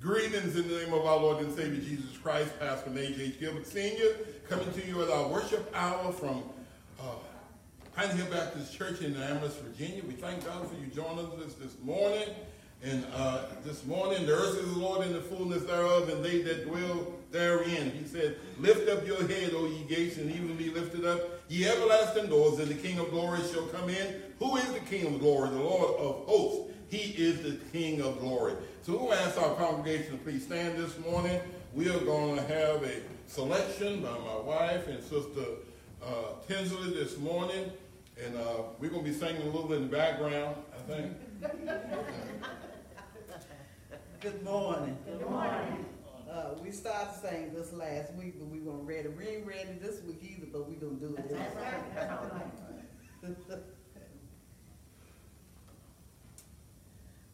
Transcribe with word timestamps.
Greetings 0.00 0.56
in 0.56 0.66
the 0.66 0.78
name 0.78 0.94
of 0.94 1.04
our 1.04 1.18
Lord 1.18 1.44
and 1.44 1.54
Savior 1.54 1.78
Jesus 1.78 2.16
Christ, 2.16 2.58
Pastor 2.58 2.88
Major 2.88 3.20
H. 3.20 3.38
Gilbert 3.38 3.66
Sr., 3.66 4.16
coming 4.48 4.72
to 4.72 4.86
you 4.86 5.02
at 5.02 5.10
our 5.10 5.28
worship 5.28 5.70
hour 5.76 6.10
from 6.10 6.42
uh, 6.98 7.16
Pine 7.94 8.16
Hill 8.16 8.24
Baptist 8.30 8.74
Church 8.74 9.02
in 9.02 9.14
Amherst, 9.14 9.58
Virginia. 9.58 10.02
We 10.08 10.14
thank 10.14 10.42
God 10.46 10.66
for 10.66 10.74
you 10.76 10.86
joining 10.86 11.26
us 11.42 11.52
this 11.52 11.76
morning. 11.82 12.28
And 12.82 13.04
uh, 13.14 13.44
this 13.62 13.84
morning, 13.84 14.24
the 14.24 14.32
earth 14.32 14.56
is 14.56 14.72
the 14.72 14.78
Lord 14.78 15.06
and 15.06 15.14
the 15.14 15.20
fullness 15.20 15.64
thereof, 15.64 16.08
and 16.08 16.24
they 16.24 16.40
that 16.40 16.66
dwell 16.66 17.12
therein. 17.30 17.90
He 17.90 18.06
said, 18.06 18.38
Lift 18.58 18.88
up 18.88 19.06
your 19.06 19.28
head, 19.28 19.52
O 19.54 19.66
ye 19.66 19.84
gates, 19.86 20.16
and 20.16 20.30
even 20.30 20.56
be 20.56 20.70
lifted 20.70 21.04
up, 21.04 21.20
ye 21.48 21.68
everlasting 21.68 22.30
doors, 22.30 22.58
and 22.58 22.68
the 22.68 22.74
King 22.74 22.98
of 23.00 23.10
glory 23.10 23.40
shall 23.52 23.66
come 23.66 23.90
in. 23.90 24.22
Who 24.38 24.56
is 24.56 24.72
the 24.72 24.80
King 24.80 25.14
of 25.14 25.20
glory? 25.20 25.50
The 25.50 25.56
Lord 25.56 25.94
of 26.00 26.24
hosts. 26.24 26.70
He 26.88 27.12
is 27.22 27.42
the 27.42 27.52
King 27.70 28.00
of 28.00 28.18
glory. 28.18 28.54
So 28.82 28.96
we'll 28.96 29.12
ask 29.12 29.40
our 29.40 29.54
congregation 29.56 30.12
to 30.12 30.16
please 30.16 30.44
stand 30.44 30.78
this 30.78 30.98
morning. 31.00 31.38
We 31.74 31.90
are 31.90 31.98
going 31.98 32.36
to 32.36 32.42
have 32.42 32.82
a 32.82 33.02
selection 33.26 34.00
by 34.00 34.08
my 34.08 34.38
wife 34.38 34.88
and 34.88 35.02
Sister 35.02 35.44
uh, 36.02 36.40
Tinsley 36.48 36.94
this 36.94 37.18
morning. 37.18 37.70
And 38.24 38.34
uh, 38.36 38.62
we're 38.78 38.88
going 38.88 39.04
to 39.04 39.10
be 39.10 39.14
singing 39.14 39.42
a 39.42 39.50
little 39.50 39.70
in 39.74 39.82
the 39.82 39.96
background, 39.96 40.56
I 40.74 40.78
think. 40.90 41.12
Good 44.20 44.42
morning. 44.42 44.96
Good 45.04 45.28
morning. 45.28 45.84
Uh, 46.30 46.54
we 46.62 46.70
started 46.70 47.20
saying 47.20 47.52
this 47.54 47.74
last 47.74 48.14
week, 48.14 48.38
but 48.38 48.48
we 48.48 48.60
weren't 48.60 48.88
ready. 48.88 49.08
We 49.08 49.26
ain't 49.26 49.46
ready 49.46 49.72
this 49.78 50.00
week 50.04 50.22
either, 50.22 50.46
but 50.50 50.66
we're 50.66 50.76
gonna 50.76 50.94
do 50.94 51.14
it 51.16 51.28
this 51.28 51.38
That's 51.38 51.56
right, 51.56 51.94
that's 51.94 52.12
all 52.12 52.30
right. 53.50 53.58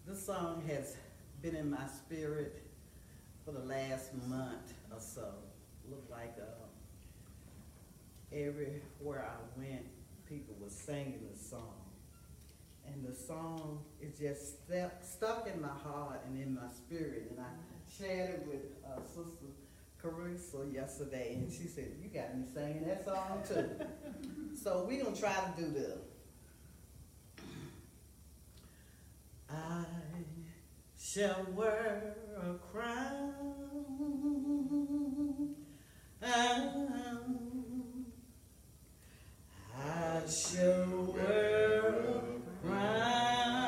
This 0.06 0.24
song 0.24 0.62
has 0.68 0.94
been 1.42 1.56
in 1.56 1.70
my 1.70 1.86
spirit 1.86 2.62
for 3.44 3.52
the 3.52 3.60
last 3.60 4.12
month 4.28 4.74
or 4.92 5.00
so. 5.00 5.32
Looked 5.88 6.10
like 6.10 6.34
uh, 6.40 6.66
everywhere 8.32 9.24
I 9.30 9.60
went, 9.60 9.86
people 10.28 10.54
were 10.60 10.70
singing 10.70 11.20
the 11.32 11.38
song. 11.38 11.74
And 12.86 13.04
the 13.04 13.14
song 13.14 13.80
is 14.00 14.18
just 14.18 14.64
stuck, 14.64 14.92
stuck 15.02 15.48
in 15.52 15.60
my 15.60 15.68
heart 15.68 16.20
and 16.26 16.40
in 16.40 16.54
my 16.54 16.68
spirit. 16.74 17.30
And 17.30 17.40
I 17.40 17.50
shared 17.98 18.30
it 18.30 18.46
with 18.46 18.62
uh, 18.84 19.00
Sister 19.02 19.46
Carissa 20.02 20.72
yesterday, 20.72 21.34
and 21.34 21.50
she 21.50 21.66
said, 21.66 21.92
"You 22.00 22.08
got 22.08 22.36
me 22.36 22.44
singing 22.52 22.84
that 22.86 23.04
song 23.04 23.42
too." 23.46 23.68
so 24.62 24.84
we're 24.88 25.02
gonna 25.02 25.16
try 25.16 25.34
to 25.34 25.60
do 25.60 25.70
this. 25.70 25.98
I 29.50 29.84
shall 31.12 31.46
wear 31.54 32.16
a 32.36 32.54
crown. 32.72 33.32
I 39.78 40.28
shall 40.28 41.12
wear 41.14 41.86
a 41.86 42.66
crown. 42.66 43.65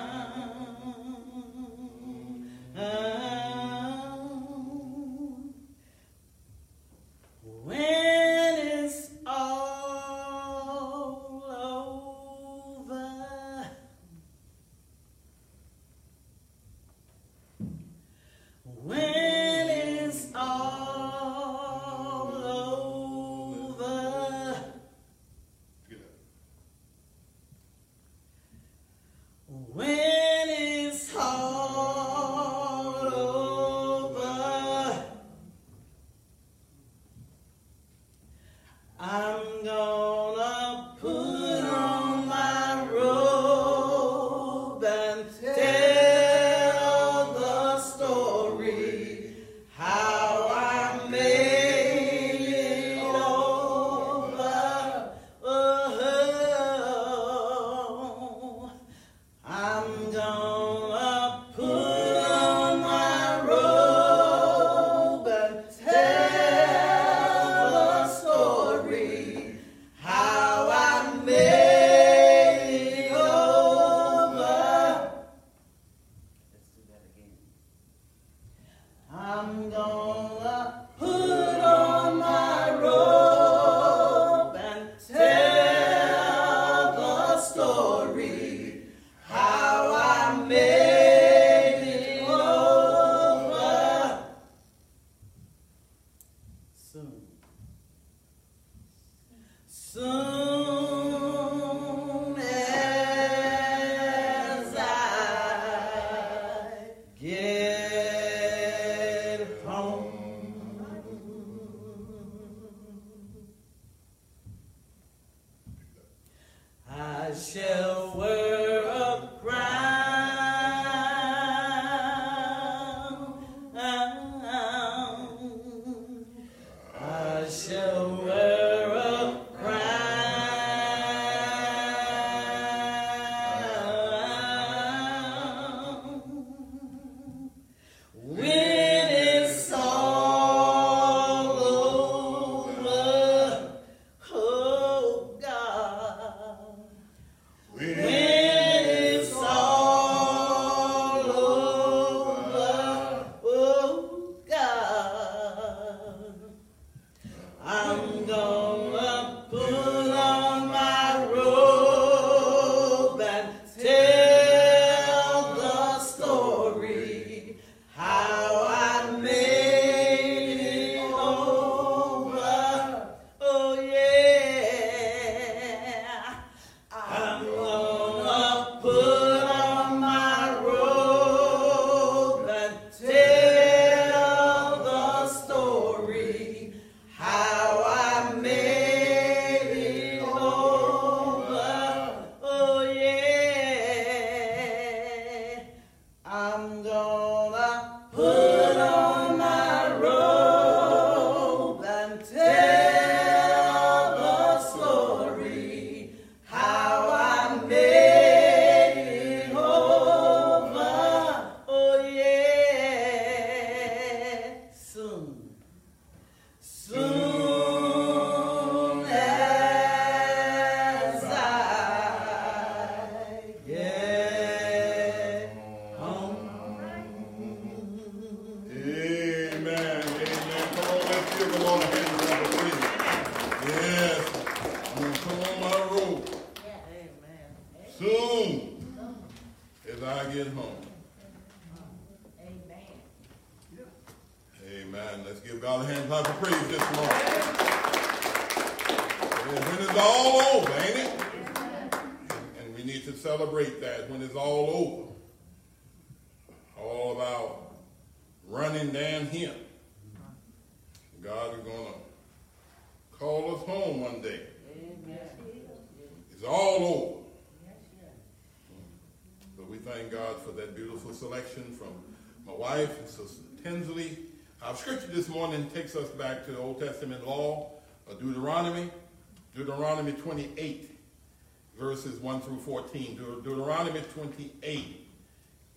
28, 284.32 285.06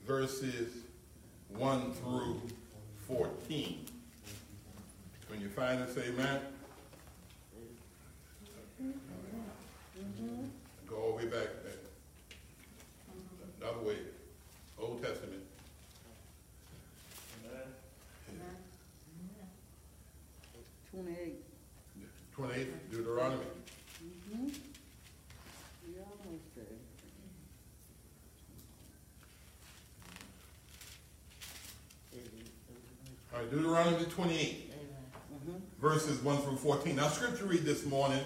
verses 0.05 0.73
1 1.55 1.93
through 1.93 2.41
14. 3.07 3.85
When 5.29 5.39
you 5.39 5.47
find 5.47 5.79
it, 5.79 5.93
say 5.93 6.09
amen. 6.09 6.41
Go 10.85 10.95
all 10.97 11.11
the 11.11 11.17
way 11.17 11.25
back, 11.31 11.47
back. 11.63 11.75
The 13.59 13.87
way, 13.87 13.95
Old 14.77 15.01
Testament. 15.01 15.43
Twenty-eight. 20.91 21.41
28, 22.35 22.91
Deuteronomy. 22.91 23.45
Mm-hmm. 24.03 24.47
We 25.87 25.93
almost 25.99 26.55
there. 26.55 26.90
All 33.41 33.47
right, 33.47 33.55
Deuteronomy 33.55 34.05
28, 34.05 34.71
verses 35.81 36.21
1 36.21 36.37
through 36.41 36.57
14. 36.57 36.95
Now, 36.95 37.07
scripture 37.07 37.45
read 37.45 37.63
this 37.63 37.87
morning, 37.87 38.19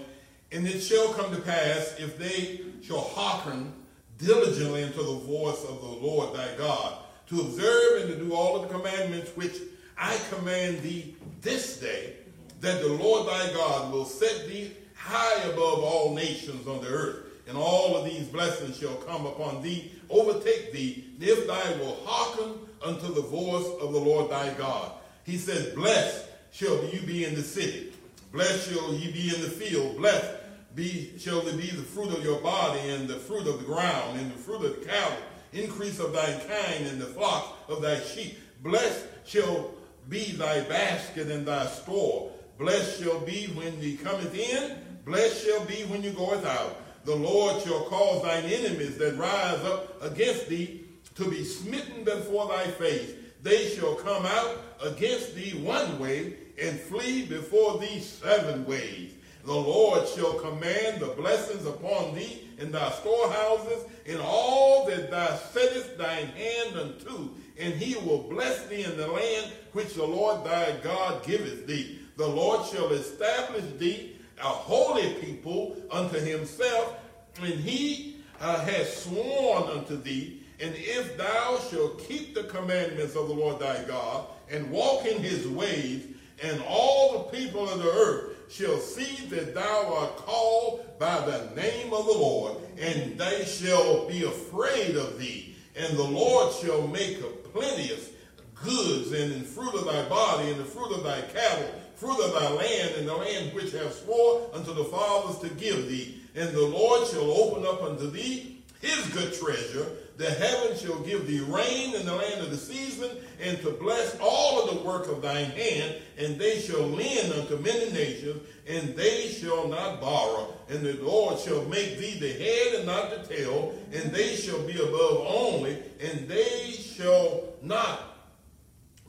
And 0.52 0.66
it 0.66 0.80
shall 0.80 1.10
come 1.14 1.34
to 1.34 1.40
pass, 1.40 1.96
if 1.98 2.18
they 2.18 2.60
shall 2.82 3.00
hearken 3.00 3.72
diligently 4.18 4.82
unto 4.82 4.98
the 4.98 5.20
voice 5.20 5.64
of 5.64 5.80
the 5.80 6.06
Lord 6.06 6.36
thy 6.36 6.54
God, 6.58 6.98
to 7.28 7.40
observe 7.40 8.02
and 8.02 8.10
to 8.10 8.16
do 8.18 8.34
all 8.34 8.56
of 8.56 8.68
the 8.68 8.74
commandments 8.74 9.30
which 9.36 9.56
I 9.96 10.18
command 10.28 10.82
thee 10.82 11.16
this 11.40 11.78
day, 11.78 12.12
that 12.60 12.82
the 12.82 12.88
Lord 12.88 13.26
thy 13.26 13.54
God 13.54 13.90
will 13.90 14.04
set 14.04 14.46
thee 14.48 14.72
high 14.94 15.42
above 15.44 15.78
all 15.78 16.14
nations 16.14 16.66
on 16.66 16.82
the 16.82 16.88
earth, 16.88 17.24
and 17.48 17.56
all 17.56 17.96
of 17.96 18.04
these 18.04 18.26
blessings 18.26 18.76
shall 18.76 18.96
come 18.96 19.24
upon 19.24 19.62
thee, 19.62 19.92
overtake 20.10 20.72
thee, 20.72 21.06
if 21.18 21.46
thou 21.46 21.78
wilt 21.78 22.02
hearken 22.04 22.58
unto 22.84 23.14
the 23.14 23.22
voice 23.22 23.66
of 23.80 23.94
the 23.94 23.98
Lord 23.98 24.30
thy 24.30 24.52
God. 24.58 24.92
He 25.26 25.36
says, 25.36 25.74
Blessed 25.74 26.24
shall 26.52 26.82
you 26.86 27.00
be 27.02 27.24
in 27.24 27.34
the 27.34 27.42
city, 27.42 27.92
blessed 28.32 28.70
shall 28.70 28.94
ye 28.94 29.10
be 29.10 29.34
in 29.34 29.42
the 29.42 29.50
field, 29.50 29.96
blessed 29.96 30.30
be 30.76 31.18
shall 31.18 31.46
it 31.48 31.56
be 31.56 31.66
the 31.66 31.82
fruit 31.82 32.16
of 32.16 32.22
your 32.22 32.40
body, 32.40 32.78
and 32.90 33.08
the 33.08 33.16
fruit 33.16 33.46
of 33.48 33.58
the 33.58 33.64
ground, 33.64 34.20
and 34.20 34.30
the 34.30 34.38
fruit 34.38 34.64
of 34.64 34.78
the 34.78 34.86
cattle, 34.86 35.18
increase 35.52 35.98
of 35.98 36.12
thy 36.12 36.32
kind, 36.32 36.86
and 36.86 37.00
the 37.00 37.06
flock 37.06 37.58
of 37.68 37.82
thy 37.82 37.98
sheep. 38.00 38.38
Blessed 38.62 39.04
shall 39.24 39.72
be 40.08 40.30
thy 40.32 40.60
basket 40.60 41.28
and 41.28 41.44
thy 41.44 41.66
store. 41.66 42.30
Blessed 42.58 43.02
shall 43.02 43.18
be 43.20 43.46
when 43.54 43.80
thee 43.80 43.96
cometh 43.96 44.34
in, 44.34 44.78
blessed 45.04 45.44
shall 45.44 45.64
be 45.64 45.82
when 45.84 46.02
you 46.02 46.10
goeth 46.10 46.46
out. 46.46 46.80
The 47.04 47.16
Lord 47.16 47.62
shall 47.62 47.84
cause 47.84 48.22
thine 48.22 48.44
enemies 48.44 48.96
that 48.98 49.16
rise 49.16 49.64
up 49.64 50.02
against 50.02 50.48
thee 50.48 50.84
to 51.16 51.28
be 51.28 51.42
smitten 51.42 52.04
before 52.04 52.48
thy 52.48 52.66
face. 52.66 53.12
They 53.42 53.68
shall 53.68 53.94
come 53.94 54.26
out 54.26 54.58
against 54.82 55.34
thee 55.34 55.52
one 55.62 55.98
way 55.98 56.34
and 56.60 56.78
flee 56.80 57.26
before 57.26 57.78
thee 57.78 58.00
seven 58.00 58.64
ways. 58.64 59.12
The 59.44 59.54
Lord 59.54 60.08
shall 60.08 60.34
command 60.34 61.00
the 61.00 61.14
blessings 61.16 61.66
upon 61.66 62.14
thee 62.14 62.48
in 62.58 62.72
thy 62.72 62.90
storehouses, 62.90 63.84
in 64.04 64.18
all 64.20 64.86
that 64.86 65.10
thou 65.10 65.36
settest 65.36 65.96
thine 65.96 66.26
hand 66.28 66.76
unto, 66.76 67.30
and 67.58 67.74
he 67.74 67.94
will 67.96 68.22
bless 68.22 68.66
thee 68.66 68.82
in 68.82 68.96
the 68.96 69.06
land 69.06 69.52
which 69.72 69.94
the 69.94 70.04
Lord 70.04 70.44
thy 70.44 70.72
God 70.82 71.24
giveth 71.24 71.66
thee. 71.66 72.00
The 72.16 72.26
Lord 72.26 72.66
shall 72.66 72.90
establish 72.92 73.64
thee 73.78 74.16
a 74.38 74.48
holy 74.48 75.14
people 75.14 75.76
unto 75.90 76.18
himself, 76.18 76.96
and 77.40 77.54
he 77.54 78.16
uh, 78.40 78.64
has 78.64 78.96
sworn 78.96 79.64
unto 79.64 79.96
thee. 80.00 80.42
And 80.60 80.74
if 80.74 81.16
thou 81.16 81.58
shalt 81.70 82.06
keep 82.08 82.34
the 82.34 82.44
commandments 82.44 83.14
of 83.14 83.28
the 83.28 83.34
Lord 83.34 83.60
thy 83.60 83.84
God, 83.84 84.26
and 84.50 84.70
walk 84.70 85.04
in 85.06 85.22
his 85.22 85.46
ways, 85.46 86.06
and 86.42 86.62
all 86.68 87.12
the 87.30 87.38
people 87.38 87.68
of 87.68 87.82
the 87.82 87.90
earth 87.90 88.36
shall 88.48 88.78
see 88.78 89.26
that 89.26 89.54
thou 89.54 89.94
art 89.94 90.16
called 90.16 90.98
by 90.98 91.20
the 91.26 91.54
name 91.60 91.92
of 91.92 92.06
the 92.06 92.12
Lord, 92.12 92.56
and 92.78 93.18
they 93.18 93.44
shall 93.44 94.06
be 94.06 94.24
afraid 94.24 94.96
of 94.96 95.18
thee. 95.18 95.54
And 95.76 95.96
the 95.96 96.04
Lord 96.04 96.54
shall 96.54 96.86
make 96.86 97.20
a 97.20 97.28
plenteous 97.48 98.10
goods 98.54 99.12
and 99.12 99.32
in 99.32 99.42
fruit 99.42 99.74
of 99.74 99.84
thy 99.84 100.08
body, 100.08 100.50
and 100.50 100.60
the 100.60 100.64
fruit 100.64 100.92
of 100.92 101.04
thy 101.04 101.20
cattle, 101.20 101.70
fruit 101.96 102.20
of 102.20 102.32
thy 102.32 102.50
land, 102.50 102.94
and 102.96 103.08
the 103.08 103.14
land 103.14 103.54
which 103.54 103.72
have 103.72 103.92
swore 103.92 104.48
unto 104.54 104.72
the 104.72 104.84
fathers 104.84 105.38
to 105.40 105.54
give 105.56 105.88
thee. 105.88 106.20
And 106.34 106.50
the 106.50 106.66
Lord 106.66 107.06
shall 107.08 107.30
open 107.30 107.66
up 107.66 107.82
unto 107.82 108.10
thee 108.10 108.62
his 108.80 109.06
good 109.08 109.34
treasure. 109.34 109.86
The 110.16 110.30
heaven 110.30 110.76
shall 110.78 110.98
give 111.00 111.26
thee 111.26 111.40
rain 111.40 111.94
in 111.94 112.06
the 112.06 112.14
land 112.14 112.40
of 112.40 112.50
the 112.50 112.56
season, 112.56 113.10
and 113.40 113.60
to 113.60 113.70
bless 113.72 114.16
all 114.18 114.62
of 114.62 114.74
the 114.74 114.82
work 114.82 115.08
of 115.08 115.20
thine 115.20 115.50
hand, 115.50 115.96
and 116.18 116.38
they 116.38 116.58
shall 116.58 116.86
lend 116.86 117.34
unto 117.34 117.58
many 117.58 117.92
nations, 117.92 118.40
and 118.66 118.96
they 118.96 119.28
shall 119.28 119.68
not 119.68 120.00
borrow. 120.00 120.54
And 120.70 120.80
the 120.80 120.94
Lord 120.94 121.38
shall 121.38 121.64
make 121.66 121.98
thee 121.98 122.18
the 122.18 122.32
head 122.32 122.74
and 122.76 122.86
not 122.86 123.10
the 123.10 123.34
tail, 123.34 123.74
and 123.92 124.10
they 124.10 124.36
shall 124.36 124.62
be 124.62 124.80
above 124.80 125.26
only, 125.26 125.82
and 126.00 126.26
they 126.26 126.70
shall 126.70 127.44
not 127.60 128.16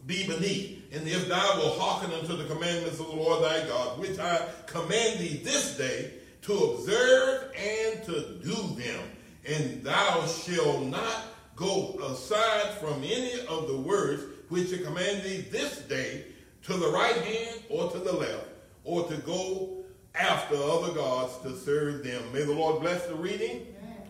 be 0.05 0.27
beneath. 0.27 0.93
And 0.93 1.07
if 1.07 1.27
thou 1.29 1.57
wilt 1.57 1.79
hearken 1.79 2.13
unto 2.13 2.35
the 2.35 2.53
commandments 2.53 2.99
of 2.99 3.07
the 3.07 3.15
Lord 3.15 3.43
thy 3.43 3.65
God, 3.65 3.97
which 3.97 4.19
I 4.19 4.45
command 4.65 5.19
thee 5.19 5.41
this 5.43 5.77
day, 5.77 6.11
to 6.43 6.53
observe 6.53 7.51
and 7.57 8.03
to 8.05 8.39
do 8.43 8.75
them, 8.75 9.03
and 9.47 9.83
thou 9.83 10.25
shalt 10.25 10.83
not 10.83 11.23
go 11.55 11.97
aside 12.11 12.73
from 12.79 13.03
any 13.03 13.39
of 13.47 13.67
the 13.67 13.77
words 13.77 14.23
which 14.49 14.73
I 14.73 14.77
command 14.77 15.23
thee 15.23 15.45
this 15.51 15.79
day, 15.79 16.25
to 16.63 16.73
the 16.73 16.89
right 16.89 17.15
hand 17.15 17.61
or 17.69 17.89
to 17.91 17.97
the 17.97 18.13
left, 18.13 18.47
or 18.83 19.07
to 19.07 19.17
go 19.17 19.83
after 20.15 20.55
other 20.55 20.93
gods 20.93 21.37
to 21.43 21.55
serve 21.55 22.03
them. 22.03 22.21
May 22.33 22.43
the 22.43 22.53
Lord 22.53 22.81
bless 22.81 23.05
the 23.05 23.15
reading 23.15 23.67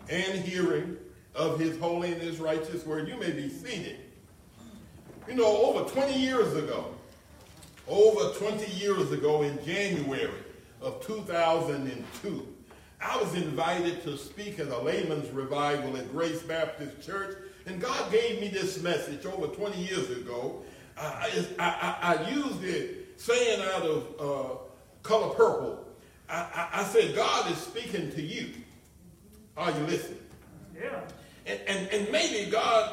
and 0.08 0.38
hearing 0.40 0.96
of 1.34 1.58
his 1.58 1.78
holy 1.78 2.12
and 2.12 2.20
his 2.20 2.40
righteous 2.40 2.84
word. 2.84 3.08
You 3.08 3.18
may 3.18 3.30
be 3.30 3.48
seated. 3.48 3.96
You 5.28 5.34
know, 5.34 5.44
over 5.44 5.88
20 5.88 6.18
years 6.18 6.54
ago, 6.54 6.94
over 7.86 8.34
20 8.38 8.72
years 8.72 9.12
ago 9.12 9.42
in 9.42 9.62
January 9.64 10.30
of 10.80 11.04
2002, 11.06 12.54
I 13.00 13.16
was 13.16 13.34
invited 13.34 14.02
to 14.04 14.16
speak 14.16 14.58
at 14.58 14.68
a 14.68 14.78
layman's 14.78 15.30
revival 15.30 15.96
at 15.96 16.10
Grace 16.10 16.42
Baptist 16.42 17.00
Church, 17.04 17.36
and 17.66 17.80
God 17.80 18.10
gave 18.10 18.40
me 18.40 18.48
this 18.48 18.82
message 18.82 19.24
over 19.24 19.46
20 19.46 19.80
years 19.80 20.10
ago. 20.10 20.62
I, 20.96 21.44
I, 21.58 21.64
I, 21.64 22.14
I 22.14 22.30
used 22.30 22.64
it 22.64 23.08
saying 23.16 23.60
out 23.74 23.82
of 23.82 24.14
uh, 24.18 24.54
color 25.02 25.34
purple. 25.34 25.86
I, 26.28 26.68
I, 26.72 26.80
I 26.80 26.84
said, 26.84 27.14
God 27.14 27.50
is 27.50 27.58
speaking 27.58 28.10
to 28.12 28.22
you. 28.22 28.50
Are 29.56 29.70
you 29.70 29.86
listening? 29.86 30.18
Yeah. 30.74 31.00
And, 31.46 31.60
and, 31.66 31.88
and 31.88 32.12
maybe 32.12 32.50
God 32.50 32.92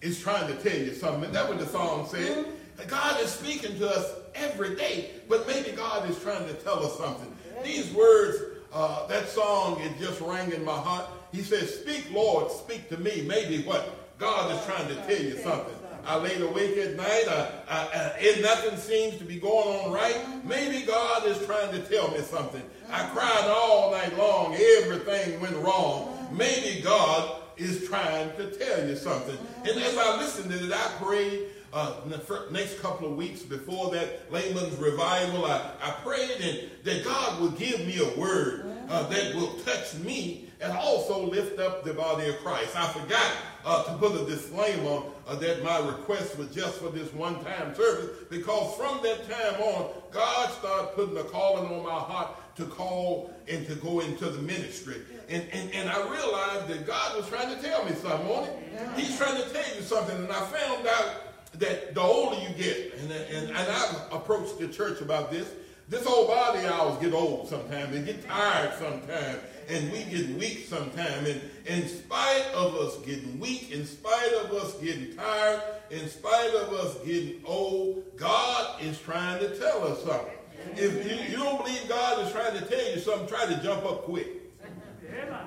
is 0.00 0.20
trying 0.20 0.46
to 0.48 0.62
tell 0.62 0.78
you 0.78 0.92
something. 0.94 1.30
That's 1.32 1.48
what 1.48 1.58
the 1.58 1.66
song 1.66 2.06
said. 2.08 2.46
God 2.86 3.20
is 3.20 3.30
speaking 3.30 3.76
to 3.78 3.88
us 3.88 4.14
every 4.34 4.76
day, 4.76 5.10
but 5.28 5.46
maybe 5.46 5.72
God 5.72 6.08
is 6.08 6.18
trying 6.22 6.46
to 6.46 6.54
tell 6.54 6.84
us 6.84 6.96
something. 6.96 7.34
These 7.64 7.92
words, 7.92 8.38
uh, 8.72 9.06
that 9.06 9.28
song, 9.28 9.80
it 9.80 9.98
just 9.98 10.20
rang 10.20 10.52
in 10.52 10.64
my 10.64 10.76
heart. 10.76 11.06
He 11.32 11.42
says, 11.42 11.80
Speak, 11.80 12.06
Lord, 12.12 12.50
speak 12.50 12.88
to 12.90 12.96
me. 12.98 13.22
Maybe 13.26 13.62
what? 13.62 13.94
God 14.18 14.54
is 14.54 14.64
trying 14.66 14.88
to 14.88 14.94
tell 14.94 15.22
you 15.22 15.38
something. 15.38 15.74
I 16.04 16.16
laid 16.16 16.40
awake 16.40 16.76
at 16.78 16.96
night, 16.96 17.24
I, 17.28 17.50
I, 17.68 17.78
I, 17.78 18.32
and 18.32 18.42
nothing 18.42 18.78
seems 18.78 19.18
to 19.18 19.24
be 19.24 19.38
going 19.38 19.68
on 19.68 19.92
right. 19.92 20.16
Maybe 20.42 20.86
God 20.86 21.26
is 21.26 21.44
trying 21.44 21.70
to 21.72 21.80
tell 21.80 22.10
me 22.10 22.20
something. 22.20 22.62
I 22.90 23.06
cried 23.10 23.44
all 23.46 23.90
night 23.92 24.16
long. 24.16 24.56
Everything 24.78 25.38
went 25.38 25.56
wrong. 25.56 26.28
Maybe 26.32 26.80
God 26.80 27.42
is 27.58 27.86
trying 27.88 28.34
to 28.36 28.50
tell 28.50 28.88
you 28.88 28.96
something. 28.96 29.36
And 29.66 29.78
as 29.82 29.98
I 29.98 30.16
listened 30.16 30.50
to 30.50 30.64
it, 30.64 30.72
I 30.72 30.90
prayed 31.02 31.42
uh, 31.72 32.00
the 32.06 32.46
next 32.50 32.80
couple 32.80 33.08
of 33.08 33.16
weeks 33.16 33.42
before 33.42 33.90
that 33.90 34.32
layman's 34.32 34.76
revival, 34.76 35.44
I, 35.44 35.70
I 35.82 35.90
prayed 36.02 36.40
and 36.40 36.70
that 36.84 37.04
God 37.04 37.40
would 37.40 37.58
give 37.58 37.80
me 37.80 37.98
a 37.98 38.18
word 38.18 38.64
uh, 38.88 39.06
that 39.08 39.34
will 39.34 39.54
touch 39.64 39.94
me 39.96 40.48
and 40.60 40.72
also 40.72 41.24
lift 41.24 41.60
up 41.60 41.84
the 41.84 41.92
body 41.92 42.28
of 42.28 42.38
Christ. 42.38 42.74
I 42.74 42.88
forgot 42.88 43.32
uh, 43.64 43.84
to 43.84 43.92
put 43.98 44.20
a 44.20 44.24
disclaimer 44.24 45.02
uh, 45.26 45.36
that 45.36 45.62
my 45.62 45.78
request 45.78 46.38
was 46.38 46.48
just 46.48 46.78
for 46.78 46.88
this 46.88 47.12
one-time 47.12 47.74
service 47.74 48.24
because 48.30 48.74
from 48.76 49.00
that 49.02 49.28
time 49.28 49.60
on, 49.60 49.90
God 50.10 50.50
started 50.50 50.94
putting 50.94 51.16
a 51.18 51.24
calling 51.24 51.70
on 51.70 51.84
my 51.84 51.90
heart 51.90 52.30
to 52.56 52.64
call 52.64 53.32
and 53.46 53.66
to 53.68 53.74
go 53.76 54.00
into 54.00 54.28
the 54.30 54.42
ministry. 54.42 54.96
And, 55.28 55.44
and, 55.52 55.72
and 55.72 55.88
I 55.88 55.98
realized 56.10 56.68
that 56.68 56.86
God 56.86 57.16
was 57.16 57.28
trying 57.28 57.54
to 57.54 57.62
tell 57.62 57.84
me 57.84 57.92
something 57.92 58.28
on 58.28 58.44
it. 58.44 58.56
He's 58.96 59.16
trying 59.16 59.40
to 59.40 59.48
tell 59.50 59.76
you 59.76 59.82
something. 59.82 60.16
And 60.16 60.32
I 60.32 60.40
found 60.40 60.86
out 60.86 61.27
that 61.58 61.94
the 61.94 62.00
older 62.00 62.40
you 62.40 62.48
get, 62.50 62.94
and, 62.98 63.12
and, 63.12 63.50
and 63.50 63.56
I've 63.56 64.12
approached 64.12 64.58
the 64.58 64.68
church 64.68 65.00
about 65.00 65.30
this, 65.30 65.48
this 65.88 66.06
old 66.06 66.28
body 66.28 66.66
ours 66.66 66.98
get 67.00 67.14
old 67.14 67.48
sometimes 67.48 67.96
and 67.96 68.04
get 68.04 68.26
tired 68.26 68.74
sometimes 68.78 69.38
and 69.70 69.90
we 69.90 70.04
get 70.04 70.28
weak 70.38 70.66
sometimes 70.68 71.28
and 71.28 71.40
in 71.66 71.88
spite 71.88 72.44
of 72.54 72.74
us 72.74 72.98
getting 72.98 73.40
weak 73.40 73.70
in 73.70 73.86
spite 73.86 74.32
of 74.34 74.52
us 74.52 74.74
getting 74.74 75.16
tired 75.16 75.62
in 75.90 76.06
spite 76.08 76.54
of 76.54 76.72
us 76.74 76.96
getting 77.06 77.40
old 77.44 78.04
god 78.16 78.82
is 78.82 79.00
trying 79.00 79.40
to 79.40 79.56
tell 79.58 79.86
us 79.88 80.02
something. 80.04 80.34
If 80.74 81.10
you, 81.10 81.30
you 81.30 81.42
don't 81.42 81.64
believe 81.64 81.88
god 81.88 82.26
is 82.26 82.32
trying 82.32 82.58
to 82.58 82.64
tell 82.66 82.90
you 82.90 82.98
something 82.98 83.26
try 83.26 83.46
to 83.46 83.62
jump 83.62 83.84
up 83.86 84.02
quick. 84.04 84.26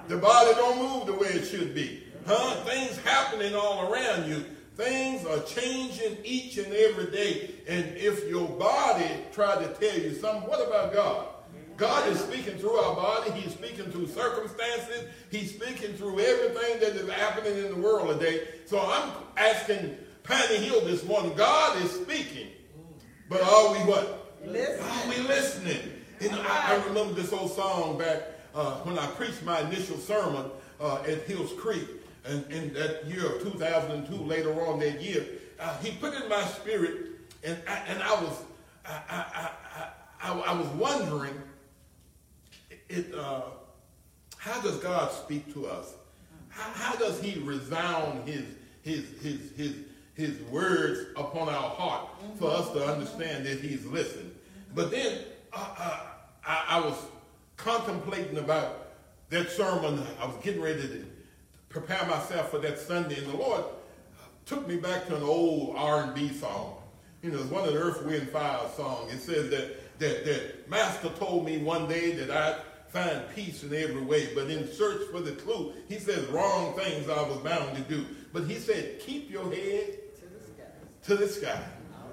The 0.07 0.17
body 0.17 0.51
don't 0.55 0.79
move 0.79 1.05
the 1.05 1.13
way 1.13 1.29
it 1.29 1.45
should 1.45 1.75
be. 1.75 2.03
Huh? 2.25 2.55
Things 2.63 2.97
happening 2.99 3.53
all 3.55 3.91
around 3.91 4.27
you 4.27 4.43
Things 4.75 5.25
are 5.25 5.39
changing 5.41 6.17
each 6.23 6.57
and 6.57 6.73
every 6.73 7.11
day. 7.11 7.51
And 7.67 7.85
if 7.97 8.27
your 8.29 8.47
body 8.47 9.09
tried 9.33 9.59
to 9.65 9.73
tell 9.73 9.99
you 9.99 10.13
something, 10.15 10.49
what 10.49 10.65
about 10.65 10.93
God? 10.93 11.27
God 11.75 12.07
is 12.09 12.19
speaking 12.19 12.57
through 12.57 12.75
our 12.75 12.95
body. 12.95 13.31
He's 13.31 13.53
speaking 13.53 13.91
through 13.91 14.07
circumstances. 14.07 15.05
He's 15.29 15.53
speaking 15.53 15.93
through 15.93 16.19
everything 16.19 16.79
that 16.79 16.95
is 16.95 17.09
happening 17.09 17.57
in 17.57 17.69
the 17.69 17.81
world 17.81 18.19
today. 18.19 18.47
So 18.65 18.79
I'm 18.79 19.11
asking 19.35 19.97
Pine 20.23 20.61
Hill 20.61 20.81
this 20.81 21.03
morning, 21.03 21.33
God 21.35 21.81
is 21.81 21.91
speaking. 21.91 22.47
But 23.29 23.41
are 23.41 23.73
we 23.73 23.79
what? 23.79 24.35
Listening. 24.45 24.87
Are 24.87 25.09
we 25.09 25.27
listening? 25.27 25.91
Know, 26.21 26.41
I, 26.47 26.75
I 26.75 26.85
remember 26.87 27.13
this 27.13 27.33
old 27.33 27.51
song 27.51 27.97
back 27.97 28.21
uh, 28.53 28.75
when 28.81 28.99
I 28.99 29.07
preached 29.07 29.43
my 29.43 29.61
initial 29.61 29.97
sermon 29.97 30.51
uh, 30.79 30.97
at 31.07 31.23
Hills 31.23 31.51
Creek 31.57 32.00
in, 32.29 32.43
in 32.51 32.73
that 32.73 33.05
year 33.05 33.25
of 33.25 33.43
2002, 33.43 34.15
later 34.23 34.53
on 34.65 34.79
that 34.79 35.01
year, 35.01 35.25
uh, 35.59 35.77
he 35.79 35.91
put 35.91 36.13
in 36.13 36.27
my 36.29 36.43
spirit, 36.43 37.07
and 37.43 37.57
I, 37.67 37.77
and 37.87 38.03
I 38.03 38.21
was 38.21 38.43
I, 38.85 38.99
I, 39.09 39.49
I, 40.23 40.39
I, 40.39 40.53
was 40.53 40.67
wondering, 40.69 41.39
it, 42.89 43.13
uh, 43.15 43.41
how 44.37 44.61
does 44.61 44.77
God 44.77 45.11
speak 45.11 45.53
to 45.53 45.67
us? 45.67 45.93
How, 46.49 46.71
how 46.73 46.95
does 46.95 47.21
He 47.21 47.39
resound 47.39 48.27
His 48.27 48.45
His 48.81 49.05
His 49.21 49.51
His 49.55 49.75
His 50.13 50.41
words 50.43 50.99
upon 51.15 51.49
our 51.49 51.69
heart 51.69 52.09
for 52.37 52.49
us 52.51 52.71
to 52.71 52.85
understand 52.85 53.45
that 53.45 53.59
He's 53.59 53.85
listening? 53.85 54.31
But 54.73 54.91
then 54.91 55.19
uh, 55.53 55.75
uh, 55.77 55.99
I, 56.45 56.65
I 56.69 56.79
was 56.81 56.97
contemplating 57.57 58.37
about 58.37 58.87
that 59.29 59.49
sermon. 59.51 60.01
I 60.19 60.25
was 60.25 60.35
getting 60.43 60.61
ready 60.61 60.81
to 60.81 61.05
prepare 61.71 62.05
myself 62.07 62.51
for 62.51 62.59
that 62.59 62.79
Sunday, 62.79 63.17
and 63.17 63.27
the 63.27 63.37
Lord 63.37 63.63
took 64.45 64.67
me 64.67 64.77
back 64.77 65.07
to 65.07 65.15
an 65.15 65.23
old 65.23 65.75
R&B 65.77 66.29
song. 66.29 66.75
You 67.21 67.31
know, 67.31 67.39
it's 67.39 67.51
one 67.51 67.67
of 67.67 67.73
the 67.73 67.79
Earth, 67.79 68.03
Wind, 68.05 68.29
Fire 68.29 68.59
songs. 68.75 69.13
It 69.13 69.19
says 69.19 69.49
that, 69.51 69.99
that, 69.99 70.25
that 70.25 70.69
Master 70.69 71.09
told 71.09 71.45
me 71.45 71.59
one 71.59 71.87
day 71.87 72.11
that 72.15 72.31
I'd 72.31 72.61
find 72.89 73.21
peace 73.35 73.63
in 73.63 73.73
every 73.73 74.01
way, 74.01 74.33
but 74.33 74.49
in 74.49 74.67
search 74.71 75.01
for 75.11 75.21
the 75.21 75.31
clue, 75.33 75.73
he 75.87 75.97
says 75.99 76.25
wrong 76.27 76.73
things 76.75 77.07
I 77.09 77.21
was 77.21 77.37
bound 77.37 77.75
to 77.77 77.81
do. 77.83 78.05
But 78.33 78.45
he 78.45 78.55
said, 78.55 78.99
keep 78.99 79.29
your 79.29 79.45
head 79.53 79.99
To 80.19 80.27
the 80.27 80.39
sky. 80.43 80.63
to 81.03 81.15
the 81.15 81.27
sky, 81.27 81.63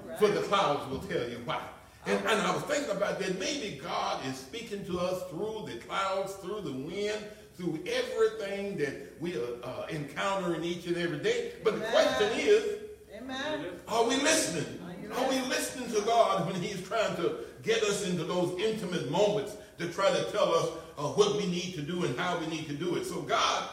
right. 0.07 0.19
for 0.19 0.27
the 0.27 0.41
clouds 0.41 0.89
will 0.89 0.99
tell 0.99 1.27
you 1.27 1.41
why. 1.45 1.61
And, 2.05 2.17
and 2.19 2.41
I 2.41 2.53
was 2.53 2.63
thinking 2.63 2.91
about 2.95 3.19
that. 3.19 3.37
Maybe 3.39 3.79
God 3.83 4.25
is 4.25 4.37
speaking 4.37 4.85
to 4.85 4.99
us 4.99 5.21
through 5.29 5.65
the 5.67 5.79
clouds, 5.79 6.33
through 6.35 6.61
the 6.61 6.71
wind, 6.71 7.17
through 7.59 7.77
everything 7.85 8.77
that 8.77 8.93
we 9.19 9.35
are 9.35 9.63
uh, 9.63 9.85
encountering 9.89 10.63
each 10.63 10.87
and 10.87 10.95
every 10.95 11.19
day. 11.19 11.51
But 11.61 11.75
the 11.75 11.85
question 11.87 12.29
is, 12.39 12.63
Amen. 13.17 13.65
are 13.89 14.07
we 14.07 14.15
listening? 14.15 14.79
Are 15.13 15.23
Are 15.23 15.29
we 15.29 15.39
listening 15.41 15.91
to 15.91 16.01
God 16.05 16.49
when 16.49 16.61
He's 16.61 16.81
trying 16.87 17.17
to 17.17 17.35
get 17.61 17.83
us 17.83 18.07
into 18.07 18.23
those 18.23 18.57
intimate 18.61 19.11
moments 19.11 19.57
to 19.77 19.89
try 19.89 20.09
to 20.09 20.23
tell 20.31 20.53
us 20.53 20.69
uh, 20.97 21.03
what 21.09 21.35
we 21.35 21.47
need 21.47 21.73
to 21.73 21.81
do 21.81 22.05
and 22.05 22.17
how 22.17 22.39
we 22.39 22.47
need 22.47 22.67
to 22.67 22.73
do 22.73 22.95
it? 22.95 23.05
So 23.05 23.21
God, 23.23 23.67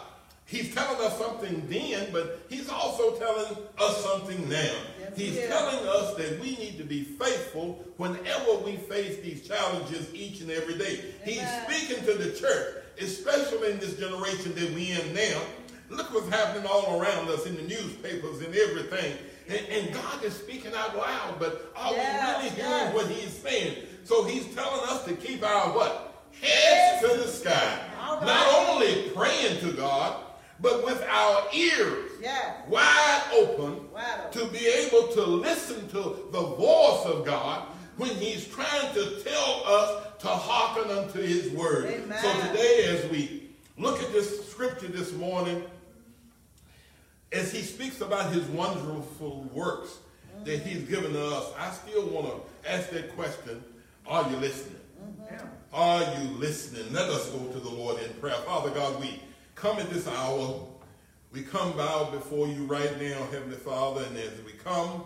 He's 0.47 0.75
telling 0.75 1.01
us 1.07 1.17
something 1.17 1.65
then, 1.69 2.09
but 2.13 2.41
He's 2.49 2.69
also 2.69 3.13
telling 3.17 3.57
us 3.79 4.05
something 4.05 4.49
now. 4.49 4.73
Yes, 4.99 5.17
He's 5.17 5.41
he 5.41 5.47
telling 5.47 5.87
us 5.87 6.15
that 6.15 6.41
we 6.41 6.57
need 6.57 6.77
to 6.79 6.85
be 6.85 7.03
faithful 7.05 7.85
whenever 7.99 8.55
we 8.65 8.77
face 8.77 9.19
these 9.19 9.47
challenges 9.47 10.13
each 10.13 10.41
and 10.41 10.51
every 10.51 10.77
day. 10.77 11.05
He's 11.25 11.47
speaking 11.65 12.05
to 12.05 12.15
the 12.15 12.33
church, 12.37 12.83
especially 13.01 13.73
in 13.73 13.79
this 13.79 13.95
generation 13.97 14.55
that 14.55 14.73
we're 14.75 15.01
in 15.01 15.15
now. 15.15 15.41
Look 15.89 16.13
what's 16.13 16.29
happening 16.29 16.67
all 16.69 17.01
around 17.01 17.29
us 17.29 17.47
in 17.47 17.55
the 17.57 17.63
newspapers 17.63 18.41
and 18.41 18.55
everything. 18.55 19.17
And, 19.49 19.61
and 19.71 19.95
God 19.95 20.25
is 20.25 20.35
speaking 20.35 20.73
out 20.75 20.97
loud, 20.97 21.39
but 21.39 21.73
are 21.77 21.93
Yes, 21.93 22.39
we 22.43 22.45
really 22.49 22.57
hearing 22.57 22.71
yes. 22.71 22.95
what 22.95 23.07
he's 23.07 23.33
saying? 23.33 23.77
So 24.05 24.25
he's 24.25 24.53
telling 24.55 24.89
us 24.89 25.05
to 25.05 25.15
keep 25.15 25.45
our 25.45 25.71
what? 25.77 26.25
Heads 26.43 27.03
to 27.03 27.17
the 27.19 27.29
sky. 27.29 27.79
Right. 28.01 28.23
Not 28.27 28.69
only 28.69 29.11
praying 29.11 29.61
to 29.61 29.73
God, 29.73 30.23
but 30.61 30.85
with 30.85 31.03
our 31.09 31.43
ears 31.55 32.11
Yes. 32.21 32.57
wide 32.69 33.23
open 33.35 33.91
Wide 33.93 34.05
open. 34.35 34.47
to 34.47 34.53
be 34.53 34.67
able 34.67 35.09
to 35.09 35.23
listen 35.23 35.87
to 35.91 36.27
the 36.33 36.41
voice 36.43 37.05
of 37.07 37.25
God 37.25 37.63
when 37.99 38.11
he's 38.11 38.47
trying 38.49 38.93
to 38.95 39.21
tell 39.23 39.63
us 39.67 40.06
to 40.27 40.33
hearken 40.33 40.91
unto 40.91 41.21
his 41.21 41.51
word. 41.51 41.87
Amen. 41.87 42.19
So 42.21 42.49
today 42.49 42.85
as 42.89 43.11
we 43.11 43.45
look 43.79 44.03
at 44.03 44.13
this 44.13 44.51
scripture 44.51 44.89
this 44.89 45.13
morning, 45.13 45.63
as 47.33 47.53
he 47.53 47.63
speaks 47.63 48.01
about 48.01 48.33
his 48.33 48.45
wonderful 48.47 49.49
works 49.53 49.99
that 50.45 50.63
he's 50.63 50.83
given 50.89 51.13
to 51.13 51.27
us, 51.27 51.53
I 51.57 51.71
still 51.71 52.09
want 52.09 52.27
to 52.27 52.71
ask 52.71 52.91
that 52.91 53.15
question, 53.15 53.63
are 54.07 54.29
you 54.29 54.37
listening? 54.39 54.81
Mm-hmm. 55.01 55.47
Are 55.73 56.03
you 56.03 56.31
listening? 56.39 56.93
Let 56.93 57.09
us 57.09 57.29
go 57.31 57.47
to 57.47 57.61
the 57.61 57.71
Lord 57.71 58.03
in 58.03 58.13
prayer. 58.15 58.35
Father 58.47 58.71
God, 58.71 59.01
we 59.01 59.21
come 59.55 59.79
at 59.79 59.91
this 59.91 60.09
hour. 60.09 60.61
We 61.33 61.43
come 61.43 61.77
bow 61.77 62.11
before 62.11 62.49
you 62.49 62.65
right 62.65 63.01
now, 63.01 63.27
Heavenly 63.31 63.57
Father, 63.57 64.05
and 64.05 64.17
as 64.17 64.43
we 64.45 64.53
come, 64.53 65.05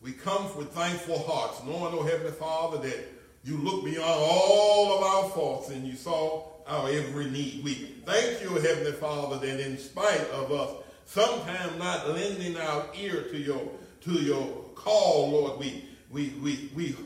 we 0.00 0.12
come 0.12 0.44
with 0.56 0.70
thankful 0.70 1.18
hearts, 1.26 1.62
knowing, 1.64 1.92
oh 1.92 2.04
Heavenly 2.04 2.32
Father, 2.32 2.78
that 2.78 3.15
you 3.46 3.56
look 3.58 3.84
beyond 3.84 4.04
all 4.04 4.98
of 4.98 5.02
our 5.02 5.30
faults 5.30 5.70
and 5.70 5.86
you 5.86 5.94
saw 5.94 6.44
our 6.66 6.90
every 6.90 7.30
need. 7.30 7.62
We 7.62 7.74
thank 8.04 8.42
you, 8.42 8.50
Heavenly 8.50 8.92
Father, 8.92 9.38
that 9.38 9.60
in 9.60 9.78
spite 9.78 10.28
of 10.32 10.50
us 10.52 10.70
sometimes 11.06 11.78
not 11.78 12.10
lending 12.10 12.56
our 12.56 12.86
ear 12.98 13.22
to 13.30 13.38
your 13.38 13.62
to 14.02 14.12
your 14.12 14.46
call, 14.74 15.30
Lord, 15.30 15.60
we 15.60 15.84
we 16.10 16.34
we 16.42 16.70
we 16.74 16.96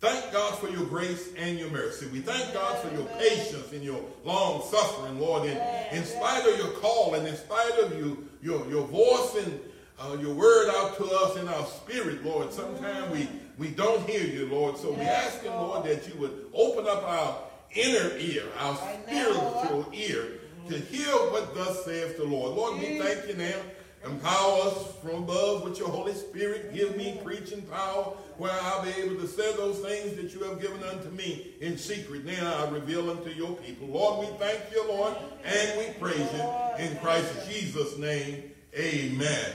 Thank 0.00 0.32
God 0.32 0.56
for 0.60 0.68
your 0.68 0.86
grace 0.86 1.30
and 1.36 1.58
your 1.58 1.70
mercy. 1.70 2.06
We 2.06 2.20
thank 2.20 2.54
God 2.54 2.78
for 2.78 2.94
your 2.94 3.06
patience 3.18 3.72
and 3.72 3.82
your 3.82 4.00
long 4.24 4.62
suffering, 4.62 5.18
Lord. 5.18 5.48
And 5.48 5.58
in 5.92 6.04
spite 6.04 6.46
of 6.46 6.56
your 6.56 6.70
call 6.74 7.14
and 7.14 7.26
in 7.26 7.34
spite 7.34 7.76
of 7.80 7.98
you, 7.98 8.28
your, 8.40 8.64
your 8.68 8.86
voice 8.86 9.44
and 9.44 9.60
uh, 9.98 10.16
your 10.20 10.34
word 10.34 10.70
out 10.76 10.96
to 10.98 11.04
us 11.04 11.36
in 11.36 11.48
our 11.48 11.66
spirit, 11.66 12.24
Lord, 12.24 12.52
sometimes 12.52 13.10
we, 13.10 13.28
we 13.58 13.68
don't 13.68 14.08
hear 14.08 14.22
you, 14.22 14.46
Lord. 14.46 14.78
So 14.78 14.92
we 14.92 15.02
ask 15.02 15.42
you, 15.42 15.50
Lord, 15.50 15.84
that 15.84 16.06
you 16.08 16.14
would 16.20 16.46
open 16.54 16.86
up 16.86 17.02
our 17.02 17.38
inner 17.74 18.16
ear, 18.18 18.44
our 18.58 18.74
Right 18.74 19.06
now, 19.10 19.32
spiritual 19.32 19.86
ear, 19.92 20.24
to 20.68 20.74
mm-hmm. 20.74 20.94
hear 20.94 21.12
what 21.32 21.54
thus 21.54 21.84
saith 21.84 22.16
the 22.16 22.24
Lord. 22.24 22.56
Lord, 22.56 22.78
we 22.78 22.86
mm. 22.86 23.02
thank 23.02 23.28
you 23.28 23.34
now. 23.34 23.60
Empower 24.04 24.62
us 24.62 24.94
from 25.02 25.24
above 25.24 25.64
with 25.64 25.76
your 25.78 25.88
Holy 25.88 26.14
Spirit. 26.14 26.72
Give 26.72 26.96
me 26.96 27.18
mm. 27.18 27.24
preaching 27.24 27.62
power 27.62 28.12
where 28.36 28.52
I'll 28.52 28.84
be 28.84 28.90
able 28.90 29.16
to 29.16 29.26
say 29.26 29.56
those 29.56 29.80
things 29.80 30.14
that 30.14 30.32
you 30.32 30.48
have 30.48 30.60
given 30.60 30.82
unto 30.84 31.10
me 31.10 31.54
in 31.60 31.76
secret. 31.76 32.24
Now 32.24 32.64
I 32.64 32.70
reveal 32.70 33.10
unto 33.10 33.30
your 33.30 33.56
people. 33.56 33.88
Lord, 33.88 34.20
we 34.20 34.38
thank 34.38 34.60
you, 34.70 34.86
Lord, 34.88 35.16
and 35.44 35.78
we 35.78 35.92
praise 35.94 36.16
you. 36.32 36.84
In 36.84 36.96
Christ 36.98 37.50
Jesus' 37.50 37.98
name, 37.98 38.52
amen. 38.76 39.50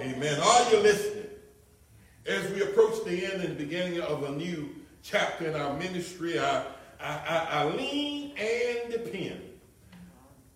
Amen. 0.00 0.40
Are 0.40 0.70
you 0.72 0.78
listening? 0.80 1.19
We 2.38 2.62
approach 2.62 3.04
the 3.04 3.24
end 3.24 3.42
and 3.42 3.58
beginning 3.58 4.00
of 4.00 4.22
a 4.22 4.30
new 4.30 4.68
chapter 5.02 5.48
in 5.48 5.56
our 5.56 5.76
ministry, 5.76 6.38
I, 6.38 6.62
I, 7.00 7.10
I, 7.28 7.46
I 7.50 7.64
lean 7.64 8.32
and 8.38 8.92
depend 8.92 9.40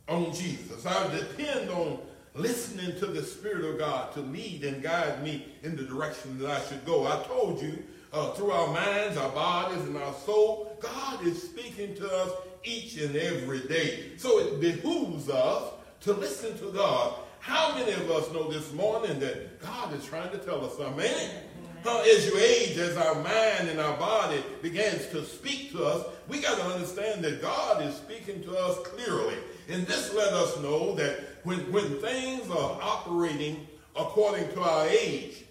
on 0.09 0.33
Jesus. 0.33 0.87
I 0.87 1.17
depend 1.17 1.71
on 1.71 1.99
listening 2.35 2.97
to 3.01 3.07
the 3.07 3.25
Spirit 3.25 3.65
of 3.65 3.79
God 3.79 4.13
to 4.13 4.21
lead 4.21 4.63
and 4.63 4.85
guide 4.85 5.25
me 5.25 5.47
in 5.65 5.75
the 5.75 5.83
direction 5.83 6.39
that 6.39 6.49
I 6.49 6.61
should 6.67 6.85
go. 6.85 7.09
I 7.09 7.21
told 7.25 7.61
you 7.61 7.83
uh, 8.13 8.31
through 8.35 8.53
our 8.53 8.69
minds, 8.73 9.17
our 9.17 9.31
bodies, 9.31 9.83
and 9.83 9.97
our 9.97 10.15
soul, 10.15 10.79
God 10.81 11.27
is 11.27 11.43
speaking 11.43 11.97
to 11.97 12.09
us 12.09 12.31
each 12.63 12.99
and 12.99 13.17
every 13.17 13.67
day. 13.67 14.13
So 14.17 14.39
it 14.39 14.61
behooves 14.61 15.29
us 15.29 15.73
to 16.03 16.13
listen 16.13 16.57
to 16.59 16.71
God. 16.71 17.15
How 17.41 17.75
many 17.75 17.93
of 17.93 18.11
us 18.13 18.33
know 18.33 18.49
this 18.49 18.73
morning 18.73 19.19
that 19.19 19.61
God 19.61 19.93
is 19.93 20.05
trying 20.05 20.31
to 20.31 20.39
tell 20.39 20.65
us 20.65 20.77
something? 20.77 21.05
Amen. 21.05 21.44
Uh, 21.87 22.01
as 22.01 22.27
you 22.27 22.39
age, 22.39 22.79
as 22.79 22.97
our 22.97 23.15
mind 23.17 23.69
and 23.69 23.79
our 23.79 23.97
body 23.99 24.43
begins 24.63 25.07
to 25.09 25.23
speak 25.23 25.71
to 25.71 25.85
us, 25.85 26.07
we 26.29 26.41
got 26.41 26.57
to 26.57 26.65
understand 26.65 27.23
that 27.23 27.43
God 27.43 27.83
is 27.83 27.95
speaking 27.95 28.43
to 28.45 28.57
us 28.57 28.79
clearly. 28.87 29.35
And 29.69 29.87
this 29.87 30.15
let 30.15 30.33
us 30.33 30.59
know 30.61 30.95
that 30.95 31.21
when, 31.43 31.59
when 31.71 32.01
things 32.01 32.51
are 32.51 32.79
operating 32.81 33.67
according 33.97 34.51
to 34.53 34.63
our 34.63 34.89
age, 34.89 35.45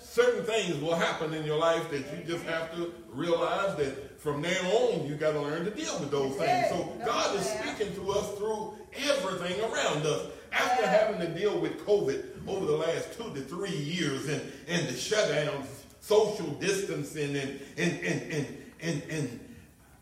certain 0.00 0.44
things 0.44 0.80
will 0.80 0.94
happen 0.94 1.34
in 1.34 1.44
your 1.44 1.58
life 1.58 1.90
that 1.90 2.04
you 2.16 2.24
just 2.24 2.44
have 2.44 2.72
to 2.76 2.92
realize 3.12 3.76
that 3.76 4.20
from 4.20 4.42
now 4.42 4.70
on 4.70 5.08
you 5.08 5.16
got 5.16 5.32
to 5.32 5.40
learn 5.40 5.64
to 5.64 5.72
deal 5.72 5.98
with 5.98 6.12
those 6.12 6.36
things. 6.36 6.68
So 6.70 6.96
God 7.04 7.34
is 7.34 7.46
speaking 7.46 7.92
to 7.96 8.12
us 8.12 8.30
through 8.38 8.74
everything 9.08 9.60
around 9.60 10.06
us. 10.06 10.26
After 10.52 10.86
having 10.86 11.20
to 11.20 11.28
deal 11.28 11.58
with 11.58 11.84
COVID 11.84 12.46
over 12.46 12.66
the 12.66 12.76
last 12.76 13.12
two 13.16 13.32
to 13.34 13.40
three 13.40 13.76
years 13.76 14.28
and, 14.28 14.42
and 14.68 14.86
the 14.88 14.92
shutdowns, 14.92 15.79
social 16.00 16.48
distancing 16.54 17.36
and 17.36 17.60
and 17.76 18.00
and 18.00 18.32
and, 18.32 18.56
and, 18.80 19.02
and 19.10 19.40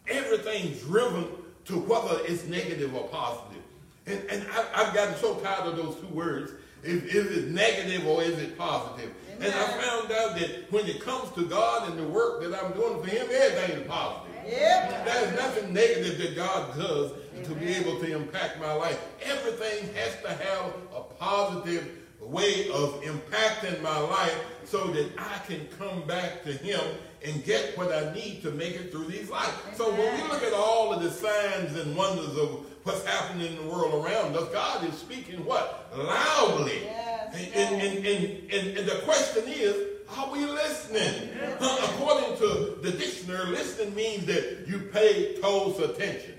everything 0.09 0.75
driven 0.87 1.27
to 1.67 1.79
whether 1.79 2.21
it's 2.25 2.47
negative 2.47 2.95
or 2.95 3.07
positive. 3.09 3.63
And, 4.07 4.23
and 4.31 4.47
I, 4.75 4.85
have 4.85 4.95
gotten 4.95 5.15
so 5.17 5.35
tired 5.37 5.67
of 5.67 5.77
those 5.77 5.97
two 5.97 6.15
words. 6.15 6.53
Is, 6.83 7.03
is 7.03 7.37
it 7.37 7.49
negative 7.49 8.07
or 8.07 8.23
is 8.23 8.39
it 8.39 8.57
positive? 8.57 9.13
Amen. 9.37 9.51
And 9.51 9.55
I 9.55 9.67
found 9.83 10.13
out 10.13 10.39
that 10.39 10.73
when 10.73 10.87
it 10.87 11.01
comes 11.03 11.31
to 11.33 11.45
God 11.45 11.91
and 11.91 11.99
the 11.99 12.05
work 12.05 12.41
that 12.43 12.55
I'm 12.55 12.73
doing 12.73 13.03
for 13.03 13.11
Him, 13.11 13.27
everything 13.31 13.83
is 13.83 13.87
positive. 13.87 14.35
Yep. 14.47 15.05
There's 15.05 15.37
nothing 15.37 15.73
negative 15.75 16.19
that 16.19 16.37
God 16.37 16.75
does 16.79 17.13
Amen. 17.35 17.45
to 17.45 17.55
be 17.55 17.75
able 17.75 18.01
to 18.01 18.17
impact 18.17 18.59
my 18.61 18.73
life. 18.73 18.99
Everything 19.23 19.93
has 19.95 20.21
to 20.23 20.29
have 20.29 20.73
a 20.95 21.03
positive 21.19 21.87
way 22.31 22.69
of 22.71 23.01
impacting 23.03 23.81
my 23.83 23.99
life 23.99 24.39
so 24.65 24.87
that 24.89 25.11
I 25.19 25.39
can 25.47 25.67
come 25.79 26.07
back 26.07 26.43
to 26.45 26.53
him 26.53 26.81
and 27.25 27.45
get 27.45 27.77
what 27.77 27.93
I 27.93 28.13
need 28.13 28.43
to 28.43 28.51
make 28.51 28.75
it 28.75 28.93
through 28.93 29.07
these 29.07 29.31
lives. 29.31 29.53
So 29.75 29.91
when 29.91 30.15
we 30.15 30.29
look 30.29 30.43
at 30.43 30.53
all 30.53 30.93
of 30.93 31.03
the 31.03 31.11
signs 31.11 31.77
and 31.77 31.97
wonders 31.97 32.37
of 32.37 32.67
what's 32.85 33.05
happening 33.05 33.47
in 33.47 33.57
the 33.57 33.75
world 33.75 34.05
around 34.05 34.37
us, 34.37 34.49
God 34.53 34.87
is 34.89 34.97
speaking 34.97 35.45
what? 35.45 35.89
Loudly. 35.97 36.83
Yes, 36.85 37.35
and, 37.35 37.47
yes. 37.47 37.73
And, 37.73 38.07
and, 38.07 38.53
and, 38.53 38.79
and, 38.79 38.89
the 38.89 38.97
question 39.05 39.45
is, 39.47 39.75
are 40.17 40.31
we 40.31 40.45
listening? 40.45 41.31
Yes. 41.35 41.91
According 41.91 42.37
to 42.39 42.79
the 42.83 42.93
dictionary, 42.93 43.47
listening 43.47 43.95
means 43.95 44.27
that 44.27 44.65
you 44.67 44.81
pay 44.93 45.35
close 45.41 45.79
attention 45.81 46.35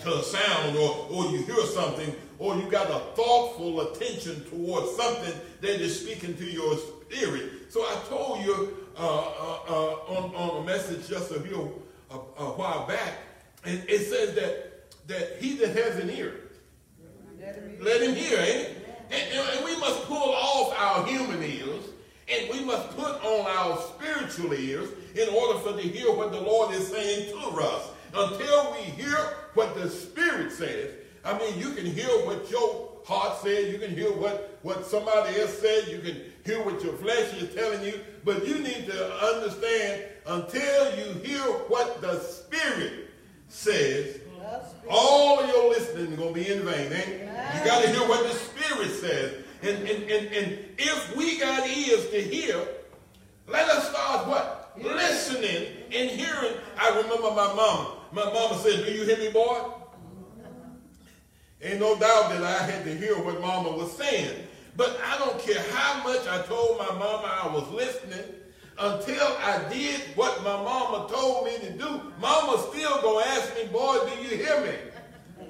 to 0.00 0.14
a 0.14 0.22
sound 0.22 0.76
or, 0.76 1.08
or 1.10 1.24
you 1.26 1.42
hear 1.44 1.64
something 1.66 2.14
or 2.42 2.56
you 2.56 2.68
got 2.68 2.90
a 2.90 2.98
thoughtful 3.14 3.80
attention 3.82 4.44
towards 4.46 4.96
something 4.96 5.32
that 5.60 5.80
is 5.80 6.00
speaking 6.00 6.36
to 6.36 6.44
your 6.44 6.76
spirit. 6.76 7.72
So 7.72 7.82
I 7.82 8.02
told 8.08 8.44
you 8.44 8.76
uh, 8.98 9.00
uh, 9.00 9.58
uh, 9.68 9.94
on, 10.08 10.34
on 10.34 10.62
a 10.62 10.66
message 10.66 11.08
just 11.08 11.30
a, 11.30 11.38
few, 11.38 11.80
a, 12.10 12.14
a 12.16 12.46
while 12.56 12.84
back, 12.88 13.12
and 13.64 13.80
it 13.88 14.00
says 14.00 14.34
that, 14.34 14.90
that 15.06 15.36
he 15.40 15.54
that 15.58 15.76
has 15.76 16.02
an 16.02 16.10
ear, 16.10 16.40
let 17.80 18.02
him 18.02 18.16
hear? 18.16 18.38
And, 18.38 18.76
and, 19.12 19.64
we 19.64 19.78
must 19.78 20.02
pull 20.06 20.34
off 20.34 20.74
our 20.76 21.06
human 21.06 21.42
ears 21.44 21.84
and 22.32 22.50
we 22.50 22.64
must 22.64 22.96
put 22.96 23.22
on 23.24 23.46
our 23.46 23.80
spiritual 23.82 24.52
ears 24.54 24.88
in 25.14 25.28
order 25.28 25.60
for 25.60 25.72
to 25.72 25.82
hear 25.86 26.12
what 26.12 26.32
the 26.32 26.40
Lord 26.40 26.74
is 26.74 26.88
saying 26.88 27.30
to 27.30 27.60
us. 27.60 27.90
Until 28.14 28.72
we 28.72 28.78
hear 29.02 29.16
what 29.54 29.74
the 29.74 29.88
Spirit 29.88 30.52
says, 30.52 30.92
I 31.24 31.38
mean, 31.38 31.58
you 31.58 31.72
can 31.72 31.86
hear 31.86 32.08
what 32.26 32.50
your 32.50 32.90
heart 33.04 33.38
said, 33.42 33.72
you 33.72 33.78
can 33.78 33.94
hear 33.94 34.12
what, 34.12 34.58
what 34.62 34.86
somebody 34.86 35.38
else 35.40 35.58
said, 35.58 35.88
you 35.88 35.98
can 35.98 36.20
hear 36.44 36.62
what 36.64 36.82
your 36.82 36.94
flesh 36.94 37.32
is 37.34 37.54
telling 37.54 37.84
you, 37.84 38.00
but 38.24 38.46
you 38.46 38.58
need 38.58 38.86
to 38.86 39.14
understand 39.14 40.04
until 40.26 40.98
you 40.98 41.12
hear 41.20 41.42
what 41.68 42.00
the 42.00 42.18
Spirit 42.20 43.10
says, 43.48 44.20
all 44.88 45.40
of 45.40 45.48
your 45.48 45.70
listening 45.70 46.12
is 46.12 46.18
going 46.18 46.34
to 46.34 46.40
be 46.40 46.48
in 46.48 46.62
vain. 46.62 46.92
Eh? 46.92 47.58
You 47.58 47.64
got 47.64 47.82
to 47.82 47.90
hear 47.90 48.08
what 48.08 48.24
the 48.24 48.34
Spirit 48.34 48.90
says. 48.90 49.44
And, 49.62 49.88
and, 49.88 50.10
and, 50.10 50.26
and 50.34 50.58
if 50.76 51.16
we 51.16 51.38
got 51.38 51.68
ears 51.68 52.10
to 52.10 52.20
hear, 52.20 52.66
let 53.46 53.68
us 53.68 53.88
start 53.90 54.26
what? 54.26 54.72
Listening 54.76 55.68
and 55.94 56.10
hearing. 56.10 56.54
I 56.78 56.88
remember 56.88 57.30
my 57.30 57.54
mama. 57.54 57.96
My 58.12 58.24
mama 58.24 58.58
said, 58.58 58.84
do 58.84 58.92
you 58.92 59.04
hear 59.04 59.18
me, 59.18 59.30
boy? 59.30 59.60
Ain't 61.62 61.80
no 61.80 61.96
doubt 61.96 62.30
that 62.30 62.42
I 62.42 62.62
had 62.64 62.84
to 62.84 62.94
hear 62.94 63.16
what 63.18 63.40
mama 63.40 63.70
was 63.70 63.96
saying. 63.96 64.46
But 64.76 64.98
I 65.04 65.18
don't 65.18 65.38
care 65.38 65.62
how 65.70 66.02
much 66.02 66.26
I 66.26 66.42
told 66.42 66.78
my 66.78 66.88
mama 66.88 67.40
I 67.42 67.54
was 67.54 67.70
listening, 67.70 68.24
until 68.78 69.26
I 69.38 69.62
did 69.70 70.00
what 70.14 70.42
my 70.42 70.56
mama 70.56 71.06
told 71.08 71.44
me 71.44 71.58
to 71.58 71.72
do, 71.72 72.00
mama 72.20 72.64
still 72.70 73.00
gonna 73.02 73.26
ask 73.26 73.54
me, 73.54 73.66
boy, 73.66 73.98
do 74.08 74.22
you 74.22 74.36
hear 74.36 74.60
me? 74.62 74.74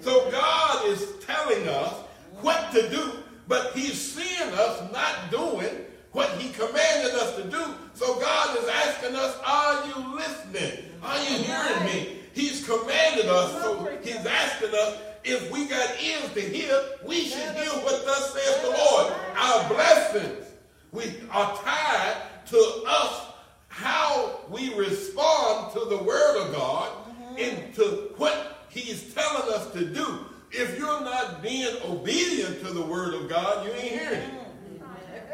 So 0.00 0.30
God 0.30 0.86
is 0.88 1.14
telling 1.24 1.68
us 1.68 1.94
what 2.40 2.72
to 2.72 2.90
do, 2.90 3.12
but 3.46 3.72
he's 3.74 3.94
seeing 3.94 4.52
us 4.52 4.92
not 4.92 5.30
doing 5.30 5.86
what 6.10 6.30
he 6.32 6.52
commanded 6.52 7.14
us 7.14 7.36
to 7.36 7.44
do. 7.44 7.64
So 7.94 8.18
God 8.20 8.58
is 8.58 8.68
asking 8.68 9.14
us, 9.14 9.38
are 9.46 9.86
you 9.86 10.16
listening? 10.16 10.84
Are 11.02 11.18
you 11.18 11.44
hearing 11.44 11.84
me? 11.84 12.18
He's 12.34 12.66
commanded 12.66 13.26
us, 13.26 13.62
so 13.62 13.88
he's 14.02 14.26
asking 14.26 14.74
us, 14.74 14.98
if 15.24 15.50
we 15.50 15.66
got 15.66 16.02
ears 16.02 16.32
to 16.34 16.40
hear, 16.40 16.82
we 17.04 17.20
should 17.24 17.54
hear 17.54 17.70
what 17.84 18.04
thus 18.04 18.32
says 18.32 18.62
the 18.62 18.70
Lord. 18.70 19.12
Our 19.36 19.68
blessings 19.68 20.46
we 20.92 21.04
are 21.30 21.56
tied 21.56 22.16
to 22.46 22.84
us 22.86 23.26
how 23.68 24.40
we 24.50 24.74
respond 24.74 25.72
to 25.72 25.80
the 25.86 26.02
word 26.02 26.42
of 26.42 26.52
God 26.52 26.92
and 27.38 27.74
to 27.74 28.12
what 28.18 28.66
he's 28.68 29.14
telling 29.14 29.54
us 29.54 29.70
to 29.72 29.86
do. 29.86 30.26
If 30.50 30.78
you're 30.78 31.00
not 31.00 31.42
being 31.42 31.74
obedient 31.82 32.60
to 32.60 32.72
the 32.72 32.82
word 32.82 33.14
of 33.14 33.28
God, 33.28 33.66
you 33.66 33.72
ain't 33.72 34.00
hearing 34.00 34.20
it. 34.20 34.30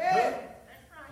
Huh? 0.01 0.31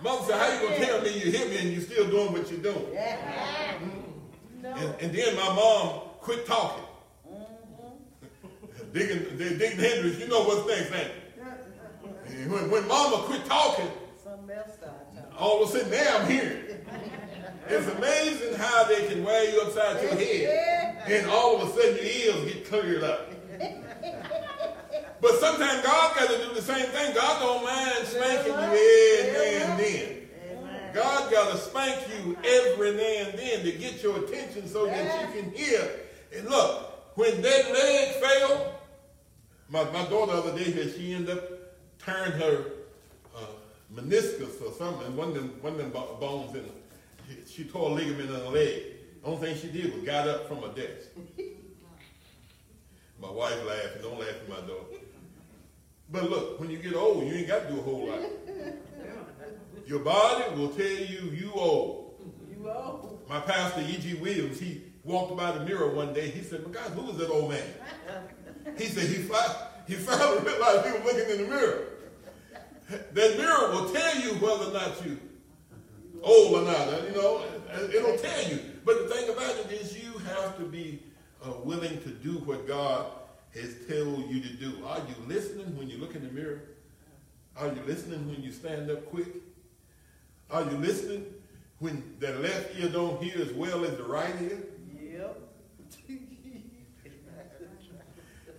Mother 0.02 0.24
said, 0.28 0.40
how 0.40 0.54
you 0.54 0.68
going 0.68 0.80
to 0.80 0.86
tell 0.86 1.02
me 1.02 1.12
you 1.12 1.30
hear 1.30 1.48
me 1.48 1.58
and 1.58 1.72
you're 1.72 1.82
still 1.82 2.08
doing 2.08 2.32
what 2.32 2.50
you're 2.50 2.60
doing? 2.60 2.86
Mm-hmm. 2.86 4.64
And, 4.64 4.94
and 5.00 5.12
then 5.12 5.36
my 5.36 5.54
mom 5.54 6.00
quit 6.20 6.46
talking 6.46 6.84
digging, 8.92 9.36
they 9.36 9.56
digging 9.56 9.78
Hendrix, 9.78 10.18
you 10.18 10.28
know 10.28 10.42
what's 10.44 10.66
next, 10.66 10.92
ain't 10.92 11.12
and 12.30 12.52
when, 12.52 12.70
when 12.70 12.86
mama 12.86 13.24
quit 13.24 13.44
talking, 13.46 13.90
all 15.36 15.62
of 15.62 15.68
a 15.68 15.72
sudden 15.72 15.90
now 15.90 16.18
I'm 16.18 16.30
hearing. 16.30 16.64
It's 17.68 17.86
amazing 17.86 18.54
how 18.54 18.84
they 18.84 19.06
can 19.08 19.24
wear 19.24 19.52
you 19.52 19.60
upside 19.62 20.02
your 20.02 20.14
head 20.14 21.02
and 21.06 21.30
all 21.30 21.60
of 21.60 21.68
a 21.68 21.72
sudden 21.72 21.96
your 21.96 22.04
ears 22.04 22.52
get 22.52 22.68
cleared 22.68 23.04
up. 23.04 23.32
But 25.20 25.34
sometimes 25.40 25.84
God 25.84 26.16
got 26.16 26.30
to 26.30 26.38
do 26.38 26.54
the 26.54 26.62
same 26.62 26.86
thing. 26.86 27.14
God 27.14 27.40
don't 27.40 27.64
mind 27.64 28.06
spanking 28.06 28.52
you 28.52 28.58
every 28.58 29.58
now 29.58 29.72
and 29.72 29.80
then. 29.80 30.28
God 30.94 31.30
got 31.30 31.52
to 31.52 31.58
spank 31.58 32.06
you 32.08 32.36
every 32.44 32.92
now 32.92 33.30
and 33.30 33.38
then 33.38 33.64
to 33.64 33.72
get 33.72 34.02
your 34.02 34.24
attention 34.24 34.66
so 34.66 34.86
that 34.86 35.20
you 35.20 35.42
can 35.42 35.52
hear. 35.52 35.90
And 36.34 36.48
look, 36.48 37.16
when 37.16 37.42
that 37.42 37.72
leg 37.72 38.14
fell, 38.22 38.77
my, 39.68 39.84
my 39.84 40.04
daughter 40.08 40.32
the 40.32 40.38
other 40.38 40.56
day 40.56 40.70
here, 40.70 40.88
she 40.88 41.14
ended 41.14 41.38
up 41.38 41.44
tearing 41.98 42.32
her 42.32 42.64
uh, 43.36 43.46
meniscus 43.94 44.60
or 44.62 44.72
something, 44.72 45.06
and 45.06 45.16
one 45.16 45.28
of 45.28 45.34
them, 45.34 45.50
one 45.60 45.74
of 45.74 45.78
them 45.78 45.90
bones 45.90 46.54
in 46.54 46.62
her. 46.62 46.70
She, 47.46 47.62
she 47.62 47.64
tore 47.68 47.90
a 47.90 47.92
ligament 47.92 48.30
in 48.30 48.36
her 48.36 48.48
leg. 48.48 48.82
The 49.22 49.28
only 49.28 49.46
thing 49.46 49.56
she 49.56 49.68
did 49.68 49.94
was 49.94 50.04
got 50.04 50.26
up 50.26 50.48
from 50.48 50.62
her 50.62 50.68
desk. 50.68 51.08
my 53.20 53.30
wife 53.30 53.64
laughed. 53.66 54.02
Don't 54.02 54.18
laugh 54.18 54.28
at 54.28 54.48
my 54.48 54.60
daughter. 54.60 54.96
But 56.10 56.30
look, 56.30 56.58
when 56.60 56.70
you 56.70 56.78
get 56.78 56.94
old, 56.94 57.26
you 57.26 57.34
ain't 57.34 57.48
got 57.48 57.68
to 57.68 57.74
do 57.74 57.80
a 57.80 57.82
whole 57.82 58.08
lot. 58.08 58.20
Your 59.86 59.98
body 60.00 60.44
will 60.54 60.68
tell 60.68 60.86
you 60.86 61.30
you 61.30 61.52
old. 61.54 62.14
You 62.50 62.70
old. 62.70 63.20
My 63.28 63.40
pastor, 63.40 63.82
E.G. 63.82 64.14
Williams, 64.14 64.58
he 64.58 64.82
walked 65.04 65.36
by 65.36 65.52
the 65.52 65.64
mirror 65.64 65.94
one 65.94 66.14
day. 66.14 66.30
He 66.30 66.42
said, 66.42 66.66
"My 66.66 66.72
God, 66.72 66.90
who 66.92 67.10
is 67.10 67.16
that 67.18 67.28
old 67.28 67.50
man?" 67.50 67.62
He 68.76 68.86
said 68.86 69.04
he, 69.04 69.16
he 69.16 69.94
finally 69.94 70.42
realized 70.44 70.86
he 70.86 70.92
was 70.92 71.04
looking 71.04 71.30
in 71.30 71.42
the 71.42 71.48
mirror. 71.48 71.84
That 73.12 73.36
mirror 73.36 73.70
will 73.72 73.90
tell 73.90 74.20
you 74.20 74.34
whether 74.34 74.70
or 74.70 74.72
not 74.72 75.04
you 75.04 75.18
Oh, 76.22 76.50
Lanada, 76.52 77.08
you 77.08 77.14
know, 77.14 77.44
it'll 77.94 78.18
tell 78.18 78.50
you. 78.50 78.60
But 78.84 79.08
the 79.08 79.14
thing 79.14 79.30
about 79.30 79.56
it 79.56 79.70
is 79.72 79.96
you 80.02 80.18
have 80.18 80.56
to 80.58 80.64
be 80.64 81.02
uh, 81.44 81.52
willing 81.62 82.00
to 82.02 82.08
do 82.08 82.38
what 82.38 82.66
God 82.66 83.06
has 83.54 83.74
told 83.88 84.28
you 84.30 84.40
to 84.40 84.52
do. 84.54 84.84
Are 84.86 84.98
you 84.98 85.14
listening 85.26 85.76
when 85.76 85.88
you 85.88 85.98
look 85.98 86.14
in 86.14 86.22
the 86.22 86.32
mirror? 86.32 86.60
Are 87.56 87.68
you 87.68 87.82
listening 87.86 88.28
when 88.28 88.42
you 88.42 88.52
stand 88.52 88.90
up 88.90 89.06
quick? 89.06 89.28
Are 90.50 90.62
you 90.62 90.76
listening 90.78 91.26
when 91.78 92.02
the 92.20 92.32
left 92.34 92.78
ear 92.78 92.88
don't 92.88 93.22
hear 93.22 93.40
as 93.40 93.52
well 93.52 93.84
as 93.84 93.96
the 93.96 94.04
right 94.04 94.34
ear? 94.42 94.58
Yep. 95.00 95.40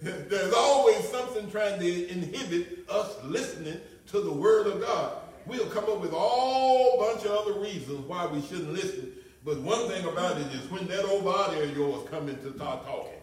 There's 0.01 0.53
always 0.53 1.07
something 1.09 1.49
trying 1.51 1.79
to 1.79 2.09
inhibit 2.09 2.89
us 2.89 3.17
listening 3.23 3.79
to 4.07 4.21
the 4.21 4.31
word 4.31 4.67
of 4.67 4.81
God. 4.81 5.13
We'll 5.45 5.67
come 5.67 5.85
up 5.85 5.99
with 5.99 6.13
all 6.13 6.99
bunch 6.99 7.25
of 7.25 7.31
other 7.31 7.59
reasons 7.59 8.07
why 8.07 8.25
we 8.27 8.41
shouldn't 8.41 8.73
listen. 8.73 9.11
But 9.43 9.59
one 9.61 9.87
thing 9.89 10.05
about 10.05 10.37
it 10.37 10.47
is 10.53 10.69
when 10.69 10.87
that 10.87 11.05
old 11.05 11.25
body 11.25 11.59
of 11.61 11.75
yours 11.75 12.07
come 12.09 12.29
into 12.29 12.53
start 12.55 12.85
talking, 12.85 13.13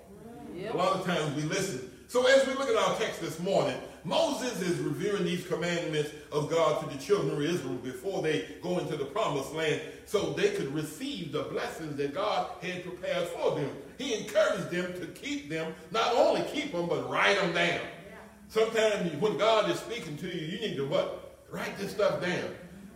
Yep. 0.54 0.74
a 0.74 0.76
lot 0.76 0.96
of 0.96 1.04
times 1.04 1.34
we 1.36 1.42
listen. 1.42 1.90
So 2.08 2.26
as 2.26 2.46
we 2.46 2.54
look 2.54 2.68
at 2.68 2.76
our 2.76 2.96
text 2.96 3.20
this 3.20 3.38
morning, 3.40 3.76
Moses 4.04 4.60
is 4.62 4.78
reviewing 4.78 5.24
these 5.24 5.46
commandments 5.46 6.10
of 6.32 6.48
God 6.48 6.80
to 6.80 6.96
the 6.96 7.02
children 7.02 7.32
of 7.32 7.42
Israel 7.42 7.74
before 7.74 8.22
they 8.22 8.46
go 8.62 8.78
into 8.78 8.96
the 8.96 9.04
promised 9.04 9.52
land 9.52 9.80
so 10.06 10.32
they 10.32 10.50
could 10.50 10.72
receive 10.72 11.32
the 11.32 11.42
blessings 11.44 11.96
that 11.96 12.14
God 12.14 12.48
had 12.62 12.84
prepared 12.84 13.28
for 13.28 13.56
them. 13.56 13.70
He 13.98 14.14
encouraged 14.14 14.70
them 14.70 14.92
to 15.00 15.06
keep 15.08 15.48
them, 15.48 15.74
not 15.90 16.14
only 16.14 16.42
keep 16.42 16.72
them, 16.72 16.88
but 16.88 17.08
write 17.08 17.40
them 17.40 17.52
down. 17.52 17.80
Sometimes 18.48 19.20
when 19.20 19.36
God 19.38 19.70
is 19.70 19.78
speaking 19.78 20.16
to 20.18 20.26
you, 20.26 20.46
you 20.46 20.60
need 20.60 20.76
to 20.76 20.86
what? 20.86 21.38
Write 21.50 21.76
this 21.78 21.92
stuff 21.92 22.20
down. 22.20 22.54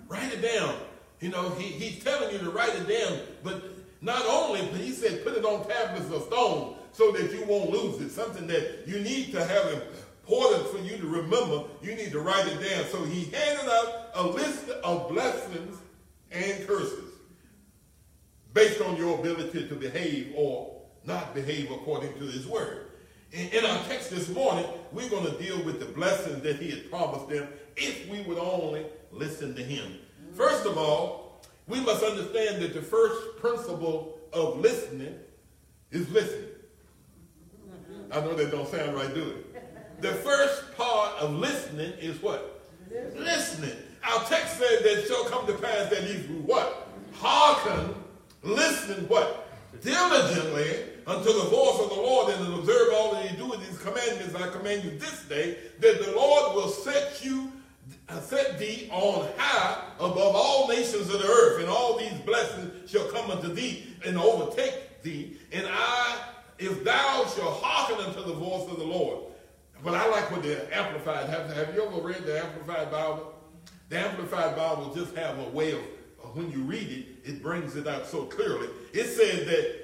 Write 0.09 0.33
it 0.33 0.43
down. 0.43 0.75
You 1.21 1.31
know, 1.31 1.51
he, 1.51 1.65
he's 1.65 2.03
telling 2.03 2.33
you 2.33 2.39
to 2.39 2.51
write 2.51 2.75
it 2.75 2.89
down, 2.89 3.21
but 3.43 3.63
not 4.01 4.25
only, 4.27 4.63
but 4.71 4.81
he 4.81 4.93
said 4.93 5.25
put 5.25 5.37
it 5.37 5.45
on 5.45 5.67
tablets 5.67 6.11
of 6.11 6.23
stone 6.25 6.77
so 6.93 7.13
that 7.13 7.33
you 7.33 7.45
won't 7.45 7.71
lose 7.71 8.01
it. 8.01 8.11
Something 8.11 8.47
that 8.47 8.85
you 8.87 9.01
need 9.01 9.33
to 9.33 9.45
have 9.45 9.83
important 10.31 10.69
for 10.69 10.79
you 10.79 10.97
to 10.97 11.07
remember. 11.07 11.65
You 11.83 11.95
need 11.95 12.13
to 12.13 12.21
write 12.21 12.47
it 12.47 12.61
down. 12.69 12.85
So 12.87 13.05
he 13.05 13.25
handed 13.25 13.69
out 13.69 14.11
a 14.15 14.27
list 14.27 14.69
of 14.69 15.09
blessings 15.09 15.79
and 16.31 16.67
curses 16.67 17.11
based 18.55 18.81
on 18.81 18.97
your 18.97 19.19
ability 19.19 19.69
to 19.69 19.75
behave 19.75 20.33
or 20.37 20.80
not 21.05 21.35
behave 21.35 21.71
according 21.71 22.13
to 22.15 22.25
his 22.25 22.47
word. 22.47 22.87
In, 23.33 23.65
our 23.65 23.83
text 23.85 24.11
this 24.11 24.29
morning, 24.29 24.67
we're 24.93 25.09
going 25.09 25.25
to 25.25 25.43
deal 25.43 25.63
with 25.63 25.79
the 25.79 25.87
blessings 25.87 26.43
that 26.43 26.57
he 26.57 26.71
had 26.71 26.91
promised 26.91 27.29
them 27.29 27.47
if 27.77 28.09
we 28.09 28.23
would 28.23 28.39
only 28.39 28.85
listen 29.13 29.55
to 29.55 29.63
him. 29.63 29.99
First 30.35 30.67
of 30.67 30.77
all, 30.77 31.41
we 31.69 31.81
must 31.81 32.03
understand 32.03 32.61
that 32.63 32.75
the 32.75 32.83
first 32.83 33.39
principle 33.39 34.19
of 34.33 34.59
listening 34.59 35.15
is 35.93 36.11
listening. 36.11 36.49
I 38.11 38.21
know 38.21 38.35
that 38.35 38.51
don't 38.51 38.69
sound 38.69 38.97
right, 38.97 39.15
do 39.15 39.23
it? 39.23 40.03
The 40.03 40.13
first 40.15 40.77
part 40.77 41.17
of 41.19 41.35
listening 41.35 41.93
is 42.01 42.21
what? 42.21 42.69
Listening. 43.17 43.77
Our 44.03 44.25
text 44.25 44.59
says 44.59 44.83
that 44.83 45.07
shall 45.07 45.25
come 45.27 45.47
to 45.47 45.53
pass 45.53 45.91
that 45.91 46.03
if 46.05 46.29
we 46.29 46.37
what? 46.37 46.89
Hearken, 47.15 47.95
listen 48.43 49.07
what? 49.07 49.50
Diligently 49.83 50.85
unto 51.07 51.33
the 51.33 51.49
voice 51.49 51.81
of 51.81 51.89
the 51.91 51.97
Lord 51.97 52.35
and 52.35 52.55
observe 52.55 52.89
all 52.95 53.15
that 53.15 53.27
he 53.27 53.37
do 53.37 53.47
with 53.47 53.61
these 53.67 53.79
commandments 53.79 54.35
I 54.35 54.49
command 54.49 54.85
you 54.85 54.99
this 54.99 55.25
day, 55.25 55.57
that 55.79 56.05
the 56.05 56.13
Lord 56.13 56.55
will 56.55 56.69
set 56.69 57.25
you 57.25 57.53
uh, 58.09 58.21
set 58.21 58.59
thee 58.59 58.89
on 58.93 59.29
high 59.37 59.83
above 59.99 60.35
all 60.35 60.69
nations 60.69 61.13
of 61.13 61.21
the 61.21 61.27
earth, 61.27 61.61
and 61.61 61.69
all 61.69 61.99
these 61.99 62.13
blessings 62.27 62.91
shall 62.91 63.07
come 63.09 63.31
unto 63.31 63.53
thee 63.53 63.87
and 64.05 64.19
overtake 64.19 65.03
thee. 65.03 65.37
And 65.53 65.67
I, 65.69 66.19
if 66.59 66.85
thou 66.85 67.25
shalt 67.35 67.63
hearken 67.63 68.05
unto 68.05 68.23
the 68.25 68.35
voice 68.35 68.69
of 68.71 68.79
the 68.79 68.85
Lord. 68.85 69.19
But 69.83 69.95
I 69.95 70.09
like 70.09 70.31
what 70.31 70.43
the 70.43 70.77
Amplified, 70.77 71.29
have, 71.31 71.53
have 71.55 71.75
you 71.75 71.83
ever 71.83 72.01
read 72.01 72.25
the 72.25 72.45
Amplified 72.45 72.91
Bible? 72.91 73.35
The 73.89 73.99
Amplified 73.99 74.57
Bible 74.57 74.93
just 74.95 75.17
have 75.17 75.39
a 75.39 75.49
way 75.49 75.73
of, 75.73 75.81
of 76.23 76.37
when 76.37 76.51
you 76.51 76.59
read 76.59 76.89
it, 76.89 77.29
it 77.29 77.43
brings 77.43 77.77
it 77.77 77.87
out 77.87 78.07
so 78.07 78.25
clearly. 78.25 78.69
It 78.93 79.07
says 79.07 79.47
that 79.47 79.77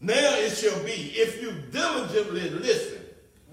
now 0.00 0.36
it 0.36 0.50
shall 0.50 0.82
be, 0.84 1.12
if 1.14 1.40
you 1.40 1.52
diligently 1.70 2.50
listen 2.50 2.98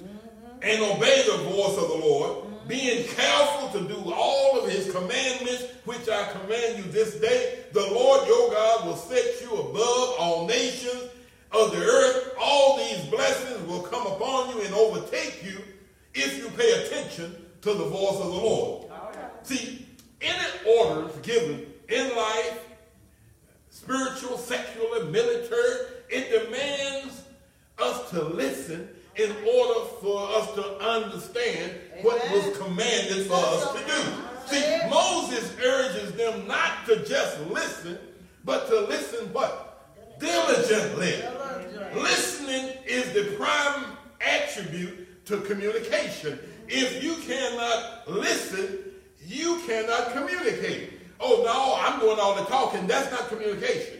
mm-hmm. 0.02 0.60
and 0.62 0.82
obey 0.84 1.24
the 1.26 1.38
voice 1.44 1.78
of 1.78 1.88
the 1.88 2.06
Lord, 2.06 2.32
mm-hmm. 2.32 2.68
being 2.68 3.08
careful 3.08 3.80
to 3.80 3.88
do 3.88 4.12
all 4.14 4.60
of 4.60 4.70
his 4.70 4.92
commandments, 4.92 5.66
which 5.86 6.10
I 6.10 6.32
command 6.32 6.78
you 6.78 6.92
this 6.92 7.16
day, 7.16 7.60
the 7.74 7.88
Lord 7.92 8.28
your 8.28 8.50
God 8.52 8.86
will 8.86 8.98
set 8.98 9.42
you 9.42 9.52
above 9.54 10.16
all 10.20 10.48
nations 10.48 11.10
of 11.52 11.72
the 11.72 11.84
earth. 11.84 12.34
All 12.40 12.78
these 12.78 13.06
blessings 13.06 13.68
will 13.68 13.84
come 13.84 14.08
upon 14.08 14.50
you 14.50 14.62
and 14.64 14.74
overtake 14.74 15.44
you 15.44 15.60
if 16.14 16.38
you 16.38 16.50
pay 16.50 16.84
attention 16.84 17.36
to 17.62 17.74
the 17.74 17.86
voice 17.86 18.20
of 18.20 18.28
the 18.28 18.42
Lord. 18.42 18.92
See, 19.44 19.86
any 20.22 20.78
orders 20.78 21.16
given 21.24 21.66
in 21.90 22.16
life, 22.16 22.60
spiritual, 23.82 24.38
secular, 24.38 25.06
military, 25.06 25.88
it 26.10 26.46
demands 26.46 27.24
us 27.80 28.10
to 28.12 28.22
listen 28.24 28.88
in 29.16 29.32
order 29.32 29.86
for 30.02 30.30
us 30.38 30.54
to 30.54 30.78
understand 30.80 31.74
what 32.02 32.22
was 32.32 32.58
commanded 32.58 33.26
for 33.26 33.34
us 33.36 33.72
to 33.74 33.80
do. 33.80 34.22
See, 34.48 34.90
Moses 34.90 35.56
urges 35.64 36.12
them 36.14 36.48
not 36.48 36.86
to 36.86 37.04
just 37.06 37.40
listen, 37.48 37.98
but 38.46 38.68
to 38.68 38.82
listen 38.82 39.34
what? 39.34 39.90
Diligently. 40.20 41.16
Listening 41.96 42.74
is 42.86 43.12
the 43.14 43.36
prime 43.36 43.86
attribute 44.22 45.26
to 45.26 45.42
communication. 45.42 46.40
If 46.68 47.04
you 47.04 47.16
cannot 47.16 48.08
listen, 48.08 48.78
you 49.26 49.60
cannot 49.66 50.14
communicate. 50.14 51.01
Oh 51.22 51.44
no, 51.46 51.78
I'm 51.80 52.00
doing 52.00 52.20
all 52.20 52.36
the 52.36 52.46
talking. 52.46 52.88
That's 52.88 53.12
not 53.12 53.30
communication. 53.30 54.00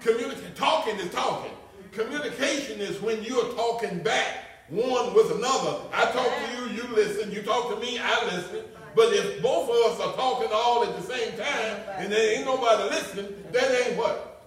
Communica- 0.00 0.54
talking 0.54 0.96
is 0.96 1.10
talking. 1.12 1.52
Communication 1.92 2.80
is 2.80 3.00
when 3.00 3.22
you're 3.22 3.52
talking 3.52 4.02
back 4.02 4.44
one 4.68 5.12
with 5.14 5.30
another. 5.30 5.78
I 5.92 6.06
talk 6.12 6.26
to 6.26 6.56
you, 6.56 6.82
you 6.82 6.94
listen. 6.94 7.30
You 7.30 7.42
talk 7.42 7.68
to 7.74 7.76
me, 7.80 7.98
I 7.98 8.24
listen. 8.24 8.62
But 8.94 9.12
if 9.12 9.42
both 9.42 9.68
of 9.68 9.92
us 9.92 10.00
are 10.00 10.14
talking 10.14 10.48
all 10.52 10.84
at 10.84 10.96
the 10.96 11.02
same 11.02 11.30
time 11.32 11.82
and 11.98 12.12
there 12.12 12.36
ain't 12.36 12.46
nobody 12.46 12.84
listening, 12.84 13.34
that 13.52 13.86
ain't 13.86 13.96
what? 13.96 14.44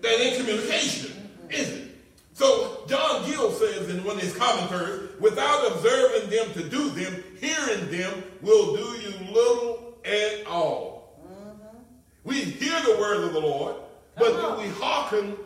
That 0.00 0.20
ain't 0.20 0.38
communication, 0.38 1.30
is 1.50 1.68
it? 1.68 1.90
So 2.32 2.84
John 2.88 3.26
Gill 3.26 3.52
says 3.52 3.90
in 3.90 4.02
one 4.02 4.16
of 4.16 4.22
his 4.22 4.34
commentaries, 4.34 5.10
without 5.20 5.72
observing 5.72 6.30
them 6.30 6.52
to 6.54 6.68
do 6.68 6.88
them, 6.90 7.22
hearing 7.38 7.90
them 7.90 8.22
will 8.40 8.76
do 8.76 8.82
you 8.98 9.12
little 9.30 9.98
at 10.06 10.46
all. 10.46 10.89
We 12.24 12.40
hear 12.40 12.78
the 12.82 12.96
word 13.00 13.24
of 13.24 13.32
the 13.32 13.40
Lord, 13.40 13.76
but 14.16 14.32
do 14.32 14.62
we 14.62 14.68
hearken 14.74 15.36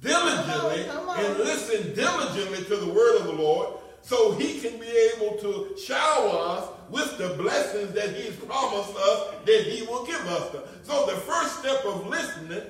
diligently 0.00 0.84
Come 0.84 1.08
on, 1.08 1.16
come 1.16 1.24
on. 1.24 1.24
and 1.24 1.38
listen 1.38 1.94
diligently 1.94 2.64
to 2.64 2.76
the 2.76 2.92
word 2.92 3.20
of 3.20 3.26
the 3.26 3.32
Lord 3.32 3.74
so 4.02 4.32
he 4.32 4.60
can 4.60 4.78
be 4.78 5.10
able 5.16 5.36
to 5.38 5.76
shower 5.78 6.56
us 6.58 6.68
with 6.90 7.16
the 7.16 7.30
blessings 7.40 7.92
that 7.94 8.10
he's 8.14 8.36
promised 8.36 8.94
us 8.96 9.34
that 9.46 9.62
he 9.62 9.82
will 9.86 10.04
give 10.04 10.20
us. 10.26 10.54
So 10.82 11.06
the 11.06 11.16
first 11.16 11.58
step 11.60 11.84
of 11.86 12.06
listening, 12.06 12.62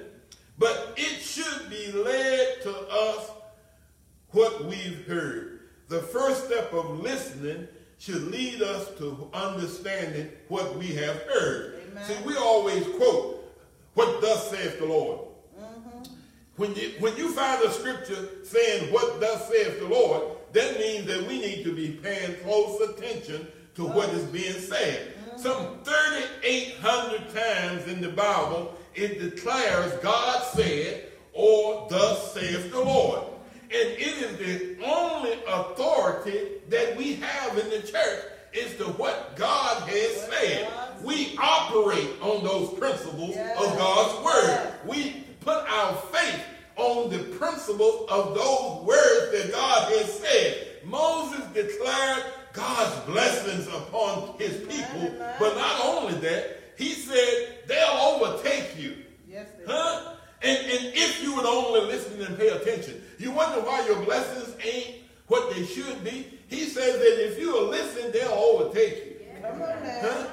but 0.59 0.95
it 0.97 1.21
should 1.21 1.69
be 1.69 1.91
led 1.93 2.63
to 2.63 2.71
us 2.89 3.31
what 4.31 4.65
we've 4.67 5.05
heard. 5.07 5.61
The 5.89 6.01
first 6.01 6.47
step 6.47 6.73
of 6.73 7.01
listening 7.01 7.67
should 7.99 8.31
lead 8.31 8.63
us 8.63 8.89
to 8.99 9.29
understanding 9.33 10.31
what 10.49 10.77
we 10.77 10.87
have 10.95 11.17
heard. 11.23 11.83
Amen. 11.91 12.05
See, 12.05 12.15
we 12.25 12.37
always 12.37 12.87
quote, 12.97 13.34
what 13.95 14.21
thus 14.21 14.51
saith 14.51 14.79
the 14.79 14.87
Lord. 14.87 15.21
Mm-hmm. 15.59 16.13
When 16.57 16.75
you, 16.75 16.93
when 16.99 17.17
you 17.17 17.31
find 17.31 17.63
a 17.63 17.73
scripture 17.73 18.29
saying 18.45 18.93
what 18.93 19.21
thus 19.21 19.49
saith 19.49 19.79
the 19.81 19.89
Lord, 19.89 20.23
that 20.53 20.79
means 20.79 21.07
that 21.07 21.27
we 21.27 21.41
need 21.41 21.65
to 21.65 21.75
be 21.75 21.91
paying 22.03 22.37
close 22.45 22.81
attention 22.81 23.47
to 23.75 23.85
what 23.85 24.09
is 24.11 24.25
being 24.25 24.53
said. 24.53 25.15
Mm-hmm. 25.29 25.39
Some 25.39 25.79
3,800 25.85 27.35
times 27.35 27.87
in 27.89 28.01
the 28.01 28.11
Bible, 28.11 28.75
it 28.95 29.19
declares 29.19 29.93
God 30.03 30.43
said 30.55 31.09
or 31.33 31.89
thus 31.91 32.33
saith 32.33 32.71
the 32.71 32.81
Lord. 32.81 33.23
And 33.65 33.89
it 33.91 34.01
is 34.01 34.37
the 34.39 34.85
only 34.85 35.33
authority 35.49 36.61
that 36.69 36.97
we 36.97 37.15
have 37.17 37.59
in 37.59 37.71
the 37.71 37.81
church 37.81 38.25
is 38.53 38.77
to 38.77 38.85
what 38.85 39.35
God 39.37 39.89
has 39.89 40.29
said. 40.29 40.69
We 41.05 41.37
operate 41.39 42.11
on 42.21 42.43
those 42.45 42.79
principles 42.79 43.37
of 43.37 43.79
God's 43.79 44.25
word. 44.25 44.47
Yes. 44.47 44.73
We 44.87 45.25
put 45.41 45.59
our 45.69 45.95
faith 46.13 46.43
on 46.77 47.11
the 47.11 47.19
principles 47.37 48.09
of 48.11 48.35
those 48.35 48.85
words 48.85 49.33
that 49.33 49.53
God 49.53 49.93
has 49.93 50.19
said. 50.19 50.69
Moses 50.85 51.45
declared 51.53 52.25
God's 52.53 53.01
blessings 53.07 53.67
upon 53.69 54.39
his 54.39 54.59
people, 54.67 55.15
but 55.39 55.57
not 55.57 55.81
only 55.85 56.15
that, 56.21 56.61
he 56.77 56.91
said 56.91 57.59
they'll 57.67 57.87
overtake 57.89 58.79
you. 58.79 58.97
Yes, 59.29 59.47
Huh? 59.67 60.15
And, 60.43 60.59
and 60.59 60.95
if 60.95 61.23
you 61.23 61.35
would 61.37 61.47
only 61.47 61.81
listen 61.83 62.21
and 62.23 62.39
pay 62.39 62.49
attention, 62.49 63.03
you 63.19 63.31
wonder 63.31 63.61
why 63.61 63.85
your 63.87 64.03
blessings 64.05 64.55
ain't 64.63 64.97
what 65.27 65.55
they 65.55 65.65
should 65.65 66.05
be. 66.05 66.27
He 66.49 66.65
says 66.67 66.99
that 66.99 67.33
if 67.33 67.39
you 67.39 67.53
will 67.53 67.69
listen, 67.69 68.13
they'll 68.13 68.33
overtake 68.33 68.97
you. 68.97 69.41
Now. 69.43 69.53
Huh? 70.03 70.27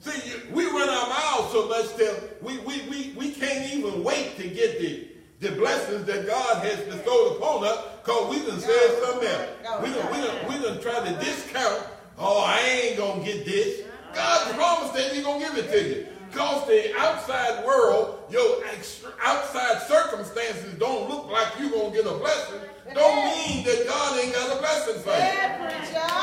See, 0.00 0.32
we 0.52 0.64
run 0.66 0.88
our 0.88 1.08
mouths 1.08 1.52
so 1.52 1.68
much 1.68 1.96
that 1.96 2.42
we, 2.42 2.58
we, 2.58 2.82
we, 2.88 3.14
we 3.16 3.32
can't 3.32 3.72
even 3.74 4.04
wait 4.04 4.36
to 4.36 4.46
get 4.48 4.78
the, 4.78 5.08
the 5.40 5.56
blessings 5.56 6.04
that 6.04 6.26
God 6.26 6.64
has 6.64 6.78
bestowed 6.84 7.36
upon 7.36 7.64
us 7.64 7.84
because 8.04 8.30
we 8.30 8.46
done 8.46 8.60
said 8.60 9.02
something 9.02 9.28
else. 9.28 9.82
We 9.82 9.90
done, 9.90 10.12
we, 10.12 10.26
done, 10.26 10.48
we 10.48 10.64
done 10.64 10.80
tried 10.80 11.06
to 11.06 11.24
discount, 11.24 11.84
oh, 12.16 12.44
I 12.44 12.60
ain't 12.60 12.96
going 12.96 13.24
to 13.24 13.26
get 13.26 13.44
this. 13.44 13.82
God 14.14 14.54
promised 14.54 14.94
that 14.94 15.12
he's 15.12 15.24
going 15.24 15.40
to 15.40 15.46
give 15.46 15.58
it 15.58 15.70
to 15.72 15.88
you. 15.88 16.06
Because 16.30 16.66
the 16.66 16.94
outside 16.98 17.64
world, 17.64 18.18
your 18.30 18.64
extra, 18.66 19.10
outside 19.22 19.82
circumstances 19.82 20.74
don't 20.74 21.08
look 21.08 21.30
like 21.30 21.48
you're 21.58 21.70
going 21.70 21.90
to 21.90 21.96
get 21.96 22.06
a 22.06 22.14
blessing, 22.18 22.60
don't 22.94 23.24
mean 23.26 23.64
that 23.64 23.86
God 23.86 24.18
ain't 24.20 24.32
got 24.34 24.56
a 24.56 24.58
blessing 24.60 25.02
for 25.02 25.10
you. 25.10 25.78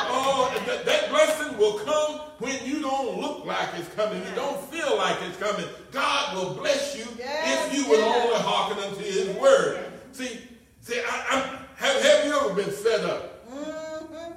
Oh, 0.08 0.64
that, 0.68 0.86
that 0.86 1.10
blessing 1.10 1.58
will 1.58 1.80
come 1.80 2.20
when 2.40 2.64
you 2.66 2.82
don't 2.82 3.20
look 3.20 3.46
like 3.46 3.70
it's 3.78 3.94
coming. 3.96 4.20
You 4.22 4.36
don't 4.36 4.60
feel 4.72 4.98
like 4.98 5.18
it's 5.22 5.38
coming. 5.38 5.66
God 5.92 6.36
will 6.36 6.54
bless 6.56 6.98
you 6.98 7.06
if 7.20 7.74
you 7.78 7.90
would 7.90 8.00
only 8.00 8.36
hearken 8.38 8.84
unto 8.84 9.02
His 9.04 9.30
word. 9.38 9.86
See, 10.12 10.40
see, 10.82 11.02
I, 11.08 11.26
I'm, 11.32 11.58
have, 11.76 12.02
have 12.02 12.26
you 12.26 12.34
ever 12.40 12.54
been 12.54 12.72
set 12.72 13.02
up? 13.02 13.48
Mm-hmm. 13.50 14.32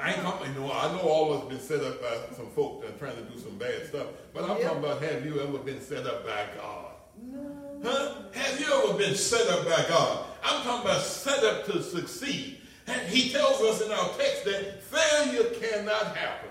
I 0.00 0.12
ain't 0.12 0.22
talking, 0.22 0.52
you 0.54 0.60
know, 0.60 0.72
I 0.72 0.92
know 0.92 1.00
all 1.00 1.32
of 1.32 1.42
us 1.42 1.48
been 1.48 1.60
set 1.60 1.82
up 1.84 2.00
by 2.00 2.16
some 2.36 2.46
folk 2.50 2.82
that 2.82 2.90
are 2.94 2.98
trying 2.98 3.16
to 3.16 3.32
do 3.32 3.38
some 3.40 3.56
bad 3.58 3.86
stuff, 3.86 4.06
but 4.32 4.44
I'm 4.44 4.58
Yep. 4.58 4.62
talking 4.62 4.78
about 4.84 5.02
have 5.02 5.24
you 5.26 5.40
ever 5.40 5.58
been 5.58 5.80
set 5.80 6.06
up 6.06 6.24
by 6.24 6.44
God? 6.56 6.92
No. 7.20 7.67
Huh? 7.82 8.14
Have 8.32 8.60
you 8.60 8.66
ever 8.72 8.94
been 8.98 9.14
set 9.14 9.46
up 9.48 9.64
by 9.64 9.84
God? 9.88 10.24
I'm 10.42 10.62
talking 10.62 10.82
about 10.90 11.02
set 11.02 11.42
up 11.44 11.64
to 11.66 11.82
succeed. 11.82 12.60
And 12.86 13.00
he 13.08 13.30
tells 13.30 13.60
us 13.60 13.82
in 13.82 13.92
our 13.92 14.08
text 14.16 14.44
that 14.46 14.82
failure 14.82 15.44
cannot 15.60 16.16
happen 16.16 16.48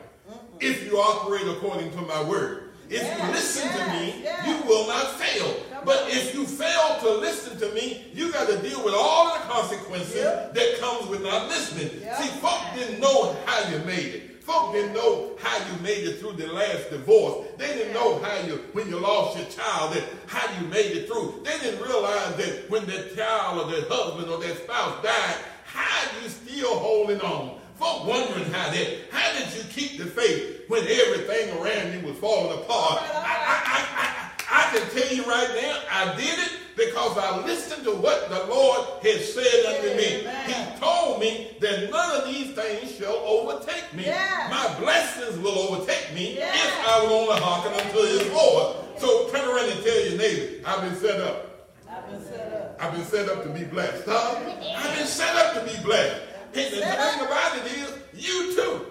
if 0.59 0.85
you 0.85 0.97
operate 0.97 1.47
according 1.47 1.91
to 1.91 2.01
my 2.01 2.23
word. 2.23 2.63
If 2.89 3.01
you 3.01 3.07
Yes, 3.07 3.35
listen 3.35 3.69
to 3.69 3.93
me, 3.99 4.21
yes. 4.23 4.47
you 4.47 4.67
will 4.69 4.87
not 4.87 5.19
fail. 5.19 5.53
Come 5.71 5.83
But 5.83 6.03
on. 6.03 6.09
if 6.11 6.33
you 6.33 6.45
fail 6.45 6.97
to 7.01 7.11
listen 7.19 7.59
to 7.59 7.73
me, 7.73 8.05
you 8.13 8.31
got 8.31 8.47
to 8.47 8.57
deal 8.59 8.83
with 8.85 8.93
all 8.93 9.33
the 9.33 9.39
consequences 9.41 10.15
Yep. 10.15 10.53
that 10.53 10.79
comes 10.79 11.07
with 11.07 11.21
not 11.21 11.49
listening. 11.49 11.89
Yep. 12.01 12.17
See, 12.21 12.27
folk 12.39 12.61
didn't 12.75 13.01
know 13.01 13.35
how 13.45 13.69
you 13.69 13.79
made 13.79 14.05
it. 14.15 14.36
Folk 14.47 14.71
didn't 14.71 14.93
know 14.93 15.35
how 15.39 15.57
you 15.57 15.77
made 15.81 16.07
it 16.07 16.21
through 16.21 16.31
the 16.31 16.47
last 16.47 16.89
divorce. 16.89 17.45
They 17.57 17.67
didn't 17.67 17.93
know 17.93 18.17
how 18.19 18.47
you, 18.47 18.63
when 18.71 18.87
you 18.87 18.97
lost 18.97 19.37
your 19.37 19.45
child, 19.47 19.93
that 19.93 20.05
how 20.25 20.47
you 20.57 20.65
made 20.69 20.95
it 20.95 21.05
through. 21.05 21.41
They 21.43 21.59
didn't 21.59 21.85
realize 21.85 22.33
that 22.37 22.69
when 22.69 22.85
that 22.85 23.13
child 23.13 23.67
or 23.67 23.71
that 23.71 23.89
husband 23.89 24.31
or 24.31 24.37
that 24.39 24.57
spouse 24.63 25.03
died, 25.03 25.35
how 25.65 26.21
you 26.21 26.29
still 26.29 26.79
holding 26.79 27.19
on. 27.19 27.59
Folk 27.75 28.07
wondering 28.07 28.45
how 28.45 28.69
that, 28.71 28.97
how 29.11 29.37
did 29.37 29.53
you 29.53 29.63
keep 29.69 29.97
the 29.97 30.05
faith 30.05 30.63
when 30.69 30.81
everything 30.83 31.49
around 31.57 31.99
you 31.99 32.07
was 32.07 32.17
falling 32.17 32.57
apart? 32.57 33.03
I, 33.03 33.17
I, 33.17 33.61
I, 33.67 33.83
I, 33.99 34.65
I 34.65 34.77
can 34.77 34.89
tell 34.97 35.13
you 35.13 35.23
right 35.25 35.61
now, 35.61 35.81
I 35.91 36.15
did 36.15 36.39
it 36.39 36.66
because 36.77 37.17
I 37.17 37.43
listened 37.43 37.83
to 37.85 37.91
what 37.91 38.29
the 38.29 38.45
Lord 38.45 38.85
has 39.01 39.33
said 39.33 39.65
unto 39.65 39.97
me. 39.97 40.21
Amen. 40.21 40.45
He 40.47 40.79
told 40.79 41.19
me 41.19 41.57
that 41.59 41.89
none 41.89 42.21
of 42.21 42.25
these 42.25 42.53
things 42.53 42.95
shall 42.95 43.15
overtake 43.15 43.93
me. 43.95 44.05
My 44.05 44.75
blessings 44.79 45.39
will 45.39 45.57
overtake 45.57 46.13
me 46.13 46.37
if 46.37 46.87
I 46.87 47.03
will 47.03 47.13
only 47.13 47.41
hearken 47.41 47.73
unto 47.73 47.97
his 47.97 48.31
Lord. 48.31 48.77
So 48.97 49.27
turn 49.29 49.47
around 49.49 49.71
and 49.71 49.83
tell 49.83 50.05
your 50.05 50.17
neighbor, 50.17 50.67
I've 50.67 50.81
been 50.81 50.95
set 50.95 51.19
up. 51.19 51.73
I've 51.89 52.07
been 52.09 52.23
set 52.23 52.53
up. 52.53 52.77
I've 52.79 52.93
been 52.93 53.05
set 53.05 53.29
up 53.29 53.43
to 53.43 53.49
be 53.49 53.63
blessed. 53.65 54.03
Huh? 54.05 54.39
I've 54.77 54.95
been 54.95 55.07
set 55.07 55.35
up 55.35 55.53
to 55.55 55.73
be 55.73 55.83
blessed. 55.83 56.21
And 56.53 56.73
the 56.73 56.79
thing 56.79 57.25
about 57.25 57.57
it 57.57 57.65
is, 57.71 57.93
you 58.13 58.55
too. 58.55 58.85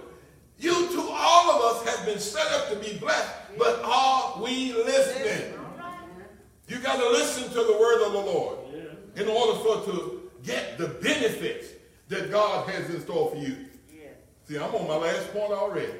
You 0.58 0.88
too, 0.88 1.08
all 1.10 1.50
of 1.50 1.76
us 1.76 1.96
have 1.96 2.06
been 2.06 2.18
set 2.18 2.50
up 2.52 2.70
to 2.70 2.76
be 2.76 2.96
blessed, 2.98 3.30
but 3.58 3.80
are 3.84 4.42
we 4.42 4.72
listening? 4.72 5.55
You 6.68 6.78
got 6.78 6.96
to 6.96 7.08
listen 7.10 7.44
to 7.50 7.64
the 7.64 7.76
word 7.78 8.06
of 8.06 8.12
the 8.12 8.18
Lord 8.18 8.58
in 9.16 9.28
order 9.28 9.58
for 9.60 9.92
to 9.92 10.30
get 10.42 10.78
the 10.78 10.88
benefits 10.88 11.68
that 12.08 12.30
God 12.30 12.68
has 12.68 12.90
in 12.90 13.00
store 13.00 13.30
for 13.30 13.36
you. 13.36 13.56
Yeah. 13.92 14.08
See, 14.44 14.58
I'm 14.58 14.74
on 14.74 14.86
my 14.86 14.96
last 14.96 15.32
point 15.32 15.52
already. 15.52 15.92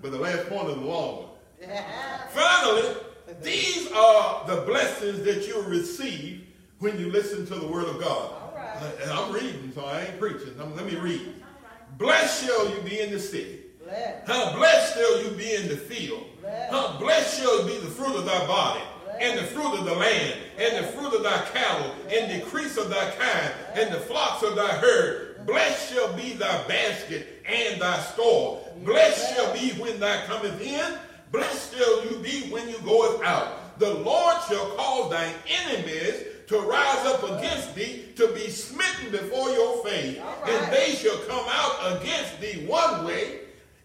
But 0.00 0.12
the 0.12 0.18
last 0.18 0.48
point 0.48 0.68
is 0.68 0.74
the 0.74 0.82
long 0.82 1.16
one. 1.16 1.30
Finally, 2.30 2.96
these 3.42 3.90
are 3.92 4.46
the 4.46 4.62
blessings 4.62 5.22
that 5.24 5.46
you'll 5.46 5.62
receive 5.62 6.46
when 6.78 6.98
you 6.98 7.10
listen 7.10 7.46
to 7.46 7.54
the 7.54 7.66
word 7.66 7.88
of 7.88 8.00
God. 8.00 8.32
Right. 8.54 8.94
And 9.02 9.10
I'm 9.10 9.32
reading, 9.32 9.72
so 9.74 9.84
I 9.84 10.02
ain't 10.02 10.20
preaching. 10.20 10.60
Um, 10.60 10.76
let 10.76 10.84
me 10.84 10.96
read. 10.96 11.34
Blessed 11.96 12.44
shall 12.44 12.68
you 12.68 12.82
be 12.82 13.00
in 13.00 13.10
the 13.10 13.18
city. 13.18 13.60
Bless. 13.82 14.26
Huh? 14.26 14.56
Blessed 14.56 14.94
shall 14.94 15.22
you 15.22 15.30
be 15.30 15.54
in 15.54 15.68
the 15.68 15.76
field. 15.76 16.24
Blessed. 16.40 16.72
Huh? 16.72 16.98
Blessed 16.98 17.40
shall 17.40 17.66
be 17.66 17.78
the 17.78 17.86
fruit 17.86 18.16
of 18.16 18.26
thy 18.26 18.46
body, 18.46 18.82
and 19.20 19.38
the 19.38 19.44
fruit 19.44 19.78
of 19.78 19.84
the 19.84 19.94
land, 19.94 20.34
and 20.58 20.84
the 20.84 20.88
fruit 20.92 21.14
of 21.14 21.22
thy 21.22 21.40
cattle, 21.52 21.94
and 22.10 22.30
the 22.30 22.42
increase 22.42 22.76
of 22.76 22.90
thy 22.90 23.10
kind, 23.10 23.52
and 23.74 23.94
the 23.94 24.00
flocks 24.00 24.42
of 24.42 24.56
thy 24.56 24.68
herd. 24.68 25.46
Blessed 25.46 25.92
shall 25.92 26.12
be 26.14 26.32
thy 26.32 26.66
basket 26.66 27.42
and 27.46 27.80
thy 27.80 27.98
store. 28.00 28.66
Blessed 28.84 29.34
shall 29.34 29.52
be 29.52 29.70
when 29.80 30.00
thou 30.00 30.24
cometh 30.26 30.60
in. 30.60 30.98
Blessed 31.32 31.76
shall 31.76 32.04
you 32.06 32.18
be 32.18 32.48
when 32.50 32.68
you 32.68 32.78
goeth 32.84 33.22
out. 33.22 33.78
The 33.78 33.92
Lord 33.92 34.36
shall 34.48 34.70
cause 34.76 35.10
thine 35.10 35.34
enemies 35.66 36.24
to 36.46 36.60
rise 36.60 37.06
up 37.06 37.22
against 37.24 37.74
thee, 37.74 38.04
to 38.16 38.28
be 38.28 38.48
smitten 38.48 39.10
before 39.10 39.50
your 39.50 39.84
face, 39.84 40.18
right. 40.18 40.48
and 40.48 40.72
they 40.72 40.92
shall 40.92 41.16
come 41.26 41.44
out 41.48 41.96
against 41.96 42.40
thee 42.40 42.64
one 42.66 43.04
way, 43.04 43.40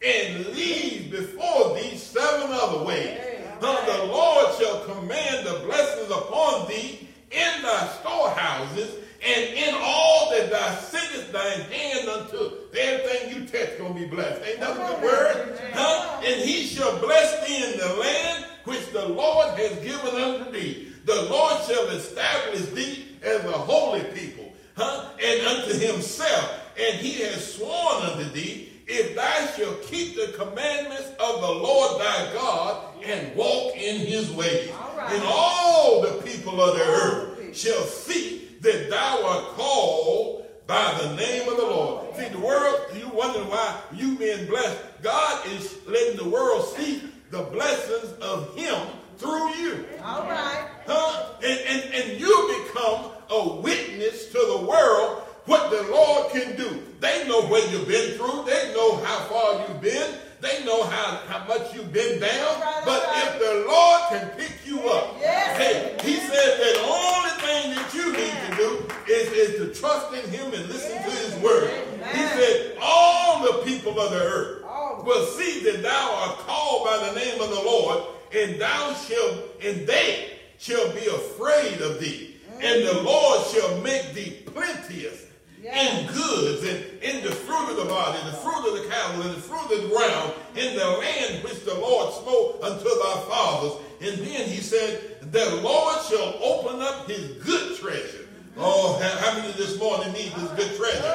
and 0.05 0.45
leave 0.47 1.11
before 1.11 1.75
thee 1.75 1.95
seven 1.95 2.49
other 2.51 2.83
ways. 2.83 3.19
Huh, 3.61 3.85
The 3.85 4.05
Lord 4.05 4.55
shall 4.59 4.79
command 4.85 5.45
the 5.45 5.65
blessings 5.65 6.09
upon 6.11 6.67
thee 6.69 7.07
in 7.31 7.61
thy 7.61 7.87
storehouses 7.99 8.95
and 9.25 9.43
in 9.53 9.75
all 9.81 10.31
that 10.31 10.49
thou 10.49 10.75
sittest 10.75 11.31
thine 11.33 11.61
hand 11.61 12.07
unto. 12.07 12.51
Everything 12.77 13.35
you 13.41 13.47
touch 13.47 13.77
gonna 13.77 13.93
be 13.93 14.05
blessed. 14.05 14.41
Ain't 14.45 14.59
that 14.61 14.71
a 14.71 14.75
good 14.75 15.03
word? 15.03 15.59
Huh? 15.73 16.21
And 16.23 16.41
he 16.41 16.63
shall 16.63 16.97
bless 16.99 17.47
thee 17.47 17.71
in 17.71 17.79
the 17.79 17.93
land 17.95 18.45
which 18.63 18.89
the 18.91 19.07
Lord 19.09 19.57
has 19.57 19.77
given 19.79 20.15
unto 20.21 20.51
thee. 20.51 20.87
The 21.05 21.23
Lord 21.23 21.61
shall 21.65 21.87
establish 21.89 22.65
thee 22.67 23.07
as 23.23 23.43
a 23.43 23.51
holy 23.51 24.03
people, 24.13 24.53
huh? 24.75 25.09
And 25.21 25.47
unto 25.47 25.77
himself. 25.77 26.55
And 26.79 26.97
he 26.99 27.21
has 27.23 27.55
sworn 27.55 28.03
unto 28.03 28.29
thee 28.29 28.69
if 28.87 29.15
thou 29.15 29.47
shalt 29.57 29.83
keep 29.83 30.15
the 30.15 30.33
commandments 30.37 31.09
of 31.19 31.41
the 31.41 31.51
Lord 31.51 31.99
thy 32.01 32.33
God 32.33 32.88
and 33.03 33.35
walk 33.35 33.75
in 33.75 33.99
his 33.99 34.31
ways. 34.31 34.69
All 34.71 34.97
right. 34.97 35.13
And 35.13 35.23
all 35.25 36.01
the 36.01 36.21
people 36.23 36.61
of 36.61 36.77
the 36.77 36.83
All 36.83 36.91
earth 36.91 37.55
shall 37.57 37.81
see 37.83 38.47
that 38.61 38.89
thou 38.89 39.25
art 39.25 39.45
called 39.55 40.45
by 40.67 40.99
the 41.01 41.15
name 41.15 41.49
of 41.49 41.57
the 41.57 41.63
Lord. 41.63 42.15
See, 42.15 42.27
the 42.27 42.39
world, 42.39 42.81
you 42.95 43.09
wonder 43.09 43.39
why 43.39 43.81
you 43.93 44.17
being 44.17 44.45
blessed. 44.45 44.77
God 45.01 45.47
is 45.47 45.77
letting 45.87 46.17
the 46.17 46.29
world 46.29 46.65
see 46.77 47.01
the 47.31 47.41
blessings 47.43 48.13
of 48.21 48.55
him 48.55 48.77
through 49.17 49.49
you. 49.55 49.85
All 50.03 50.23
right. 50.23 50.67
Huh? 50.85 51.33
And, 51.43 51.59
and, 51.59 51.93
and 51.93 52.19
you 52.19 52.63
become 52.65 53.11
a 53.29 53.53
witness 53.61 54.27
to 54.27 54.37
the 54.37 54.65
world 54.67 55.23
what 55.45 55.71
the 55.71 55.81
Lord 55.91 56.31
can 56.31 56.55
do. 56.55 56.83
They 56.99 57.27
know 57.27 57.41
what 57.41 57.71
you've 57.71 57.87
been 57.87 58.11
through. 58.11 58.45
They 58.45 58.71
know 58.73 58.97
how 58.97 59.19
far 59.21 59.67
you've 59.67 59.81
been. 59.81 60.15
They 60.41 60.63
know 60.63 60.83
how, 60.83 61.17
how 61.27 61.45
much 61.47 61.73
you've 61.73 61.91
been 61.91 62.19
down. 62.19 62.61
Right, 62.61 62.81
but 62.85 63.03
right. 63.07 63.23
if 63.27 63.39
the 63.39 63.65
Lord 63.67 64.01
can 64.09 64.29
pick 64.37 64.53
you 64.65 64.89
up, 64.89 65.17
Yes. 65.19 65.57
hey, 65.57 65.97
he 66.09 66.15
said 66.15 66.59
that 66.59 66.73
the 66.75 66.87
only 66.87 67.29
thing 67.41 67.75
that 67.75 67.93
you 67.93 68.13
need 68.13 68.33
to 68.49 68.55
do 68.55 69.13
is, 69.13 69.31
is 69.33 69.55
to 69.75 69.79
trust 69.81 70.13
in 70.13 70.29
him 70.29 70.53
and 70.53 70.67
listen 70.69 70.95
to 71.03 71.11
his 71.11 71.35
word. 71.43 71.71
He 72.13 72.21
said, 72.27 72.77
all 72.81 73.43
the 73.43 73.63
people 73.65 73.99
of 73.99 74.11
the 74.11 74.21
earth 74.23 74.63
All. 74.65 75.03
will 75.05 75.25
see 75.25 75.59
that 75.65 75.81
thou 75.83 76.15
art 76.27 76.37
called 76.39 76.85
by 76.85 77.09
the 77.09 77.19
name 77.19 77.41
of 77.41 77.49
the 77.49 77.61
Lord, 77.61 78.03
and 78.33 78.59
thou 78.61 78.93
shalt, 78.93 79.35
and 79.63 79.85
they 79.85 80.37
shall 80.57 80.89
be 80.93 81.05
afraid 81.07 81.81
of 81.81 81.99
thee. 81.99 82.35
And 82.61 82.85
the 82.87 83.01
Lord 83.03 83.45
shall 83.47 83.79
make 83.81 84.13
thee 84.13 84.37
plenteous 84.45 85.25
Yes. 85.28 85.28
In 85.63 86.07
goods 86.07 86.63
and 86.63 87.03
in 87.03 87.23
the 87.23 87.31
fruit 87.31 87.71
of 87.71 87.77
the 87.77 87.85
body, 87.85 88.17
the 88.25 88.37
fruit 88.37 88.67
of 88.67 88.81
the 88.81 88.89
cattle, 88.89 89.21
and 89.23 89.35
the 89.35 89.41
fruit 89.41 89.71
of 89.71 89.81
the 89.83 89.89
ground, 89.89 90.33
in 90.55 90.75
the 90.75 90.85
land 90.85 91.43
which 91.43 91.65
the 91.65 91.73
Lord 91.73 92.13
smote 92.13 92.59
unto 92.63 92.83
thy 92.83 93.23
fathers. 93.27 93.73
And 94.01 94.17
then 94.19 94.47
he 94.47 94.61
said, 94.61 95.19
The 95.31 95.59
Lord 95.61 95.97
shall 96.05 96.35
open 96.41 96.81
up 96.81 97.09
his 97.09 97.43
good 97.43 97.77
treasure. 97.77 98.25
Oh, 98.57 98.99
how, 99.01 99.37
many 99.37 99.51
this 99.53 99.79
morning 99.79 100.11
need 100.13 100.33
this 100.33 100.51
good 100.51 100.77
treasure? 100.77 101.05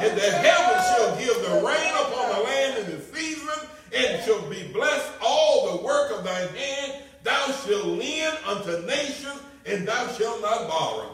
And 0.00 0.16
the 0.18 0.30
heavens 0.30 0.86
shall 0.88 1.16
give 1.18 1.36
the 1.48 1.66
rain 1.66 1.92
upon 2.00 2.36
the 2.36 2.44
land 2.44 2.78
in 2.78 2.96
the 2.96 3.02
season, 3.02 3.68
and 3.94 4.22
shall 4.24 4.42
be 4.48 4.70
blessed 4.72 5.12
all 5.22 5.76
the 5.76 5.84
work 5.84 6.12
of 6.12 6.24
thy 6.24 6.40
hand. 6.40 7.02
thou 7.22 7.52
shalt 7.52 7.86
lend 7.86 8.38
unto 8.46 8.86
nations, 8.86 9.40
and 9.66 9.88
thou 9.88 10.08
shalt 10.12 10.40
not 10.40 10.68
borrow. 10.68 11.13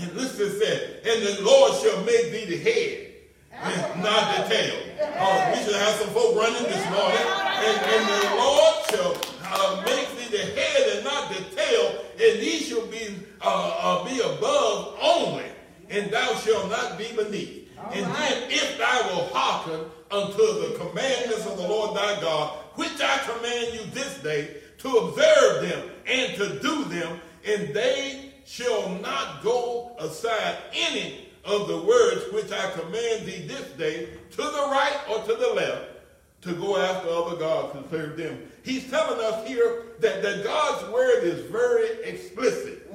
And 0.00 0.12
listen 0.14 0.38
to 0.38 0.58
that. 0.58 1.06
And 1.06 1.22
the 1.26 1.42
Lord 1.42 1.72
shall 1.82 2.04
make 2.04 2.30
thee 2.32 2.44
the 2.44 2.58
head, 2.58 3.08
and 3.52 4.02
not 4.02 4.36
the 4.36 4.54
tail. 4.54 4.76
Uh, 5.00 5.52
we 5.54 5.62
should 5.64 5.74
have 5.74 5.94
some 5.94 6.10
folk 6.10 6.36
running 6.36 6.62
this 6.62 6.84
morning. 6.90 7.26
And, 7.58 7.76
and 7.76 8.08
the 8.08 8.36
Lord 8.36 8.74
shall 8.90 9.14
uh, 9.44 9.82
make 9.84 10.08
thee 10.16 10.36
the 10.36 10.44
head 10.60 10.96
and 10.96 11.04
not 11.04 11.28
the 11.30 11.42
tail, 11.56 12.04
and 12.12 12.40
thee 12.40 12.58
shall 12.60 12.86
be 12.86 13.16
uh, 13.40 13.76
uh, 13.80 14.04
be 14.04 14.20
above 14.20 14.96
only, 15.00 15.44
and 15.90 16.10
thou 16.10 16.34
shalt 16.36 16.70
not 16.70 16.98
be 16.98 17.08
beneath. 17.16 17.68
and 17.92 18.06
then 18.06 18.50
if 18.50 18.78
thou 18.78 19.08
wilt 19.08 19.32
hearken 19.32 19.80
unto 20.10 20.36
the 20.36 20.78
commandments 20.78 21.46
of 21.46 21.56
the 21.56 21.66
Lord 21.68 21.96
thy 21.96 22.20
God, 22.20 22.58
which 22.74 23.00
I 23.00 23.18
command 23.18 23.74
you 23.74 23.80
this 23.92 24.18
day, 24.18 24.56
to 24.78 24.88
observe 24.88 25.68
them 25.68 25.90
and 26.06 26.34
to 26.36 26.58
do 26.60 26.84
them, 26.84 27.20
and 27.46 27.74
they 27.74 28.27
shall 28.48 28.88
not 29.00 29.42
go 29.42 29.94
aside 29.98 30.56
any 30.72 31.28
of 31.44 31.68
the 31.68 31.76
words 31.76 32.32
which 32.32 32.50
I 32.50 32.70
command 32.70 33.26
thee 33.26 33.46
this 33.46 33.70
day 33.72 34.08
to 34.30 34.36
the 34.36 34.68
right 34.70 34.98
or 35.10 35.22
to 35.22 35.34
the 35.34 35.52
left 35.54 35.84
to 36.40 36.54
go 36.54 36.78
after 36.78 37.08
other 37.10 37.36
gods 37.36 37.76
and 37.76 37.90
serve 37.90 38.16
them. 38.16 38.38
He's 38.64 38.88
telling 38.88 39.20
us 39.20 39.46
here 39.46 39.84
that, 40.00 40.22
that 40.22 40.44
God's 40.44 40.90
word 40.92 41.24
is 41.24 41.40
very 41.50 42.02
explicit. 42.04 42.90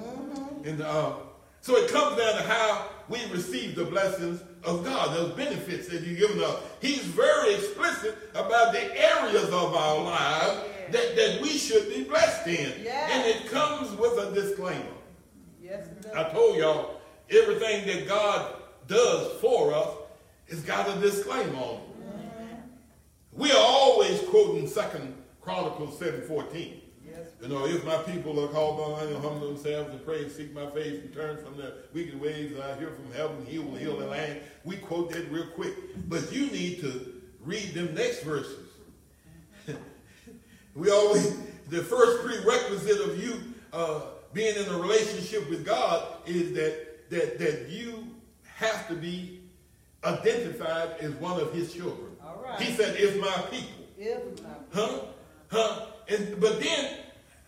And 0.65 0.81
uh, 0.81 1.13
so 1.61 1.75
it 1.75 1.91
comes 1.91 2.17
down 2.17 2.35
to 2.35 2.43
how 2.43 2.89
we 3.07 3.19
receive 3.31 3.75
the 3.75 3.85
blessings 3.85 4.41
of 4.63 4.83
God, 4.83 5.15
those 5.15 5.33
benefits 5.33 5.87
that 5.89 6.01
He's 6.01 6.17
given 6.17 6.41
us. 6.41 6.57
He's 6.81 7.03
very 7.03 7.53
explicit 7.53 8.17
about 8.33 8.73
the 8.73 8.81
areas 8.99 9.49
of 9.49 9.75
our 9.75 10.03
lives 10.03 10.61
that, 10.91 11.15
that 11.15 11.41
we 11.41 11.49
should 11.49 11.89
be 11.89 12.05
blessed 12.05 12.47
in. 12.47 12.83
Yeah. 12.83 13.09
And 13.11 13.27
it 13.27 13.51
comes 13.51 13.91
with 13.97 14.17
a 14.17 14.33
disclaimer. 14.33 14.92
Yes. 15.73 15.87
I 16.15 16.23
told 16.31 16.57
y'all, 16.57 17.01
everything 17.29 17.87
that 17.87 18.07
God 18.07 18.55
does 18.87 19.39
for 19.39 19.73
us 19.73 19.89
has 20.49 20.61
got 20.61 20.95
a 20.95 20.99
disclaimer 20.99 21.55
on 21.55 21.75
it. 21.75 21.81
We 23.31 23.51
are 23.51 23.57
always 23.57 24.21
quoting 24.29 24.67
Second 24.67 25.15
Chronicles 25.41 25.99
7.14. 25.99 26.79
Yes. 27.03 27.29
You 27.41 27.47
know, 27.47 27.65
if 27.65 27.83
my 27.83 27.97
people 27.97 28.39
are 28.43 28.47
called 28.49 28.95
by 28.95 29.05
and 29.05 29.15
humble 29.15 29.47
themselves 29.47 29.89
and 29.89 30.05
pray, 30.05 30.23
and 30.23 30.31
seek 30.31 30.53
my 30.53 30.69
face, 30.69 31.01
and 31.01 31.11
turn 31.11 31.43
from 31.43 31.57
their 31.57 31.71
wicked 31.93 32.21
ways, 32.21 32.53
I 32.59 32.77
hear 32.77 32.91
from 32.91 33.11
heaven, 33.13 33.43
he 33.47 33.57
will 33.57 33.75
heal 33.75 33.97
the 33.97 34.05
land. 34.05 34.41
We 34.63 34.77
quote 34.77 35.11
that 35.13 35.31
real 35.31 35.47
quick. 35.47 35.73
But 36.07 36.31
you 36.31 36.51
need 36.51 36.81
to 36.81 37.13
read 37.43 37.73
them 37.73 37.95
next 37.95 38.21
verses. 38.21 38.69
we 40.75 40.91
always, 40.91 41.35
the 41.69 41.81
first 41.81 42.23
prerequisite 42.23 43.01
of 43.01 43.23
you 43.23 43.41
uh, 43.73 44.01
being 44.33 44.55
in 44.55 44.65
a 44.65 44.77
relationship 44.79 45.49
with 45.49 45.65
God 45.65 46.07
is 46.25 46.53
that, 46.53 47.09
that, 47.09 47.39
that 47.39 47.69
you 47.69 48.07
have 48.55 48.87
to 48.87 48.95
be 48.95 49.41
identified 50.03 50.91
as 50.99 51.11
one 51.15 51.39
of 51.39 51.53
his 51.53 51.73
children. 51.73 52.11
All 52.23 52.43
right. 52.43 52.59
He 52.59 52.73
said, 52.73 52.95
if 52.99 53.19
my 53.19 53.43
people. 53.49 53.85
If 53.97 54.43
not, 54.43 54.65
Huh? 54.73 54.99
Huh? 55.49 55.85
And 56.09 56.39
but 56.41 56.59
then 56.59 56.97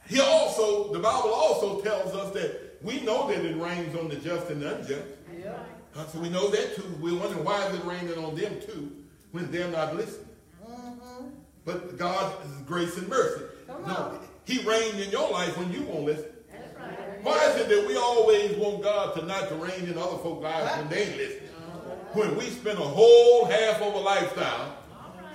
he 0.08 0.20
also, 0.22 0.94
the 0.94 1.00
Bible 1.00 1.34
also 1.34 1.82
tells 1.82 2.14
us 2.14 2.32
that 2.34 2.78
we 2.84 3.02
know 3.02 3.28
that 3.28 3.44
it 3.44 3.58
rains 3.60 3.96
on 3.98 4.08
the 4.10 4.16
just 4.16 4.50
and 4.50 4.62
the 4.62 4.76
unjust. 4.76 5.02
yeah. 5.38 5.54
Huh? 5.94 6.06
So 6.08 6.20
we 6.20 6.30
know 6.30 6.50
that 6.50 6.76
too. 6.76 6.84
We're 7.02 7.18
wondering 7.20 7.44
why 7.44 7.66
is 7.68 7.76
it 7.76 7.84
raining 7.86 8.18
on 8.24 8.36
them 8.36 8.54
too 8.62 8.92
when 9.32 9.52
they're 9.52 9.70
not 9.72 9.96
listening. 9.96 10.28
Mm-hmm. 10.70 11.26
But 11.66 11.98
God's 11.98 12.36
grace 12.66 12.96
and 12.98 13.08
mercy. 13.10 13.44
Come 13.68 13.82
no, 13.88 13.94
on. 13.96 14.20
He 14.46 14.60
reigned 14.64 15.00
in 15.00 15.10
your 15.10 15.30
life 15.32 15.58
when 15.58 15.74
you 15.74 15.82
won't 15.84 16.06
listen. 16.06 16.26
Why 17.26 17.44
is 17.48 17.56
it 17.62 17.70
that 17.70 17.88
we 17.88 17.98
always 17.98 18.56
want 18.56 18.84
God 18.84 19.16
to 19.16 19.26
not 19.26 19.50
to 19.50 19.56
reign 19.56 19.86
in 19.86 19.98
other 19.98 20.20
folks' 20.20 20.44
lives 20.44 20.78
when 20.78 20.90
they 20.90 21.08
listening? 21.18 21.50
When 22.14 22.38
we 22.38 22.46
spend 22.52 22.78
a 22.78 22.84
whole 22.84 23.46
half 23.46 23.82
of 23.82 23.96
a 23.96 23.98
lifetime, 23.98 24.72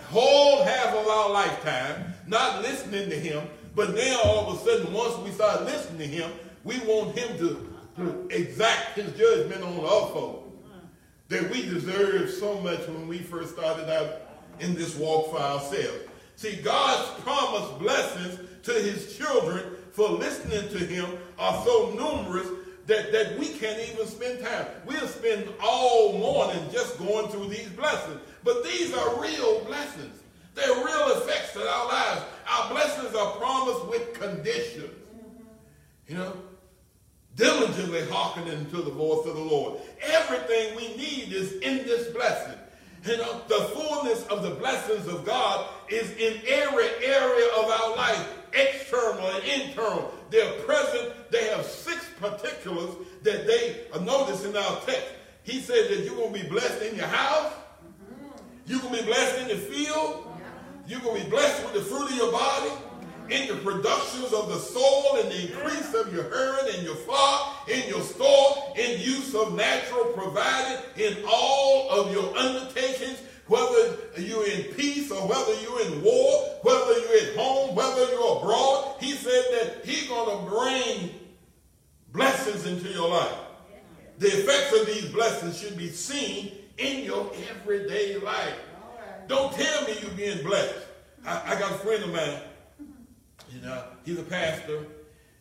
whole 0.07 0.63
half 0.63 0.95
of 0.95 1.05
our 1.09 1.31
lifetime, 1.31 2.15
not 2.29 2.63
listening 2.63 3.11
to 3.11 3.17
Him, 3.17 3.43
but 3.75 3.93
now 3.97 4.21
all 4.23 4.53
of 4.53 4.61
a 4.61 4.65
sudden, 4.65 4.93
once 4.93 5.17
we 5.19 5.33
start 5.33 5.65
listening 5.65 5.99
to 5.99 6.07
Him, 6.07 6.31
we 6.63 6.79
want 6.79 7.19
Him 7.19 7.37
to, 7.39 7.75
to 7.97 8.29
exact 8.31 8.95
His 8.95 9.13
judgment 9.19 9.65
on 9.65 9.81
other 9.81 10.13
folks. 10.13 10.49
That 11.27 11.51
we 11.51 11.63
deserve 11.63 12.31
so 12.31 12.61
much 12.61 12.87
when 12.87 13.09
we 13.09 13.19
first 13.19 13.55
started 13.55 13.93
out 13.93 14.23
in 14.61 14.77
this 14.77 14.95
walk 14.95 15.33
for 15.33 15.41
ourselves. 15.41 16.05
See, 16.37 16.55
God's 16.63 17.21
promised 17.23 17.81
blessings 17.81 18.39
to 18.63 18.73
his 18.73 19.17
children 19.17 19.77
for 20.01 20.13
listening 20.13 20.67
to 20.71 20.79
him 20.79 21.19
are 21.39 21.63
so 21.63 21.91
numerous 21.91 22.49
that, 22.87 23.13
that 23.13 23.39
we 23.39 23.49
can't 23.49 23.79
even 23.93 24.07
spend 24.07 24.43
time. 24.43 24.65
We'll 24.87 25.07
spend 25.07 25.47
all 25.63 26.17
morning 26.19 26.59
just 26.73 26.99
going 26.99 27.29
through 27.29 27.49
these 27.49 27.69
blessings. 27.69 28.19
But 28.43 28.65
these 28.65 28.95
are 28.95 29.21
real 29.21 29.63
blessings. 29.67 30.23
They're 30.55 30.75
real 30.75 31.19
effects 31.19 31.55
in 31.55 31.61
our 31.61 31.87
lives. 31.87 32.23
Our 32.51 32.71
blessings 32.71 33.15
are 33.15 33.33
promised 33.33 33.87
with 33.89 34.15
conditions. 34.15 34.91
You 36.09 36.15
know? 36.15 36.33
Diligently 37.37 38.09
hearkening 38.09 38.71
to 38.71 38.79
the 38.79 38.91
voice 38.91 39.27
of 39.27 39.37
the 39.37 39.43
Lord. 39.43 39.81
Everything 40.01 40.77
we 40.77 40.97
need 40.97 41.35
is 41.35 41.53
in 41.61 41.85
this 41.85 42.09
blessing. 42.15 42.59
You 43.05 43.17
know, 43.17 43.41
the 43.49 43.61
fullness 43.75 44.27
of 44.27 44.43
the 44.43 44.51
blessings 44.51 45.07
of 45.07 45.25
God 45.25 45.69
is 45.89 46.11
in 46.13 46.41
every 46.47 46.89
area 47.03 47.47
of 47.57 47.65
our 47.71 47.97
life, 47.97 48.29
external 48.53 49.27
and 49.27 49.45
internal. 49.45 50.13
They're 50.31 50.53
present. 50.65 51.15
They 51.31 51.47
have 51.47 51.65
six 51.65 52.05
particulars 52.19 52.95
that 53.23 53.47
they 53.47 53.87
uh, 53.93 54.01
notice 54.01 54.45
in 54.45 54.55
our 54.55 54.81
text. 54.81 55.07
He 55.45 55.61
said 55.61 55.89
that 55.89 56.05
you're 56.05 56.15
going 56.15 56.35
to 56.35 56.43
be 56.43 56.49
blessed 56.49 56.83
in 56.83 56.97
your 56.97 57.07
house. 57.07 57.53
You're 58.67 58.81
going 58.81 58.97
to 58.97 59.01
be 59.01 59.07
blessed 59.07 59.41
in 59.43 59.49
the 59.49 59.57
field. 59.57 60.27
You're 60.87 61.01
going 61.01 61.19
to 61.19 61.25
be 61.25 61.31
blessed 61.31 61.65
with 61.65 61.75
the 61.75 61.81
fruit 61.81 62.11
of 62.11 62.17
your 62.17 62.33
body, 62.33 62.71
in 63.31 63.49
the 63.49 63.57
productions 63.63 64.33
of 64.33 64.49
the 64.49 64.59
soil, 64.59 65.17
in 65.23 65.29
the 65.29 65.53
increase 65.53 65.95
of 65.95 66.13
your 66.13 66.25
herd 66.25 66.69
and 66.75 66.83
your 66.83 66.97
flock, 66.97 67.69
in 67.69 67.89
your 67.89 68.01
store, 68.01 68.75
in 68.77 69.01
use 69.01 69.35
of 69.35 69.55
natural 69.55 70.07
provided, 70.07 70.83
in 70.97 71.17
all 71.29 71.91
of 71.91 72.13
your 72.13 72.37
undertakings, 72.37 73.19
whether 73.47 73.97
you're 74.19 74.47
in 74.49 74.65
peace 74.75 75.11
or 75.11 75.27
whether 75.27 75.55
you're 75.63 75.83
in 75.87 76.03
war, 76.03 76.59
whether 76.63 76.99
you're 76.99 77.31
at 77.31 77.37
home, 77.37 77.75
whether 77.75 78.05
you're 78.11 78.39
abroad. 78.39 78.97
He 79.01 79.13
said 79.13 79.45
that 79.53 79.85
he's 79.85 80.09
going 80.09 80.39
to 80.39 80.51
bring 80.51 81.11
blessings 82.13 82.67
into 82.67 82.89
your 82.89 83.09
life. 83.09 83.39
The 84.19 84.27
effects 84.27 84.79
of 84.79 84.87
these 84.87 85.07
blessings 85.07 85.59
should 85.59 85.79
be 85.79 85.89
seen 85.89 86.53
in 86.79 87.05
your 87.05 87.31
everyday 87.51 88.19
life. 88.19 88.55
Don't 89.29 89.53
tell 89.53 89.85
me 89.85 89.97
you're 90.03 90.11
being 90.11 90.45
blessed. 90.45 90.75
I, 91.25 91.55
I 91.55 91.59
got 91.59 91.71
a 91.71 91.75
friend 91.75 92.03
of 92.05 92.13
mine, 92.13 92.41
and 93.53 93.67
uh, 93.67 93.85
he's 94.05 94.19
a 94.19 94.23
pastor, 94.23 94.87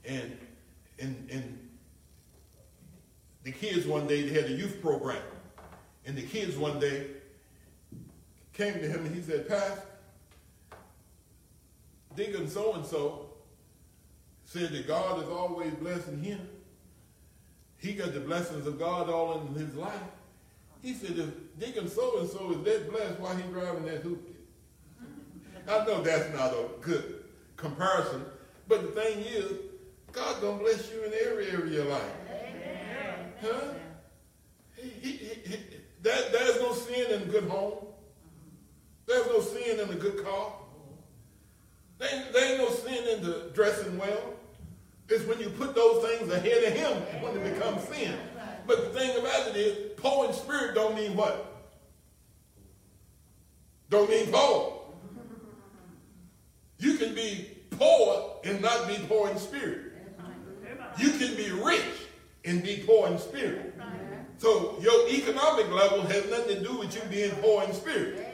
and 0.05 0.37
and 0.99 1.29
and 1.31 1.69
the 3.43 3.51
kids 3.51 3.85
one 3.85 4.07
day 4.07 4.27
they 4.27 4.41
had 4.41 4.51
a 4.51 4.53
youth 4.53 4.81
program, 4.81 5.21
and 6.05 6.17
the 6.17 6.23
kids 6.23 6.57
one 6.57 6.79
day 6.79 7.07
came 8.59 8.73
to 8.73 8.87
him 8.87 9.05
and 9.05 9.15
he 9.15 9.21
said, 9.21 9.47
Pastor, 9.47 9.81
Deacon 12.15 12.47
so 12.49 12.73
and 12.73 12.85
so 12.85 13.29
said 14.43 14.71
that 14.71 14.85
God 14.85 15.23
is 15.23 15.29
always 15.29 15.73
blessing 15.75 16.21
him. 16.21 16.41
He 17.77 17.93
got 17.93 18.13
the 18.13 18.19
blessings 18.19 18.67
of 18.67 18.77
God 18.77 19.09
all 19.09 19.39
in 19.39 19.53
his 19.53 19.73
life. 19.75 19.93
He 20.81 20.93
said, 20.93 21.17
if 21.17 21.29
Deacon 21.57 21.87
so 21.87 22.19
and 22.19 22.29
so 22.29 22.51
is 22.51 22.63
that 22.63 22.91
blessed, 22.91 23.19
why 23.19 23.35
he 23.35 23.43
driving 23.43 23.85
that 23.85 24.03
hoopty? 24.03 24.35
I 25.67 25.85
know 25.85 26.01
that's 26.01 26.33
not 26.35 26.51
a 26.51 26.65
good 26.81 27.18
comparison, 27.59 28.23
but 28.67 28.81
the 28.81 29.01
thing 29.01 29.19
is, 29.19 29.51
God 30.11 30.41
gonna 30.41 30.57
bless 30.57 30.91
you 30.91 31.03
in 31.03 31.11
every 31.27 31.47
area 31.47 31.59
of 31.59 31.71
your 31.71 31.85
life. 31.85 32.01
Huh? 33.41 33.73
He, 34.75 34.89
he, 34.89 35.11
he, 35.11 35.33
he- 35.49 35.63
that, 36.01 36.31
there's 36.31 36.61
no 36.61 36.73
sin 36.73 37.11
in 37.11 37.21
a 37.23 37.25
good 37.25 37.43
home. 37.43 37.73
There's 39.05 39.27
no 39.27 39.41
sin 39.41 39.79
in 39.79 39.89
a 39.89 39.95
good 39.95 40.23
car. 40.23 40.53
There 41.97 42.09
ain't, 42.13 42.31
there 42.31 42.51
ain't 42.51 42.57
no 42.59 42.69
sin 42.69 43.07
in 43.17 43.21
the 43.23 43.51
dressing 43.53 43.97
well. 43.97 44.33
It's 45.09 45.25
when 45.25 45.39
you 45.39 45.49
put 45.49 45.75
those 45.75 46.05
things 46.07 46.31
ahead 46.31 46.63
of 46.63 46.73
him 46.73 47.21
when 47.21 47.35
it 47.35 47.53
becomes 47.53 47.83
sin. 47.89 48.15
But 48.65 48.93
the 48.93 48.99
thing 48.99 49.17
about 49.19 49.47
it 49.49 49.55
is, 49.57 49.91
poor 49.97 50.27
in 50.27 50.33
spirit 50.33 50.75
don't 50.75 50.95
mean 50.95 51.17
what? 51.17 51.45
Don't 53.89 54.09
mean 54.09 54.27
poor. 54.31 54.78
You 56.79 56.95
can 56.97 57.13
be 57.13 57.49
poor 57.71 58.39
and 58.43 58.61
not 58.61 58.87
be 58.87 58.97
poor 59.07 59.29
in 59.29 59.37
spirit. 59.37 59.93
You 60.97 61.11
can 61.11 61.35
be 61.35 61.51
rich 61.51 62.07
and 62.45 62.63
be 62.63 62.83
poor 62.85 63.07
in 63.07 63.17
spirit. 63.17 63.75
So 64.37 64.77
your 64.81 65.09
economic 65.09 65.69
level 65.71 66.01
has 66.03 66.29
nothing 66.29 66.57
to 66.57 66.63
do 66.63 66.79
with 66.79 66.95
you 66.95 67.01
being 67.09 67.31
poor 67.41 67.63
in 67.63 67.73
spirit. 67.73 68.25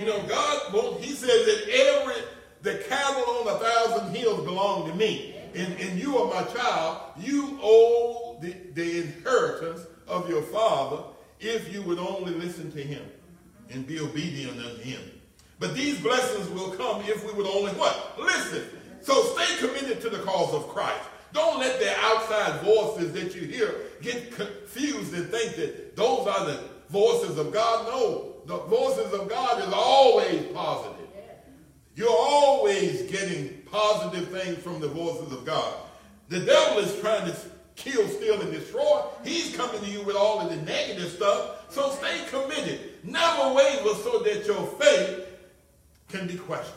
You 0.00 0.06
know, 0.06 0.22
God, 0.26 0.72
well, 0.72 0.94
he 0.98 1.12
says 1.12 1.44
that 1.44 1.68
every, 1.70 2.22
the 2.62 2.82
cattle 2.88 3.22
on 3.22 3.48
a 3.48 3.58
thousand 3.58 4.14
hills 4.14 4.44
belong 4.44 4.88
to 4.90 4.94
me. 4.96 5.36
and, 5.54 5.80
and 5.80 5.98
you 5.98 6.16
are 6.18 6.32
my 6.32 6.48
child, 6.52 7.00
you 7.18 7.58
owe 7.62 8.38
the, 8.40 8.54
the 8.74 9.02
inheritance 9.02 9.80
of 10.06 10.28
your 10.28 10.42
father 10.42 11.02
if 11.40 11.72
you 11.72 11.82
would 11.82 11.98
only 11.98 12.32
listen 12.34 12.70
to 12.72 12.82
him 12.82 13.02
and 13.70 13.86
be 13.86 14.00
obedient 14.00 14.58
unto 14.58 14.78
him. 14.78 15.00
But 15.60 15.74
these 15.74 16.00
blessings 16.00 16.48
will 16.48 16.70
come 16.70 17.02
if 17.02 17.24
we 17.24 17.32
would 17.34 17.46
only 17.46 17.72
what? 17.72 18.18
Listen. 18.18 18.64
So 19.02 19.22
stay 19.36 19.66
committed 19.66 20.00
to 20.00 20.10
the 20.10 20.18
cause 20.18 20.52
of 20.54 20.68
Christ. 20.68 21.08
Don't 21.32 21.60
let 21.60 21.78
the 21.78 21.94
outside 22.00 22.62
voices 22.62 23.12
that 23.12 23.34
you 23.34 23.46
hear 23.46 23.74
get 24.02 24.32
confused 24.32 25.14
and 25.14 25.28
think 25.28 25.56
that 25.56 25.96
those 25.96 26.26
are 26.26 26.46
the 26.46 26.60
voices 26.88 27.38
of 27.38 27.52
God. 27.52 27.86
No, 27.86 28.36
the 28.46 28.56
voices 28.56 29.12
of 29.12 29.28
God 29.28 29.62
is 29.62 29.72
always 29.72 30.46
positive. 30.46 30.96
You're 31.94 32.08
always 32.08 33.02
getting 33.10 33.62
positive 33.70 34.28
things 34.28 34.58
from 34.58 34.80
the 34.80 34.88
voices 34.88 35.32
of 35.32 35.44
God. 35.44 35.74
The 36.28 36.40
devil 36.40 36.78
is 36.78 36.98
trying 37.00 37.30
to 37.30 37.36
kill, 37.76 38.08
steal, 38.08 38.40
and 38.40 38.50
destroy. 38.50 39.02
He's 39.24 39.54
coming 39.54 39.80
to 39.82 39.90
you 39.90 40.02
with 40.02 40.16
all 40.16 40.40
of 40.40 40.50
the 40.50 40.56
negative 40.62 41.10
stuff. 41.10 41.70
So 41.70 41.90
stay 41.90 42.24
committed. 42.28 43.04
Never 43.04 43.54
waver 43.54 43.94
so 44.02 44.20
that 44.20 44.46
your 44.46 44.66
faith 44.80 45.26
can 46.10 46.26
be 46.26 46.36
questioned. 46.36 46.76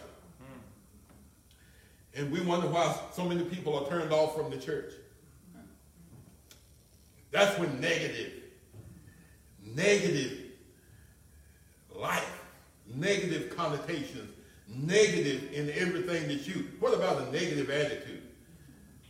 And 2.16 2.32
we 2.32 2.42
wonder 2.42 2.68
why 2.68 2.96
so 3.14 3.26
many 3.26 3.44
people 3.44 3.78
are 3.78 3.90
turned 3.90 4.12
off 4.12 4.36
from 4.36 4.52
the 4.52 4.58
church. 4.58 4.94
That's 7.32 7.58
when 7.58 7.82
negative, 7.82 8.34
negative 9.66 10.38
life, 11.96 12.44
negative 12.94 13.56
connotations, 13.58 14.30
negative 14.68 15.52
in 15.52 15.72
everything 15.72 16.28
that 16.28 16.48
you. 16.48 16.68
What 16.80 16.94
about 16.94 17.28
a 17.28 17.32
negative 17.32 17.72
attitude? 17.72 18.22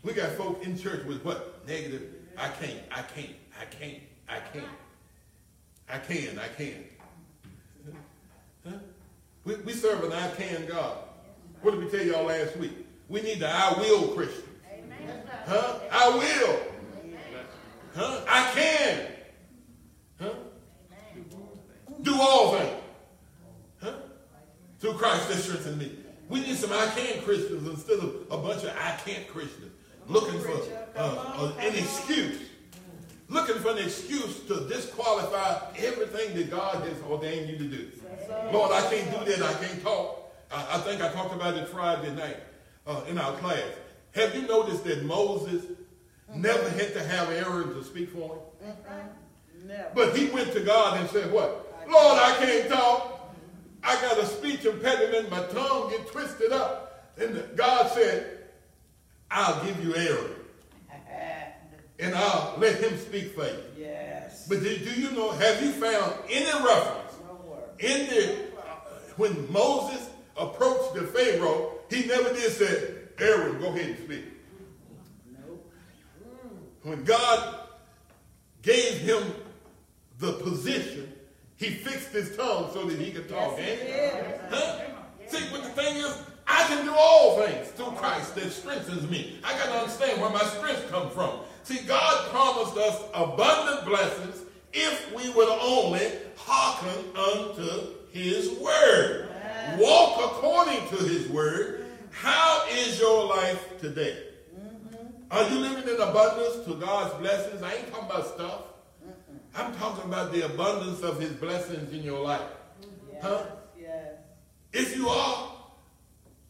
We 0.03 0.13
got 0.13 0.31
folk 0.31 0.63
in 0.65 0.77
church 0.77 1.05
with 1.05 1.23
what? 1.25 1.67
Negative. 1.67 2.03
I 2.37 2.47
can't, 2.47 2.79
I 2.91 3.01
can't, 3.01 3.35
I 3.59 3.65
can't, 3.65 3.99
I 4.29 4.39
can't. 4.53 4.65
I 5.89 5.97
can, 5.97 6.39
I 6.39 6.47
can. 6.47 6.85
Huh? 8.65 8.71
We, 9.45 9.55
we 9.55 9.73
serve 9.73 10.03
an 10.03 10.13
I 10.13 10.29
can 10.31 10.65
God. 10.65 10.97
What 11.61 11.71
did 11.71 11.83
we 11.83 11.89
tell 11.89 12.05
y'all 12.05 12.25
last 12.25 12.55
week? 12.57 12.71
We 13.09 13.21
need 13.21 13.39
the 13.39 13.49
I 13.49 13.73
will 13.79 14.09
Christian. 14.09 14.43
Huh? 15.45 15.79
I 15.91 16.09
will. 16.09 16.59
Huh? 17.95 18.21
I 18.27 18.51
can. 18.53 19.07
Huh? 20.19 20.33
Do 22.01 22.15
all 22.19 22.57
things. 22.57 22.81
Huh? 23.81 23.93
Through 24.79 24.93
Christ 24.93 25.29
that 25.29 25.37
strengthens 25.37 25.77
me. 25.77 25.91
We 26.29 26.41
need 26.41 26.55
some 26.55 26.71
I 26.71 26.87
can 26.95 27.21
Christians 27.21 27.67
instead 27.67 27.99
of 27.99 28.15
a 28.31 28.37
bunch 28.37 28.63
of 28.63 28.71
I 28.77 28.97
can't 29.05 29.27
Christians 29.27 29.71
looking 30.07 30.39
for 30.39 30.61
uh, 30.95 31.53
an 31.59 31.75
excuse. 31.75 32.39
Looking 33.29 33.55
for 33.55 33.71
an 33.71 33.79
excuse 33.79 34.41
to 34.47 34.67
disqualify 34.67 35.59
everything 35.77 36.35
that 36.35 36.51
God 36.51 36.87
has 36.87 37.01
ordained 37.09 37.49
you 37.49 37.57
to 37.57 37.63
do. 37.63 37.91
Lord, 38.51 38.71
I 38.71 38.81
can't 38.89 39.25
do 39.25 39.31
that. 39.31 39.41
I 39.41 39.65
can't 39.65 39.81
talk. 39.81 40.31
I, 40.51 40.77
I 40.77 40.77
think 40.79 41.01
I 41.01 41.11
talked 41.11 41.33
about 41.33 41.55
it 41.55 41.67
Friday 41.67 42.13
night 42.15 42.37
uh, 42.85 43.03
in 43.07 43.17
our 43.17 43.33
class. 43.37 43.63
Have 44.13 44.35
you 44.35 44.43
noticed 44.43 44.83
that 44.85 45.03
Moses 45.03 45.63
never 46.33 46.69
had 46.69 46.93
to 46.93 47.03
have 47.03 47.29
Aaron 47.31 47.73
to 47.73 47.83
speak 47.83 48.09
for 48.09 48.35
him? 48.35 48.39
Never. 49.65 49.89
But 49.95 50.15
he 50.15 50.27
went 50.27 50.51
to 50.53 50.59
God 50.59 50.99
and 50.99 51.09
said, 51.09 51.31
what? 51.31 51.73
Lord, 51.89 52.19
I 52.21 52.35
can't 52.39 52.69
talk. 52.69 53.33
I 53.83 53.95
got 54.01 54.17
a 54.17 54.25
speech 54.25 54.65
impediment. 54.65 55.29
My 55.29 55.43
tongue 55.47 55.89
get 55.89 56.07
twisted 56.07 56.51
up. 56.51 57.13
And 57.17 57.43
God 57.55 57.89
said, 57.91 58.39
I'll 59.29 59.63
give 59.65 59.83
you 59.83 59.95
Aaron. 59.95 60.31
And 61.99 62.15
I'll 62.15 62.55
let 62.57 62.81
him 62.81 62.97
speak 62.97 63.33
for 63.35 63.45
you. 63.45 63.63
Yes. 63.77 64.47
But 64.49 64.61
do, 64.61 64.77
do 64.77 64.99
you 64.99 65.11
know, 65.11 65.31
have 65.31 65.61
you 65.61 65.71
found 65.71 66.15
any 66.27 66.45
reference. 66.65 67.02
In 67.79 68.07
the, 68.07 68.33
uh, 68.57 68.75
when 69.17 69.51
Moses 69.51 70.09
approached 70.37 70.95
the 70.95 71.03
Pharaoh, 71.03 71.71
he 71.89 72.05
never 72.05 72.29
did 72.33 72.51
say, 72.51 72.93
Aaron, 73.19 73.59
go 73.59 73.67
ahead 73.67 73.89
and 73.89 73.99
speak. 73.99 74.25
When 76.83 77.03
God 77.03 77.59
gave 78.61 78.97
him 78.97 79.23
the 80.19 80.33
position, 80.33 81.13
he 81.55 81.69
fixed 81.69 82.09
his 82.11 82.35
tongue 82.35 82.71
so 82.73 82.85
that 82.85 82.99
he 82.99 83.11
could 83.11 83.29
talk. 83.29 83.57
Yes, 83.57 83.69
ain't 83.69 83.79
he 83.79 83.85
he? 83.85 83.91
did. 83.91 84.39
Huh? 84.49 84.79
See, 85.27 85.45
but 85.51 85.63
the 85.63 85.69
thing 85.69 85.97
is, 85.97 86.17
I 86.45 86.65
can 86.67 86.85
do 86.85 86.93
all 86.93 87.37
things 87.37 87.69
through 87.69 87.91
Christ 87.91 88.35
that 88.35 88.51
strengthens 88.51 89.09
me. 89.09 89.39
I 89.43 89.53
got 89.53 89.67
to 89.67 89.79
understand 89.79 90.21
where 90.21 90.29
my 90.29 90.43
strength 90.43 90.91
comes 90.91 91.13
from. 91.13 91.39
See, 91.63 91.79
God 91.87 92.29
promised 92.31 92.75
us 92.77 93.01
abundant 93.13 93.85
blessings 93.85 94.41
if 94.73 95.15
we 95.15 95.29
would 95.29 95.49
only 95.49 96.11
hearken 96.35 97.05
unto 97.15 97.93
his 98.11 98.51
word. 98.59 99.29
Walk 99.77 100.31
according 100.31 100.87
to 100.89 101.03
his 101.05 101.27
word. 101.29 101.85
How 102.11 102.65
is 102.69 102.99
your 102.99 103.25
life 103.25 103.79
today? 103.79 104.17
Mm-hmm. 104.55 105.05
Are 105.31 105.49
you 105.49 105.59
living 105.59 105.93
in 105.93 106.01
abundance 106.01 106.65
to 106.65 106.75
God's 106.75 107.13
blessings? 107.15 107.61
I 107.61 107.73
ain't 107.73 107.91
talking 107.91 108.09
about 108.09 108.27
stuff. 108.27 108.61
I'm 109.55 109.73
talking 109.75 110.05
about 110.05 110.31
the 110.31 110.45
abundance 110.45 111.01
of 111.01 111.19
his 111.19 111.31
blessings 111.33 111.93
in 111.93 112.03
your 112.03 112.23
life. 112.23 112.41
Yes. 113.11 113.23
Huh? 113.23 113.45
Yes. 113.79 114.07
If 114.73 114.95
you 114.95 115.07
are, 115.07 115.51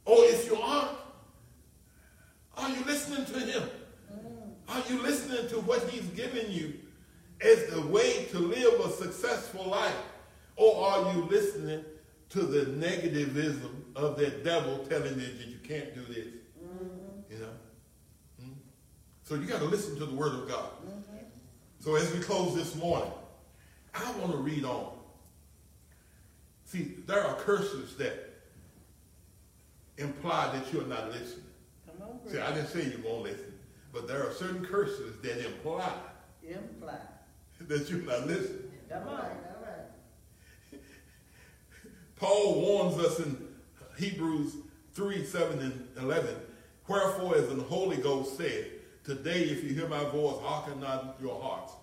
or 0.05 0.17
if 0.19 0.49
you 0.49 0.55
aren't, 0.55 0.97
are 2.57 2.69
you 2.69 2.83
listening 2.85 3.25
to 3.25 3.39
him? 3.39 3.69
Mm. 4.13 4.53
Are 4.69 4.83
you 4.89 5.01
listening 5.01 5.49
to 5.49 5.55
what 5.61 5.89
he's 5.89 6.05
given 6.09 6.51
you 6.51 6.73
as 7.43 7.65
the 7.65 7.81
way 7.81 8.25
to 8.31 8.39
live 8.39 8.79
a 8.79 8.89
successful 8.89 9.65
life? 9.65 9.95
Or 10.55 10.87
are 10.87 11.13
you 11.13 11.23
listening 11.23 11.83
to 12.29 12.39
the 12.41 12.65
negativism 12.65 13.71
of 13.95 14.17
that 14.17 14.43
devil 14.43 14.85
telling 14.89 15.19
you 15.19 15.27
that 15.27 15.47
you 15.47 15.57
can't 15.63 15.93
do 15.93 16.01
this? 16.05 16.27
You 17.29 17.39
know? 17.39 17.49
Hmm? 18.41 18.51
So 19.23 19.35
you 19.35 19.45
got 19.45 19.59
to 19.59 19.65
listen 19.65 19.97
to 19.97 20.05
the 20.05 20.15
word 20.15 20.33
of 20.33 20.47
God. 20.47 20.69
So 21.79 21.95
as 21.95 22.13
we 22.13 22.19
close 22.21 22.55
this 22.55 22.75
morning, 22.75 23.11
I 23.93 24.11
want 24.19 24.31
to 24.31 24.37
read 24.37 24.63
on. 24.63 24.93
See, 26.65 26.93
there 27.05 27.23
are 27.23 27.35
curses 27.35 27.95
that 27.97 28.31
imply 29.97 30.57
that 30.57 30.71
you're 30.73 30.87
not 30.87 31.11
listening. 31.11 31.43
Come 31.85 32.07
on, 32.07 32.31
See, 32.31 32.39
I 32.39 32.53
didn't 32.53 32.69
say 32.69 32.85
you 32.85 33.03
won't 33.05 33.23
listen, 33.23 33.53
but 33.91 34.07
there 34.07 34.25
are 34.25 34.31
certain 34.31 34.65
curses 34.65 35.19
that 35.21 35.45
imply 35.45 35.91
Imply. 36.47 36.99
that 37.67 37.89
you're 37.89 37.99
not 37.99 38.27
listening. 38.27 38.71
Come 38.89 39.07
on. 39.07 39.25
Paul 42.15 42.61
warns 42.61 42.97
us 43.03 43.19
in 43.19 43.37
Hebrews 43.97 44.53
3, 44.93 45.25
7, 45.25 45.59
and 45.59 45.87
11, 45.97 46.35
Wherefore, 46.87 47.35
as 47.35 47.47
the 47.47 47.61
Holy 47.63 47.97
Ghost 47.97 48.37
said, 48.37 48.67
Today, 49.03 49.41
if 49.41 49.63
you 49.63 49.73
hear 49.73 49.89
my 49.89 50.05
voice, 50.05 50.37
hearken 50.41 50.79
not 50.79 51.17
your 51.21 51.41
hearts. 51.41 51.73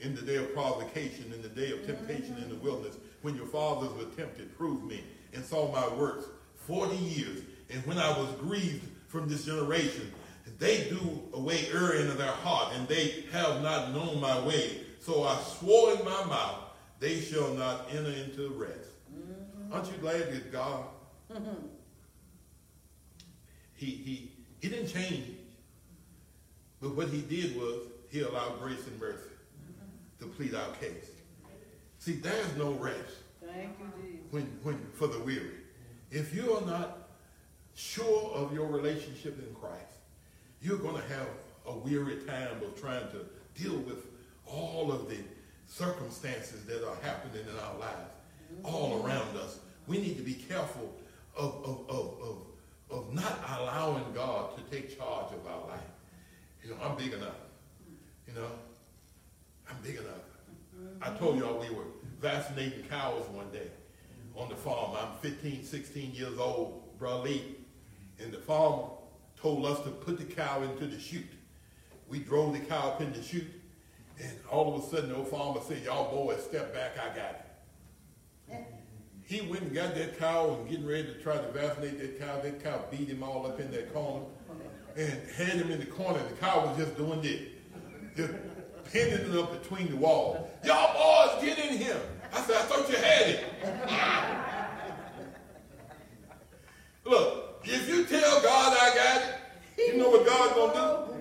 In 0.00 0.14
the 0.14 0.22
day 0.22 0.36
of 0.36 0.54
provocation, 0.54 1.32
in 1.34 1.42
the 1.42 1.48
day 1.48 1.72
of 1.72 1.84
temptation 1.84 2.36
in 2.38 2.48
the 2.48 2.54
wilderness, 2.56 2.96
when 3.22 3.34
your 3.36 3.46
fathers 3.46 3.90
were 3.92 4.10
tempted, 4.16 4.56
prove 4.56 4.82
me, 4.84 5.04
and 5.34 5.44
saw 5.44 5.70
my 5.70 5.86
works 5.96 6.24
40 6.66 6.96
years. 6.96 7.42
And 7.70 7.84
when 7.86 7.98
I 7.98 8.08
was 8.18 8.30
grieved 8.40 8.88
from 9.08 9.28
this 9.28 9.44
generation, 9.44 10.12
they 10.58 10.88
do 10.88 11.22
away 11.34 11.66
err 11.72 11.94
in 11.94 12.16
their 12.16 12.26
heart, 12.26 12.72
and 12.74 12.88
they 12.88 13.24
have 13.32 13.62
not 13.62 13.92
known 13.92 14.20
my 14.20 14.46
way. 14.46 14.83
So 15.04 15.24
I 15.24 15.36
swore 15.36 15.92
in 15.92 15.98
my 15.98 16.24
mouth, 16.24 16.60
they 16.98 17.20
shall 17.20 17.52
not 17.52 17.88
enter 17.90 18.08
into 18.08 18.48
rest. 18.56 18.88
Mm-hmm. 19.14 19.70
Aren't 19.70 19.86
you 19.88 19.98
glad 19.98 20.32
that 20.32 20.50
God, 20.50 20.84
mm-hmm. 21.30 21.66
he, 23.74 23.84
he, 23.84 24.32
he 24.60 24.68
didn't 24.70 24.88
change. 24.88 25.26
But 26.80 26.96
what 26.96 27.08
he 27.08 27.20
did 27.20 27.54
was 27.54 27.82
he 28.08 28.22
allowed 28.22 28.58
grace 28.60 28.86
and 28.86 28.98
mercy 28.98 29.28
mm-hmm. 29.28 30.24
to 30.24 30.34
plead 30.36 30.54
our 30.54 30.70
case. 30.76 31.10
See, 31.98 32.12
there's 32.12 32.56
no 32.56 32.72
rest 32.72 32.96
Thank 33.44 33.78
you, 33.78 33.86
Jesus. 34.00 34.24
when, 34.30 34.44
when 34.62 34.86
for 34.94 35.06
the 35.06 35.18
weary. 35.18 35.50
If 36.12 36.34
you 36.34 36.56
are 36.56 36.64
not 36.64 37.08
sure 37.74 38.30
of 38.32 38.54
your 38.54 38.68
relationship 38.68 39.38
in 39.46 39.54
Christ, 39.54 39.84
you're 40.62 40.78
going 40.78 40.96
to 40.96 41.08
have 41.08 41.28
a 41.66 41.76
weary 41.76 42.16
time 42.26 42.62
of 42.62 42.80
trying 42.80 43.06
to 43.10 43.26
deal 43.54 43.76
with 43.80 44.13
all 44.46 44.92
of 44.92 45.08
the 45.08 45.18
circumstances 45.66 46.64
that 46.66 46.86
are 46.86 46.96
happening 47.02 47.42
in 47.42 47.58
our 47.58 47.78
lives, 47.78 48.10
all 48.62 48.90
mm-hmm. 48.90 49.06
around 49.06 49.36
us. 49.36 49.58
We 49.86 49.98
need 49.98 50.16
to 50.16 50.22
be 50.22 50.34
careful 50.34 50.94
of, 51.36 51.54
of, 51.64 51.90
of, 51.90 52.20
of, 52.22 52.38
of 52.90 53.14
not 53.14 53.40
allowing 53.58 54.04
God 54.14 54.56
to 54.56 54.62
take 54.70 54.96
charge 54.96 55.32
of 55.32 55.46
our 55.46 55.68
life. 55.68 55.80
You 56.62 56.70
know, 56.70 56.76
I'm 56.82 56.96
big 56.96 57.12
enough. 57.12 57.36
You 58.26 58.34
know, 58.34 58.50
I'm 59.68 59.76
big 59.82 59.96
enough. 59.96 60.14
I 61.02 61.08
mm-hmm. 61.08 61.18
told 61.18 61.38
y'all 61.38 61.58
we 61.58 61.74
were 61.74 61.84
vaccinating 62.20 62.84
cows 62.84 63.26
one 63.30 63.50
day 63.52 63.68
on 64.36 64.48
the 64.48 64.56
farm. 64.56 64.96
I'm 64.98 65.18
15, 65.20 65.64
16 65.64 66.12
years 66.12 66.38
old, 66.38 66.98
bro 66.98 67.22
Lee. 67.22 67.56
And 68.20 68.32
the 68.32 68.38
farmer 68.38 68.84
told 69.36 69.66
us 69.66 69.80
to 69.80 69.90
put 69.90 70.18
the 70.18 70.24
cow 70.24 70.62
into 70.62 70.86
the 70.86 70.98
chute. 70.98 71.24
We 72.08 72.20
drove 72.20 72.52
the 72.52 72.60
cow 72.60 72.88
up 72.90 73.00
in 73.00 73.12
the 73.12 73.22
chute, 73.22 73.50
and 74.20 74.32
all 74.50 74.74
of 74.74 74.84
a 74.84 74.86
sudden 74.86 75.10
the 75.10 75.16
old 75.16 75.28
farmer 75.28 75.60
said, 75.66 75.82
y'all 75.84 76.10
boys 76.10 76.42
step 76.42 76.72
back, 76.72 76.92
I 76.98 77.16
got 77.16 77.44
it. 78.50 78.66
He 79.26 79.40
went 79.40 79.62
and 79.62 79.74
got 79.74 79.94
that 79.94 80.18
cow 80.18 80.54
and 80.54 80.68
getting 80.68 80.86
ready 80.86 81.04
to 81.04 81.14
try 81.14 81.38
to 81.38 81.50
vaccinate 81.50 81.98
that 81.98 82.20
cow. 82.20 82.40
That 82.42 82.62
cow 82.62 82.84
beat 82.90 83.08
him 83.08 83.22
all 83.22 83.46
up 83.46 83.58
in 83.58 83.70
that 83.70 83.90
corner 83.94 84.20
and 84.96 85.18
had 85.30 85.54
him 85.54 85.70
in 85.70 85.80
the 85.80 85.86
corner. 85.86 86.18
The 86.28 86.34
cow 86.34 86.66
was 86.66 86.76
just 86.76 86.94
doing 86.98 87.22
this, 87.22 87.40
just 88.16 88.34
pinning 88.92 89.32
it 89.32 89.38
up 89.38 89.62
between 89.62 89.88
the 89.90 89.96
walls. 89.96 90.46
Y'all 90.62 90.92
boys, 90.92 91.42
get 91.42 91.58
in 91.58 91.78
here. 91.78 92.00
I 92.34 92.40
said, 92.42 92.56
I 92.56 92.62
thought 92.62 92.88
you 92.90 92.96
had 92.96 93.28
it. 93.30 93.44
Look, 97.06 97.60
if 97.64 97.88
you 97.88 98.04
tell 98.04 98.42
God 98.42 98.76
I 98.78 98.94
got 98.94 99.22
it, 99.22 99.34
you 99.78 99.96
know 99.96 100.10
what 100.10 100.26
God's 100.26 100.54
gonna 100.54 100.74
do? 100.74 101.14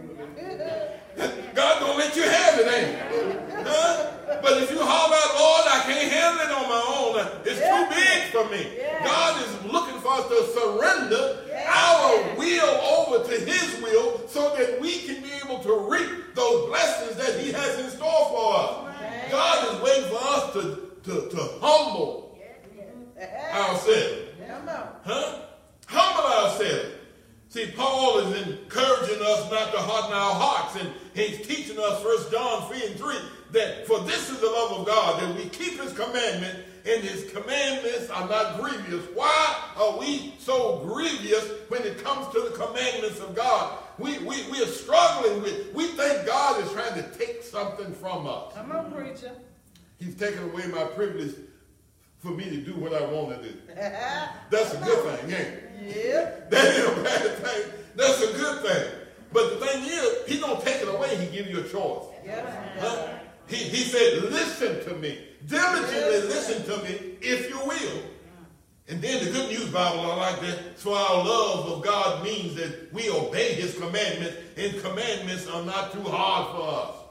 God 1.54 1.80
gonna 1.82 1.98
let 1.98 2.16
you 2.16 2.24
have 2.24 2.60
it, 2.60 2.68
ain't 2.68 2.88
he? 2.90 3.64
Huh? 3.64 4.12
But 4.42 4.64
if 4.64 4.72
you 4.72 4.80
holler 4.80 5.16
out, 5.16 5.36
Lord, 5.40 5.66
I 5.68 5.82
can't 5.86 6.12
handle 6.12 6.46
it 6.46 6.52
on 6.52 6.70
my 6.70 6.84
own. 6.88 7.04
It's 7.46 7.60
too 7.62 7.86
big 7.94 8.32
for 8.32 8.50
me. 8.50 8.80
God 9.04 9.42
is 9.42 9.72
looking 9.72 10.00
for 10.00 10.14
us 10.14 10.28
to 10.28 10.44
surrender 10.60 11.40
our 11.68 12.38
will 12.38 12.70
over 12.98 13.24
to 13.30 13.40
his 13.46 13.82
will 13.82 14.28
so 14.28 14.56
that 14.56 14.82
we 14.82 15.00
can 15.00 15.22
be 15.22 15.32
able 15.44 15.60
to 15.60 15.88
reap 15.90 16.34
those 16.36 16.68
blessings 16.68 17.16
that 17.18 17.40
he 17.40 17.52
has 17.52 17.80
in 17.80 17.90
store 17.92 18.28
for 18.30 18.56
us. 18.56 19.32
God 19.32 19.74
is 19.74 19.82
waiting 19.82 20.10
for 20.10 20.24
us 20.24 20.54
to, 20.54 20.62
to, 21.04 21.30
to 21.30 21.50
humble 21.62 22.38
ourselves. 23.54 24.32
Come 24.48 24.70
on. 24.70 24.88
Huh? 25.04 25.40
Humble 25.88 26.26
ourselves. 26.26 26.90
See, 27.54 27.72
Paul 27.78 28.18
is 28.18 28.48
encouraging 28.48 29.22
us 29.22 29.52
not 29.52 29.72
to 29.74 29.78
harden 29.78 30.12
our 30.12 30.34
hearts, 30.34 30.76
and 30.76 30.92
he's 31.14 31.46
teaching 31.46 31.78
us, 31.78 32.04
1 32.04 32.32
John 32.32 32.68
3 32.68 32.88
and 32.88 32.96
3, 32.96 33.16
that 33.52 33.86
for 33.86 34.00
this 34.00 34.32
is 34.32 34.40
the 34.40 34.48
love 34.48 34.72
of 34.80 34.88
God, 34.88 35.22
that 35.22 35.36
we 35.36 35.48
keep 35.50 35.80
his 35.80 35.94
commandment, 35.94 36.66
and 36.84 37.04
his 37.04 37.32
commandments 37.32 38.10
are 38.10 38.28
not 38.28 38.60
grievous. 38.60 39.06
Why 39.14 39.56
are 39.78 40.00
we 40.00 40.34
so 40.40 40.80
grievous 40.80 41.48
when 41.70 41.84
it 42.04 42.06
comes 42.06 42.34
to 42.34 42.42
the 42.42 42.50
commandments 42.50 43.20
of 43.20 43.36
God? 43.36 43.78
We, 43.98 44.20
we, 44.20 44.50
we 44.52 44.62
are 44.62 44.68
struggling 44.68 45.42
with, 45.42 45.74
we 45.74 45.88
think 45.88 46.26
God 46.26 46.64
is 46.64 46.72
trying 46.72 46.96
to 46.96 47.10
take 47.18 47.44
something 47.44 47.94
from 47.94 48.28
us. 48.28 48.54
Come 48.54 48.72
on, 48.72 48.92
preacher. 48.92 49.32
He's 50.00 50.16
taking 50.16 50.44
away 50.44 50.68
my 50.68 50.84
privilege 50.84 51.36
for 52.20 52.30
me 52.30 52.46
to 52.46 52.58
do 52.58 52.74
what 52.76 52.94
I 52.94 53.06
want 53.06 53.42
to 53.42 53.50
do. 53.50 53.58
That's 53.76 54.74
a 54.74 54.78
good 54.78 55.20
thing, 55.20 55.32
ain't 55.32 55.48
it? 55.48 55.70
Yep. 56.06 56.52
That 56.52 56.78
ain't 56.78 56.98
a 56.98 57.04
bad 57.04 57.38
thing. 57.38 57.74
That's 57.96 58.22
a 58.22 58.34
good 58.34 58.62
thing. 58.64 58.92
But 59.32 59.60
the 59.60 59.66
thing 59.66 59.84
is, 59.86 60.28
he 60.28 60.40
don't 60.40 60.64
take 60.64 60.82
it 60.82 60.88
away. 60.88 61.16
He 61.18 61.36
give 61.36 61.48
you 61.48 61.60
a 61.60 61.64
choice. 61.64 62.06
Huh? 62.80 63.08
He, 63.48 63.56
he 63.56 63.84
said, 63.84 64.24
listen 64.24 64.84
to 64.86 64.96
me. 64.96 65.20
Diligently 65.48 66.22
listen 66.22 66.64
to 66.66 66.84
me 66.84 67.18
if 67.22 67.50
you 67.50 67.60
will. 67.60 68.04
And 68.90 69.02
then 69.02 69.24
the 69.24 69.32
Good 69.32 69.50
News 69.50 69.70
Bible, 69.70 70.02
I 70.02 70.16
like 70.16 70.42
that. 70.42 70.78
So 70.78 70.94
our 70.94 71.24
love 71.24 71.72
of 71.72 71.84
God 71.84 72.24
means 72.24 72.56
that 72.56 72.94
we 72.94 73.10
obey 73.10 73.54
his 73.54 73.76
commandments, 73.76 74.36
and 74.58 74.82
commandments 74.82 75.48
are 75.48 75.64
not 75.64 75.94
too 75.94 76.04
hard 76.04 76.56
for 76.56 76.68
us. 76.70 77.04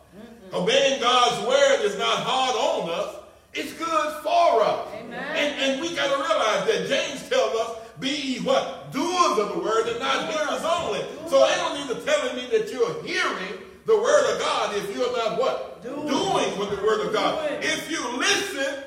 Obeying 0.52 1.00
God's 1.00 1.48
word 1.48 1.80
is 1.82 1.98
not 1.98 2.18
hard 2.18 2.54
on 2.56 2.90
us. 2.90 3.16
It's 3.54 3.72
good 3.72 4.22
for 4.22 4.62
us. 4.62 4.88
Amen. 4.94 5.12
And, 5.14 5.60
and 5.62 5.80
we 5.80 5.94
got 5.96 6.08
to 6.08 6.16
realize 6.16 6.66
that 6.66 6.88
James 6.88 7.28
tells 7.28 7.54
us, 7.56 7.78
be 8.00 8.38
what? 8.40 8.92
Doers 8.92 9.38
of 9.38 9.54
the 9.54 9.60
word 9.60 9.88
and 9.88 9.98
not 9.98 10.30
hearers 10.30 10.62
only. 10.62 11.00
So 11.28 11.42
I 11.42 11.54
don't 11.56 11.78
need 11.78 11.94
to 11.94 12.04
telling 12.04 12.36
me 12.36 12.48
that 12.50 12.70
you're 12.70 13.02
hearing 13.02 13.60
the 13.86 13.96
word 13.96 14.34
of 14.34 14.40
God 14.40 14.76
if 14.76 14.94
you're 14.94 15.16
not 15.16 15.38
what? 15.38 15.82
Doing. 15.82 16.06
Doing 16.06 16.58
with 16.58 16.78
the 16.78 16.84
word 16.84 17.06
of 17.06 17.12
God. 17.14 17.48
If 17.62 17.90
you 17.90 18.16
listen, 18.18 18.84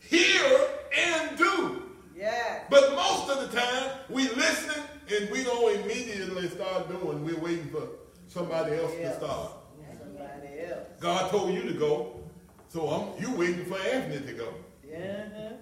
hear, 0.00 0.68
and 0.96 1.36
do. 1.36 1.82
Yeah. 2.16 2.60
But 2.70 2.94
most 2.94 3.30
of 3.30 3.50
the 3.50 3.60
time, 3.60 3.90
we 4.08 4.28
listen 4.30 4.82
and 5.16 5.30
we 5.30 5.44
don't 5.44 5.80
immediately 5.80 6.48
start 6.48 6.88
doing. 6.88 7.24
We're 7.24 7.38
waiting 7.38 7.68
for 7.70 7.88
somebody 8.28 8.76
else 8.76 8.92
to 8.94 9.16
start. 9.16 9.52
Somebody 9.98 10.60
else. 10.70 10.86
God 11.00 11.30
told 11.30 11.54
you 11.54 11.62
to 11.62 11.72
go, 11.72 12.20
so 12.68 12.88
I'm, 12.88 13.22
you 13.22 13.34
waiting 13.34 13.64
for 13.64 13.78
Anthony 13.78 14.26
to 14.26 14.32
go. 14.32 14.54
Yeah. 14.88 15.52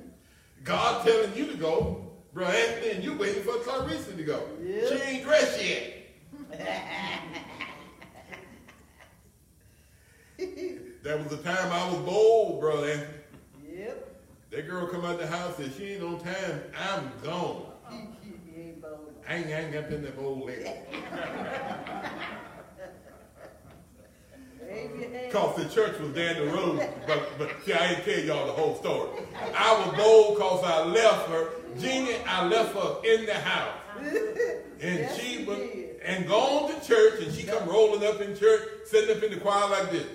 God 0.65 1.07
telling 1.07 1.35
you 1.37 1.47
to 1.47 1.57
go, 1.57 2.11
bro 2.35 2.47
Anthony, 2.47 2.91
and 2.91 3.05
you 3.05 3.17
waiting 3.17 3.43
for 3.45 3.57
Clarissa 3.59 4.13
to 4.13 4.23
go. 4.23 4.43
Yeah. 4.63 4.89
She 4.89 4.95
ain't 4.95 5.25
dressed 5.25 5.65
yet. 5.65 5.93
That 11.03 11.21
was 11.21 11.29
the 11.29 11.37
time 11.37 11.71
I 11.71 11.89
was 11.89 11.99
bold, 11.99 12.61
bro 12.61 12.83
Anthony. 12.85 13.19
Yep. 13.73 14.21
That 14.51 14.69
girl 14.69 14.89
come 14.89 15.05
out 15.05 15.21
the 15.21 15.27
house 15.29 15.57
and 15.61 15.73
she 15.73 15.93
ain't 15.93 16.03
on 16.03 16.19
time. 16.19 16.63
I'm 16.77 17.13
gone. 17.23 17.67
He 18.53 18.61
ain't 18.61 18.83
bold. 18.83 19.15
I 19.29 19.37
ain't, 19.37 19.47
I 19.47 19.61
ain't 19.61 19.73
got 19.73 19.93
in 19.93 20.03
that 20.03 20.17
bold 20.17 20.47
leg. 20.47 20.67
Wave 24.69 25.01
your 25.01 25.11
hand. 25.11 25.33
Cause 25.33 25.57
the 25.57 25.69
church 25.69 25.99
was 26.01 26.11
down 26.13 26.37
the 26.37 26.47
road, 26.53 26.89
but 27.07 27.39
but 27.39 27.51
see, 27.65 27.73
I 27.73 27.93
ain't 27.93 28.05
tell 28.05 28.19
y'all 28.21 28.47
the 28.47 28.53
whole 28.53 28.77
story. 28.77 29.11
I 29.55 29.85
was 29.85 29.97
bold 29.97 30.39
cause 30.39 30.65
I 30.65 30.85
left 30.85 31.29
her, 31.29 31.49
Jeannie. 31.79 32.17
I 32.27 32.47
left 32.47 32.75
her 32.75 32.97
in 33.05 33.27
the 33.27 33.35
house, 33.35 33.79
and 33.99 34.99
Yes, 34.99 35.21
she 35.21 35.45
was 35.45 35.59
and 36.05 36.27
gone 36.29 36.73
to 36.73 36.87
church, 36.87 37.23
and 37.23 37.35
she 37.35 37.43
come 37.45 37.69
rolling 37.69 38.05
up 38.05 38.21
in 38.21 38.37
church, 38.37 38.63
sitting 38.87 39.17
up 39.17 39.23
in 39.23 39.33
the 39.33 39.41
choir 39.41 39.69
like 39.71 39.91
this. 39.91 40.07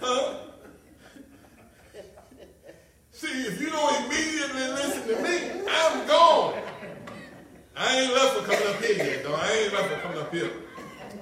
Huh? 0.00 0.51
See, 3.22 3.46
if 3.46 3.60
you 3.60 3.70
don't 3.70 4.04
immediately 4.04 4.66
listen 4.66 5.06
to 5.06 5.22
me, 5.22 5.62
I'm 5.70 6.08
gone. 6.08 6.60
I 7.76 8.00
ain't 8.00 8.12
left 8.12 8.36
for 8.36 8.50
coming 8.50 8.66
up 8.66 8.82
here 8.82 8.96
yet, 8.96 9.22
though. 9.22 9.36
I 9.36 9.48
ain't 9.48 9.72
left 9.72 9.94
for 9.94 10.00
coming 10.00 10.18
up 10.18 10.34
here. 10.34 10.50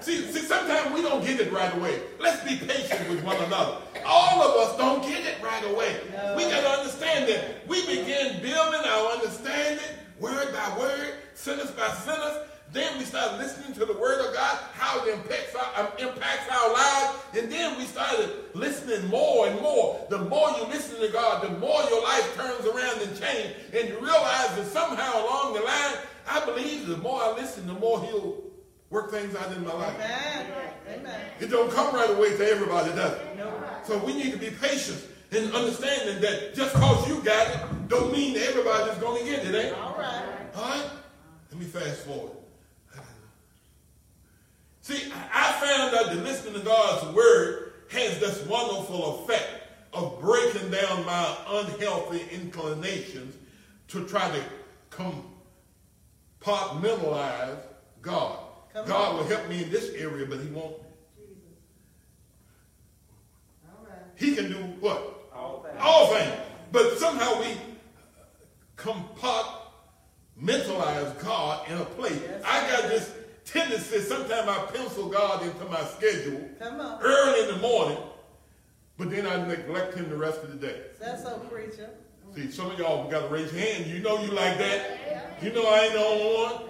See, 0.00 0.32
see, 0.32 0.40
sometimes 0.40 0.94
we 0.94 1.02
don't 1.02 1.22
get 1.22 1.38
it 1.40 1.52
right 1.52 1.76
away. 1.76 2.00
Let's 2.18 2.42
be 2.42 2.56
patient 2.56 3.06
with 3.10 3.22
one 3.22 3.36
another. 3.36 3.82
All 4.06 4.40
of 4.40 4.66
us 4.66 4.78
don't 4.78 5.02
get 5.02 5.26
it 5.26 5.44
right 5.44 5.62
away. 5.70 5.94
No. 6.10 6.36
We 6.38 6.44
got 6.44 6.62
to 6.62 6.70
understand 6.80 7.28
that 7.28 7.68
we 7.68 7.84
begin 7.84 8.40
building 8.40 8.80
our 8.82 9.12
understanding 9.12 9.84
word 10.18 10.54
by 10.54 10.78
word, 10.78 11.16
sentence 11.34 11.70
by 11.72 11.88
sentence. 11.88 12.48
Then 12.72 12.98
we 12.98 13.04
start 13.04 13.38
listening 13.38 13.72
to 13.74 13.84
the 13.84 13.94
word 13.94 14.24
of 14.24 14.32
God, 14.32 14.58
how 14.74 15.04
it 15.04 15.12
impacts 15.12 15.54
our, 15.56 15.84
um, 15.84 15.92
impacts 15.98 16.48
our 16.50 16.72
lives. 16.72 17.18
And 17.36 17.50
then 17.50 17.76
we 17.76 17.84
started 17.84 18.30
listening 18.54 19.08
more 19.08 19.48
and 19.48 19.60
more. 19.60 20.06
The 20.08 20.18
more 20.18 20.50
you 20.50 20.64
listen 20.66 21.00
to 21.00 21.08
God, 21.08 21.42
the 21.42 21.58
more 21.58 21.82
your 21.90 22.02
life 22.02 22.36
turns 22.36 22.64
around 22.66 23.00
and 23.02 23.20
changes. 23.20 23.56
And 23.72 23.88
you 23.88 23.96
realize 23.96 24.54
that 24.54 24.66
somehow 24.66 25.24
along 25.24 25.54
the 25.54 25.60
line, 25.60 25.94
I 26.28 26.44
believe 26.44 26.86
the 26.86 26.98
more 26.98 27.20
I 27.20 27.32
listen, 27.32 27.66
the 27.66 27.74
more 27.74 28.04
he'll 28.04 28.44
work 28.90 29.10
things 29.10 29.34
out 29.34 29.52
in 29.56 29.64
my 29.64 29.72
life. 29.72 29.94
Amen. 29.96 30.46
Amen. 30.88 31.20
It 31.40 31.50
don't 31.50 31.72
come 31.72 31.94
right 31.94 32.10
away 32.10 32.36
to 32.36 32.50
everybody, 32.50 32.90
does 32.92 33.14
it? 33.14 33.36
No. 33.36 33.52
So 33.84 33.98
we 33.98 34.14
need 34.14 34.32
to 34.32 34.38
be 34.38 34.50
patient 34.50 35.06
and 35.32 35.52
understanding 35.54 36.20
that 36.20 36.54
just 36.54 36.74
cause 36.74 37.08
you 37.08 37.20
got 37.22 37.48
it, 37.48 37.88
don't 37.88 38.12
mean 38.12 38.34
that 38.34 38.48
everybody's 38.48 38.98
gonna 38.98 39.24
get 39.24 39.44
it, 39.44 39.54
eh? 39.54 39.70
All 39.72 39.96
right. 39.96 40.24
All 40.54 40.62
right? 40.62 40.90
Let 41.50 41.60
me 41.60 41.66
fast 41.66 42.04
forward. 42.04 42.39
See, 44.80 45.12
I 45.12 45.50
I 45.50 45.52
found 45.52 45.94
out 45.94 46.06
that 46.06 46.16
listening 46.22 46.54
to 46.54 46.60
God's 46.60 47.14
word 47.14 47.72
has 47.90 48.18
this 48.20 48.46
wonderful 48.46 49.24
effect 49.24 49.48
of 49.92 50.18
breaking 50.20 50.70
down 50.70 51.04
my 51.04 51.36
unhealthy 51.48 52.22
inclinations 52.30 53.34
to 53.88 54.06
try 54.06 54.30
to 54.30 54.40
compartmentalize 56.40 57.58
God. 58.00 58.38
Come 58.72 58.86
God 58.86 59.16
will 59.16 59.24
help 59.24 59.48
me 59.48 59.64
in 59.64 59.70
this 59.70 59.92
area, 59.94 60.24
but 60.26 60.38
he 60.40 60.46
won't. 60.48 60.76
All 63.66 63.84
right. 63.84 63.98
He 64.14 64.36
can 64.36 64.48
do 64.48 64.58
what? 64.78 65.28
All 65.34 65.64
right. 65.64 65.76
All 65.80 66.14
things. 66.14 66.32
But 66.70 66.96
somehow 66.98 67.40
we 67.40 67.56
compartmentalize 68.76 71.20
God 71.22 71.68
in 71.68 71.78
a 71.78 71.84
place. 71.84 72.20
Yes, 72.22 72.44
I 72.46 72.70
got 72.70 72.84
this 72.88 73.12
tendency, 73.50 74.00
sometimes 74.00 74.48
I 74.48 74.66
pencil 74.72 75.08
God 75.08 75.42
into 75.42 75.64
my 75.66 75.82
schedule 75.84 76.48
early 77.02 77.48
in 77.48 77.54
the 77.54 77.60
morning, 77.60 77.98
but 78.96 79.10
then 79.10 79.26
I 79.26 79.46
neglect 79.46 79.94
him 79.94 80.08
the 80.08 80.16
rest 80.16 80.42
of 80.42 80.50
the 80.50 80.66
day. 80.66 80.80
That's 81.00 81.22
so 81.22 81.38
preacher. 81.50 81.90
See, 82.34 82.50
some 82.50 82.70
of 82.70 82.78
y'all 82.78 83.10
got 83.10 83.22
to 83.22 83.28
raise 83.28 83.52
your 83.52 83.62
hand. 83.62 83.86
You 83.86 83.98
know 84.00 84.22
you 84.22 84.30
like 84.30 84.58
that. 84.58 85.38
You 85.42 85.52
know 85.52 85.64
I 85.66 85.80
ain't 85.80 85.92
the 85.94 86.04
only 86.04 86.34
one. 86.34 86.62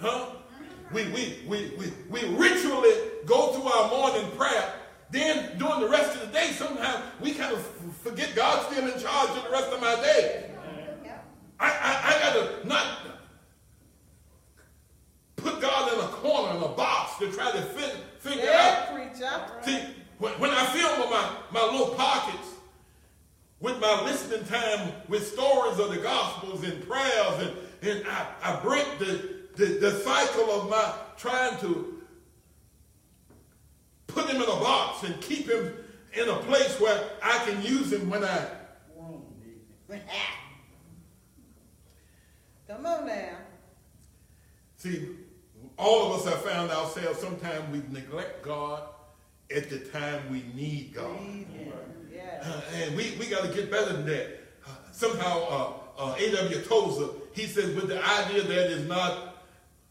Huh? 0.00 0.26
We, 0.92 1.04
we, 1.08 1.38
we, 1.46 1.72
we, 1.78 1.92
we 2.08 2.36
ritually 2.36 2.92
go 3.26 3.52
through 3.52 3.70
our 3.70 3.90
morning 3.90 4.30
prayer 4.36 4.72
then 5.10 5.58
during 5.58 5.80
the 5.80 5.88
rest 5.88 6.14
of 6.16 6.20
the 6.20 6.32
day, 6.32 6.52
sometimes 6.52 7.02
we 7.20 7.32
kind 7.32 7.52
of 7.52 7.66
forget 8.02 8.34
God's 8.34 8.66
still 8.66 8.86
in 8.86 8.98
charge 9.00 9.30
of 9.30 9.44
the 9.44 9.50
rest 9.50 9.72
of 9.72 9.80
my 9.80 9.96
day. 9.96 10.50
I, 11.58 11.68
I, 11.68 12.16
I 12.16 12.20
got 12.20 12.32
to 12.34 12.68
not 12.68 13.09
put 15.42 15.60
God 15.60 15.92
in 15.92 15.98
a 16.00 16.08
corner, 16.08 16.56
in 16.56 16.62
a 16.62 16.68
box 16.68 17.18
to 17.18 17.30
try 17.32 17.50
to 17.52 17.60
fit, 17.62 17.96
figure 18.18 18.44
Yeah, 18.44 18.86
out. 18.88 18.94
preacher. 18.94 19.30
See, 19.62 19.80
when, 20.18 20.32
when 20.40 20.50
I 20.50 20.64
fill 20.66 20.98
my, 21.10 21.30
my 21.52 21.64
little 21.72 21.94
pockets 21.94 22.48
with 23.60 23.78
my 23.80 24.02
listening 24.04 24.44
time 24.46 24.92
with 25.08 25.26
stories 25.26 25.78
of 25.78 25.90
the 25.90 25.98
Gospels 25.98 26.64
and 26.64 26.86
prayers, 26.86 27.48
and, 27.82 27.90
and 27.90 28.06
I, 28.08 28.26
I 28.42 28.60
break 28.60 28.86
the, 28.98 29.36
the, 29.56 29.66
the 29.78 29.90
cycle 30.00 30.50
of 30.50 30.70
my 30.70 30.92
trying 31.16 31.58
to 31.60 32.02
put 34.06 34.28
him 34.28 34.36
in 34.36 34.42
a 34.42 34.46
box 34.46 35.04
and 35.04 35.20
keep 35.20 35.48
him 35.48 35.74
in 36.14 36.28
a 36.28 36.36
place 36.36 36.80
where 36.80 37.02
I 37.22 37.38
can 37.44 37.62
use 37.62 37.92
him 37.92 38.10
when 38.10 38.24
I 38.24 38.46
Come 42.68 42.86
on 42.86 43.06
now. 43.06 43.36
See, 44.76 45.08
all 45.80 46.12
of 46.12 46.20
us 46.20 46.32
have 46.32 46.42
found 46.42 46.70
ourselves 46.70 47.18
sometimes 47.18 47.62
we 47.72 47.82
neglect 47.92 48.42
God 48.42 48.82
at 49.54 49.68
the 49.70 49.78
time 49.78 50.22
we 50.30 50.44
need 50.54 50.94
God. 50.94 51.18
Yeah. 52.12 52.42
Uh, 52.42 52.60
and 52.74 52.96
we, 52.96 53.16
we 53.18 53.26
got 53.26 53.44
to 53.44 53.52
get 53.52 53.70
better 53.70 53.94
than 53.94 54.06
that. 54.06 54.40
Uh, 54.66 54.70
somehow, 54.92 55.80
uh, 55.98 56.02
uh, 56.02 56.14
A.W. 56.18 56.60
Tozer, 56.62 57.08
he 57.32 57.46
says, 57.46 57.74
with 57.74 57.88
the 57.88 58.04
idea 58.04 58.42
that 58.42 58.70
is 58.70 58.86
not 58.86 59.44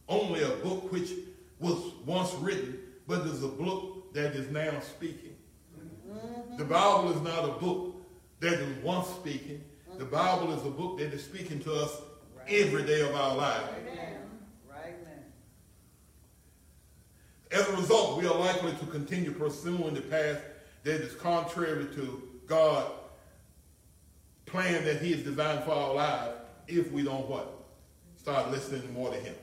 only 0.08 0.44
a 0.44 0.50
book 0.50 0.92
which 0.92 1.12
was 1.60 1.78
once 2.06 2.34
written, 2.36 2.80
but 3.08 3.26
is 3.26 3.44
a 3.44 3.48
book 3.48 4.14
that 4.14 4.36
is 4.36 4.50
now 4.52 4.80
speaking. 4.80 5.36
The 6.58 6.66
Bible 6.66 7.12
is 7.12 7.22
not 7.22 7.46
a 7.46 7.54
book 7.54 7.96
that 8.40 8.54
is 8.54 8.84
once 8.84 9.08
speaking. 9.08 9.64
The 9.98 10.06
Bible 10.06 10.54
is 10.54 10.66
a 10.66 10.70
book 10.70 10.98
that 11.00 11.14
is 11.14 11.24
speaking 11.24 11.60
to 11.62 11.74
us 11.74 12.02
every 12.48 12.84
day 12.84 13.02
of 13.02 13.16
our 13.16 13.36
lives. 13.36 13.70
Right 13.72 13.96
now. 13.96 14.74
Right 14.76 15.04
now. 15.04 15.10
As 17.52 17.68
a 17.68 17.76
result, 17.76 18.22
we 18.22 18.28
are 18.28 18.36
likely 18.36 18.74
to 18.74 18.86
continue 18.88 19.32
pursuing 19.32 19.94
the 19.96 20.02
path 20.02 20.42
that 20.84 21.02
is 21.02 21.16
contrary 21.16 21.86
to 21.96 22.22
God's 22.46 22.92
plan 24.46 24.84
that 24.86 25.02
He 25.02 25.12
has 25.14 25.24
designed 25.24 25.64
for 25.64 25.72
our 25.72 25.94
lives 25.94 26.38
if 26.68 26.92
we 26.92 27.04
don't 27.04 27.28
what? 27.28 27.52
Start 28.18 28.52
listening 28.52 28.94
more 28.94 29.10
to 29.10 29.16
Him. 29.16 29.34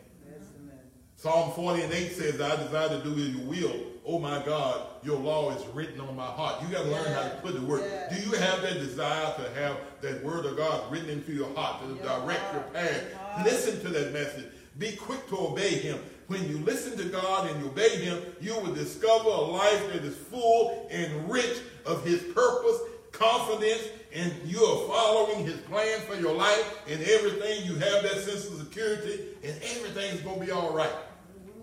Man. 0.65 0.79
Psalm 1.17 1.53
40 1.53 1.83
and 1.83 1.93
8 1.93 2.13
says, 2.13 2.41
I 2.41 2.57
desire 2.57 2.89
to 2.91 3.03
do 3.03 3.11
your 3.11 3.47
will. 3.47 3.77
Oh 4.05 4.21
my 4.21 4.41
God, 4.45 4.83
your 5.03 5.19
law 5.19 5.51
is 5.51 5.67
written 5.75 6.01
on 6.01 6.15
my 6.15 6.27
heart. 6.27 6.63
You 6.63 6.69
got 6.69 6.85
to 6.85 6.91
learn 6.91 7.13
how 7.13 7.23
to 7.23 7.41
put 7.43 7.55
the 7.55 7.67
word. 7.67 7.83
Yeah. 7.91 8.17
Do 8.17 8.23
you 8.23 8.37
have 8.37 8.63
that 8.63 8.75
desire 8.75 9.35
to 9.35 9.61
have 9.61 9.79
that 10.03 10.23
word 10.23 10.47
of 10.47 10.57
God 10.57 10.93
written 10.93 11.11
into 11.11 11.33
your 11.33 11.53
heart 11.57 11.83
to 11.83 11.89
Your 11.89 11.97
direct 12.05 12.53
your 12.53 12.63
path? 12.73 13.05
your. 13.39 13.45
Listen 13.45 13.81
to 13.81 13.89
that 13.89 14.13
message. 14.13 14.45
Be 14.79 14.93
quick 14.93 15.27
to 15.31 15.39
obey 15.39 15.71
him. 15.71 15.99
When 16.29 16.49
you 16.49 16.59
listen 16.59 16.99
to 16.99 17.05
God 17.05 17.49
and 17.49 17.65
obey 17.65 18.03
him, 18.03 18.21
you 18.41 18.55
will 18.59 18.75
discover 18.75 19.29
a 19.29 19.41
life 19.41 19.93
that 19.93 20.05
is 20.05 20.17
full 20.17 20.89
and 20.91 21.31
rich 21.31 21.59
of 21.85 22.05
his 22.05 22.21
purpose, 22.35 22.81
confidence, 23.13 23.89
and 24.13 24.33
you 24.45 24.59
are 24.59 24.89
following 24.89 25.45
his 25.45 25.59
plan 25.59 26.01
for 26.01 26.17
your 26.17 26.35
life 26.35 26.81
and 26.89 27.01
everything. 27.03 27.65
You 27.65 27.75
have 27.75 28.03
that 28.03 28.19
sense 28.25 28.49
of 28.49 28.59
security 28.59 29.25
and 29.45 29.55
everything's 29.63 30.21
going 30.23 30.41
to 30.41 30.47
be 30.47 30.51
all 30.51 30.73
right. 30.73 30.93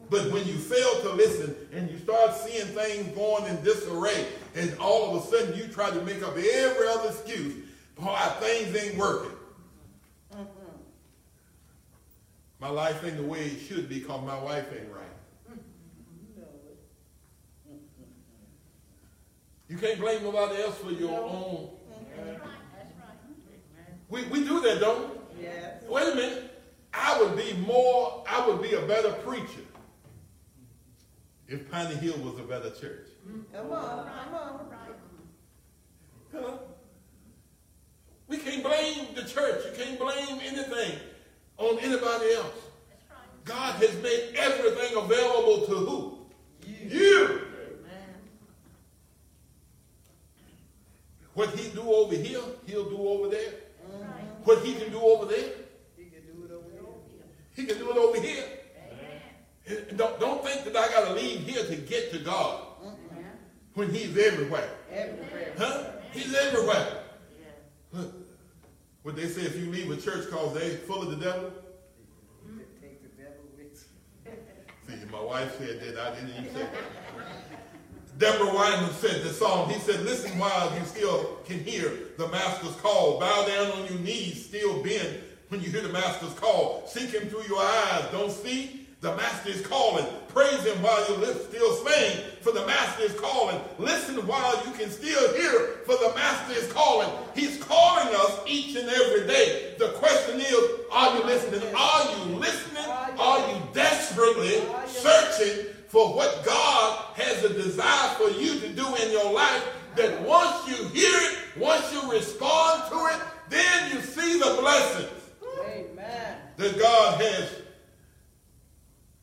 But 0.10 0.32
when 0.32 0.48
you 0.48 0.54
fail 0.54 1.02
to 1.02 1.10
listen 1.14 1.56
and 1.74 1.90
you 1.90 1.98
start 1.98 2.34
seeing 2.36 2.68
things 2.68 3.08
going 3.16 3.46
in 3.46 3.62
disarray, 3.64 4.28
and 4.56 4.78
all 4.80 5.16
of 5.16 5.24
a 5.24 5.28
sudden 5.28 5.58
you 5.58 5.68
try 5.68 5.90
to 5.90 6.02
make 6.04 6.22
up 6.24 6.38
every 6.38 6.88
other 6.88 7.10
excuse 7.10 7.56
why 7.98 8.20
things 8.40 8.76
ain't 8.76 8.98
working. 8.98 9.32
My 12.64 12.70
life 12.70 13.04
ain't 13.04 13.18
the 13.18 13.24
way 13.24 13.42
it 13.42 13.60
should 13.60 13.90
be 13.90 14.00
because 14.00 14.26
my 14.26 14.42
wife 14.42 14.68
ain't 14.72 14.90
right. 14.90 15.04
You 15.50 16.42
know 16.42 16.48
it. 16.70 16.80
You 19.68 19.78
can't 19.78 20.00
blame 20.00 20.24
nobody 20.24 20.62
else 20.62 20.78
for 20.78 20.92
your 20.92 21.12
own. 21.12 21.72
That's 21.90 22.40
right. 22.40 22.48
That's 22.74 22.94
right. 23.02 23.98
We, 24.08 24.24
we 24.28 24.48
do 24.48 24.62
that, 24.62 24.80
don't 24.80 25.10
we? 25.10 25.44
Yes. 25.44 25.84
Wait 25.90 26.14
a 26.14 26.16
minute. 26.16 26.64
I 26.94 27.22
would 27.22 27.36
be 27.36 27.52
more, 27.68 28.24
I 28.30 28.48
would 28.48 28.62
be 28.62 28.76
a 28.76 28.82
better 28.84 29.12
preacher 29.12 29.66
if 31.50 31.70
Piney 31.70 31.96
Hill 31.96 32.18
was 32.20 32.40
a 32.40 32.44
better 32.44 32.70
church. 32.70 33.10
Come 33.54 33.72
on. 33.74 34.08
Come 34.08 34.36
on. 34.36 34.60
Huh? 36.34 36.58
We 38.30 38.38
can't 38.38 38.64
blame 38.64 39.08
the 39.16 39.24
church. 39.24 39.66
You 39.66 39.84
can't 39.84 40.00
blame 40.00 40.40
anything 40.46 40.98
on 41.58 41.80
anybody 41.80 42.34
else. 42.34 42.56
God 43.46 43.76
has 43.76 43.94
made 44.02 44.34
everything 44.38 44.96
available 44.98 45.66
to 45.68 45.76
who? 45.76 46.18
You. 46.66 47.00
You. 47.00 47.40
What 51.34 51.50
he 51.50 51.70
do 51.70 51.82
over 51.82 52.16
here, 52.16 52.42
he'll 52.68 52.90
do 52.90 52.98
over 53.08 53.28
there. 53.28 53.54
Right. 53.92 54.08
What 54.44 54.64
he 54.64 54.76
can 54.76 54.92
do 54.92 55.00
over 55.02 55.26
there, 55.26 55.50
He 55.98 56.04
can 56.06 56.22
do 56.28 56.44
it 56.46 56.52
over 56.52 56.70
here. 56.70 57.26
he 57.56 57.66
can 57.66 57.78
do 57.80 57.92
it 57.92 57.98
over 57.98 58.20
here. 58.22 58.44
Amen. 59.68 59.86
Don't, 59.98 60.20
don't 60.20 60.44
think 60.46 60.64
that 60.66 60.76
I 60.76 60.88
got 60.92 61.08
to 61.08 61.14
leave 61.16 61.40
here 61.42 61.66
to 61.66 61.76
get 61.76 62.12
to 62.12 62.20
God 62.20 62.62
Amen. 62.84 63.32
when 63.74 63.92
he's 63.92 64.16
everywhere. 64.18 64.70
Everywhere. 64.92 65.54
Huh? 65.58 65.84
He's 66.12 66.36
everywhere. 66.36 67.00
What 69.04 69.18
they 69.18 69.28
say, 69.28 69.42
if 69.42 69.58
you 69.58 69.70
leave 69.70 69.92
a 69.92 69.98
church 69.98 70.30
cause 70.32 70.54
they 70.54 70.78
full 70.78 71.02
of 71.02 71.12
the 71.12 71.18
devil. 71.18 71.52
You 72.48 72.62
take 72.82 73.02
the 73.04 73.22
devil 73.22 73.44
with 73.58 73.86
you. 74.26 74.32
See, 74.88 75.12
my 75.12 75.22
wife 75.22 75.58
said 75.58 75.82
that. 75.82 76.00
I 76.00 76.16
didn't 76.16 76.30
even 76.30 76.54
say 76.54 76.62
that. 76.62 78.18
Deborah 78.18 78.54
Wyman 78.54 78.94
said 78.94 79.24
the 79.24 79.34
song. 79.34 79.70
He 79.70 79.80
said, 79.80 80.02
listen 80.02 80.38
while 80.40 80.74
you 80.78 80.86
still 80.86 81.40
can 81.46 81.60
hear 81.60 81.92
the 82.18 82.30
master's 82.30 82.76
call. 82.76 83.20
Bow 83.20 83.46
down 83.46 83.72
on 83.72 83.88
your 83.88 84.00
knees, 84.00 84.46
still 84.46 84.82
bend 84.82 85.20
when 85.50 85.62
you 85.62 85.70
hear 85.70 85.82
the 85.82 85.90
master's 85.90 86.34
call. 86.36 86.84
Seek 86.88 87.10
him 87.10 87.28
through 87.28 87.44
your 87.44 87.62
eyes. 87.62 88.06
Don't 88.12 88.32
see? 88.32 88.83
The 89.04 89.14
master 89.18 89.50
is 89.50 89.68
calling. 89.68 90.06
Praise 90.30 90.64
him 90.64 90.82
while 90.82 91.06
you 91.10 91.18
live, 91.18 91.36
still 91.50 91.76
sing, 91.86 92.24
for 92.40 92.54
the 92.54 92.66
master 92.66 93.04
is 93.04 93.12
calling. 93.20 93.60
Listen 93.78 94.26
while 94.26 94.56
you 94.66 94.72
can 94.72 94.90
still 94.90 95.34
hear, 95.34 95.82
for 95.86 95.98
the 95.98 96.14
master 96.16 96.54
is 96.54 96.72
calling. 96.72 97.10
He's 97.36 97.62
calling 97.62 98.16
us 98.16 98.40
each 98.48 98.78
and 98.78 98.88
every 98.88 99.28
day. 99.28 99.76
The 99.78 99.90
question 99.90 100.40
is, 100.40 100.56
are 100.90 101.18
you 101.18 101.26
listening? 101.26 101.76
Are 101.78 102.12
you 102.16 102.36
listening? 102.38 102.86
Are 103.20 103.40
you 103.52 103.62
desperately 103.74 104.64
searching 104.88 105.66
for 105.90 106.16
what 106.16 106.46
God 106.46 107.06
has 107.16 107.44
a 107.44 107.50
desire 107.50 108.16
for 108.16 108.30
you 108.30 108.58
to 108.62 108.70
do 108.70 108.96
in 108.96 109.12
your 109.12 109.34
life? 109.34 109.66
That 109.98 110.22
once 110.22 110.66
you 110.66 110.88
hear 110.88 111.12
it, 111.14 111.40
once 111.58 111.92
you 111.92 112.10
respond 112.10 112.90
to 112.90 112.96
it, 113.08 113.22
then 113.50 113.92
you 113.92 114.00
see 114.00 114.40
the 114.40 114.56
blessings 114.62 115.10
Amen. 115.68 116.38
that 116.56 116.80
God 116.80 117.22
has 117.22 117.63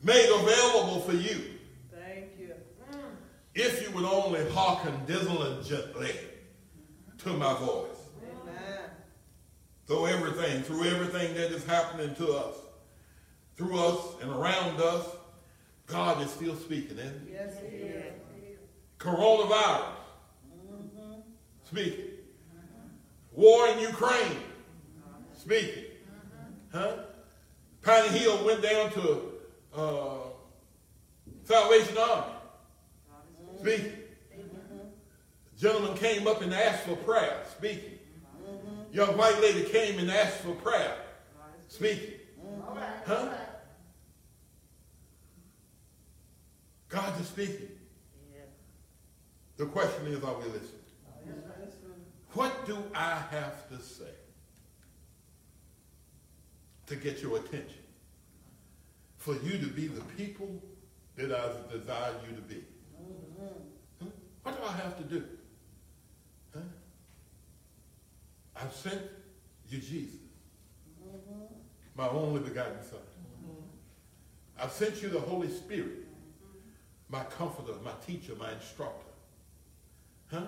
made 0.03 0.31
available 0.31 1.01
for 1.01 1.13
you 1.13 1.41
Thank 1.93 2.39
you. 2.39 2.55
Mm. 2.93 2.99
if 3.55 3.83
you 3.83 3.95
would 3.95 4.05
only 4.05 4.49
hearken 4.51 4.95
diligently 5.07 6.13
to 7.19 7.31
my 7.31 7.53
voice. 7.55 7.87
Amen. 8.23 8.81
Through 9.87 10.07
everything, 10.07 10.63
through 10.63 10.85
everything 10.85 11.35
that 11.35 11.53
is 11.53 11.65
happening 11.67 12.15
to 12.15 12.33
us, 12.33 12.57
through 13.57 13.79
us 13.79 14.01
and 14.23 14.31
around 14.31 14.81
us, 14.81 15.07
God 15.87 16.23
is 16.23 16.31
still 16.31 16.57
speaking. 16.57 16.99
Isn't 16.99 17.27
he? 17.27 17.33
Yes, 17.33 17.55
he 17.61 17.77
is. 17.77 18.13
Coronavirus, 18.99 19.85
mm-hmm. 20.73 21.21
speaking. 21.65 22.05
War 23.33 23.69
in 23.69 23.81
Ukraine, 23.81 24.21
mm-hmm. 24.21 25.37
speaking. 25.37 25.85
Mm-hmm. 26.73 26.79
Huh? 26.79 26.97
Piney 27.83 28.19
Hill 28.19 28.45
went 28.45 28.63
down 28.63 28.93
to 28.93 29.30
uh, 29.75 30.19
Salvation 31.45 31.97
Army, 31.99 32.33
speaking. 33.59 33.93
Gentleman 35.59 35.95
came 35.97 36.27
up 36.27 36.41
and 36.41 36.55
asked 36.55 36.85
for 36.85 36.97
prayer, 36.97 37.43
speaking. 37.57 37.99
Young 38.93 39.17
white 39.17 39.41
lady 39.41 39.69
came 39.69 39.99
and 39.99 40.11
asked 40.11 40.39
for 40.39 40.55
prayer, 40.55 40.97
speaking. 41.69 42.15
Huh? 43.07 43.29
God 46.89 47.21
is 47.21 47.29
speaking. 47.29 47.69
The 49.57 49.67
question 49.67 50.07
is, 50.07 50.25
are 50.25 50.35
we 50.39 50.45
listening? 50.45 50.81
What 52.33 52.67
do 52.67 52.79
I 52.95 53.23
have 53.31 53.69
to 53.69 53.79
say 53.83 54.05
to 56.87 56.97
get 56.97 57.21
your 57.21 57.37
attention? 57.37 57.80
For 59.21 59.35
you 59.35 59.59
to 59.59 59.67
be 59.67 59.87
the 59.87 60.01
people 60.17 60.49
that 61.17 61.31
I 61.31 61.71
desire 61.71 62.15
you 62.27 62.35
to 62.37 62.41
be. 62.41 62.65
Mm-hmm. 62.99 63.45
Huh? 64.01 64.07
What 64.43 64.57
do 64.57 64.67
I 64.67 64.73
have 64.73 64.97
to 64.97 65.05
do? 65.05 65.25
Huh? 66.55 66.61
I've 68.57 68.73
sent 68.73 69.03
you 69.69 69.79
Jesus, 69.79 70.21
mm-hmm. 71.07 71.45
my 71.95 72.09
only 72.09 72.41
begotten 72.41 72.83
Son. 72.83 72.99
Mm-hmm. 73.45 74.63
I've 74.63 74.73
sent 74.73 75.03
you 75.03 75.11
the 75.11 75.21
Holy 75.21 75.51
Spirit, 75.51 76.07
my 77.11 77.23
comforter, 77.25 77.75
my 77.85 77.93
teacher, 78.07 78.33
my 78.39 78.53
instructor. 78.53 79.05
Huh? 80.31 80.47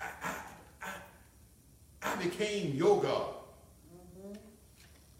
I, 0.00 0.06
I, 0.20 0.34
I, 0.82 0.92
I 2.02 2.16
became 2.16 2.74
your 2.74 3.00
God 3.00 3.34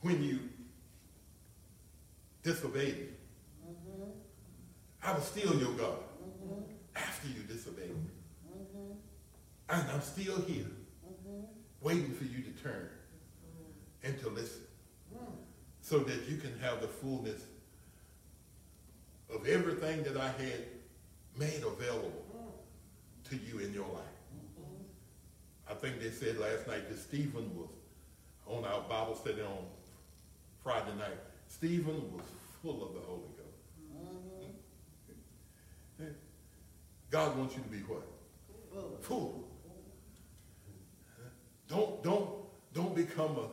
when 0.00 0.24
you 0.24 0.40
disobeyed 2.44 2.96
me. 2.96 3.06
Mm-hmm. 3.66 4.10
I 5.02 5.12
was 5.12 5.24
still 5.24 5.54
your 5.56 5.72
God 5.72 5.98
mm-hmm. 6.22 6.60
after 6.94 7.26
you 7.28 7.42
disobeyed 7.48 7.88
me. 7.88 8.10
Mm-hmm. 8.48 8.92
And 9.70 9.90
I'm 9.90 10.02
still 10.02 10.40
here 10.42 10.66
waiting 11.80 12.12
for 12.14 12.24
you 12.24 12.42
to 12.42 12.50
turn 12.62 12.88
and 14.02 14.18
to 14.20 14.28
listen 14.30 14.62
mm. 15.14 15.26
so 15.80 15.98
that 15.98 16.28
you 16.28 16.36
can 16.38 16.58
have 16.60 16.80
the 16.80 16.88
fullness 16.88 17.42
of 19.34 19.46
everything 19.46 20.02
that 20.04 20.16
I 20.16 20.28
had 20.28 20.64
made 21.36 21.62
available 21.62 22.24
mm. 22.34 23.30
to 23.30 23.36
you 23.36 23.58
in 23.58 23.74
your 23.74 23.88
life. 23.88 24.02
I 25.68 25.74
think 25.74 26.00
they 26.00 26.10
said 26.10 26.38
last 26.38 26.66
night 26.66 26.88
that 26.88 26.98
Stephen 26.98 27.50
was 27.56 27.68
on 28.46 28.64
our 28.64 28.82
Bible 28.82 29.16
study 29.16 29.40
on 29.40 29.64
Friday 30.62 30.94
night. 30.98 31.18
Stephen 31.54 32.12
was 32.12 32.24
full 32.62 32.84
of 32.84 32.94
the 32.94 33.00
Holy 33.00 33.30
Ghost. 33.36 33.62
Mm-hmm. 36.02 36.08
God 37.10 37.38
wants 37.38 37.54
you 37.54 37.62
to 37.62 37.68
be 37.68 37.78
what? 37.78 38.02
Full. 39.02 39.48
Don't 41.68 42.02
don't 42.02 42.28
don't 42.72 42.96
become 42.96 43.38
a 43.38 43.48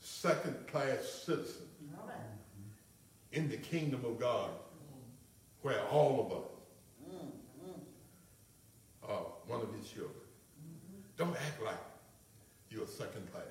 second 0.00 0.66
class 0.66 1.22
citizen 1.24 1.68
right. 2.06 2.14
in 3.32 3.48
the 3.48 3.56
kingdom 3.56 4.04
of 4.04 4.20
God 4.20 4.50
where 5.62 5.80
all 5.90 6.26
of 6.26 6.38
us 6.38 6.50
mm-hmm. 7.16 9.10
are 9.10 9.24
one 9.46 9.62
of 9.62 9.74
his 9.74 9.90
children. 9.90 10.12
Don't 11.16 11.34
act 11.34 11.62
like 11.64 11.80
you're 12.70 12.86
second 12.86 13.32
class. 13.32 13.44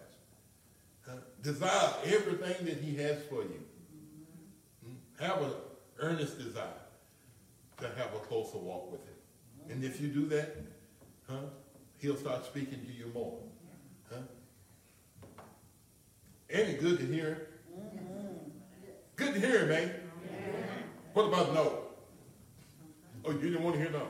Huh? 1.01 1.13
Desire 1.41 1.93
everything 2.05 2.65
that 2.67 2.77
he 2.77 2.95
has 2.97 3.17
for 3.23 3.41
you. 3.41 3.63
Have 5.19 5.41
an 5.41 5.51
earnest 5.99 6.37
desire 6.37 6.67
to 7.77 7.87
have 7.87 8.13
a 8.15 8.19
closer 8.19 8.57
walk 8.57 8.91
with 8.91 9.01
him. 9.01 9.15
And 9.69 9.83
if 9.83 9.99
you 9.99 10.07
do 10.07 10.25
that, 10.27 10.55
huh, 11.27 11.35
he'll 11.97 12.15
start 12.17 12.45
speaking 12.45 12.85
to 12.85 12.91
you 12.93 13.11
more. 13.13 13.39
Huh? 14.09 14.17
Ain't 16.49 16.69
it 16.69 16.81
good 16.81 16.99
to 16.99 17.05
hear 17.05 17.29
him? 17.29 17.37
Good 19.15 19.33
to 19.33 19.39
hear 19.39 19.61
him, 19.61 19.69
man. 19.69 19.93
What 21.13 21.23
about 21.27 21.53
no? 21.53 21.79
Oh, 23.25 23.31
you 23.31 23.39
didn't 23.39 23.63
want 23.63 23.75
to 23.75 23.81
hear 23.81 23.91
no? 23.91 24.07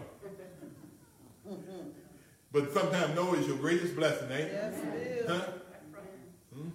But 2.52 2.74
sometimes 2.74 3.16
no 3.16 3.34
is 3.34 3.48
your 3.48 3.58
greatest 3.58 3.96
blessing, 3.96 4.30
ain't 4.32 4.42
it? 4.42 4.52
Yes, 4.54 4.74
it 4.84 5.08
is. 5.08 5.30
Huh? 5.30 5.48
Mhm. 6.56 6.72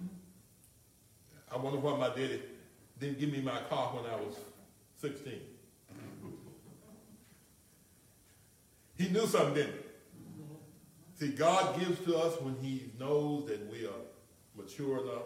I 1.51 1.57
wonder 1.57 1.79
why 1.79 1.97
my 1.97 2.09
daddy 2.09 2.41
didn't 3.03 3.19
give 3.19 3.31
me 3.31 3.41
my 3.41 3.59
car 3.69 3.93
when 3.95 4.05
I 4.09 4.15
was 4.15 4.35
16. 5.01 5.33
He 8.97 9.09
knew 9.09 9.27
something, 9.27 9.53
didn't 9.55 9.73
he? 9.73 9.79
See, 11.15 11.31
God 11.31 11.79
gives 11.79 11.99
to 12.05 12.17
us 12.17 12.39
when 12.41 12.55
he 12.61 12.91
knows 12.99 13.47
that 13.47 13.69
we 13.71 13.85
are 13.85 14.03
mature 14.55 15.01
enough 15.01 15.23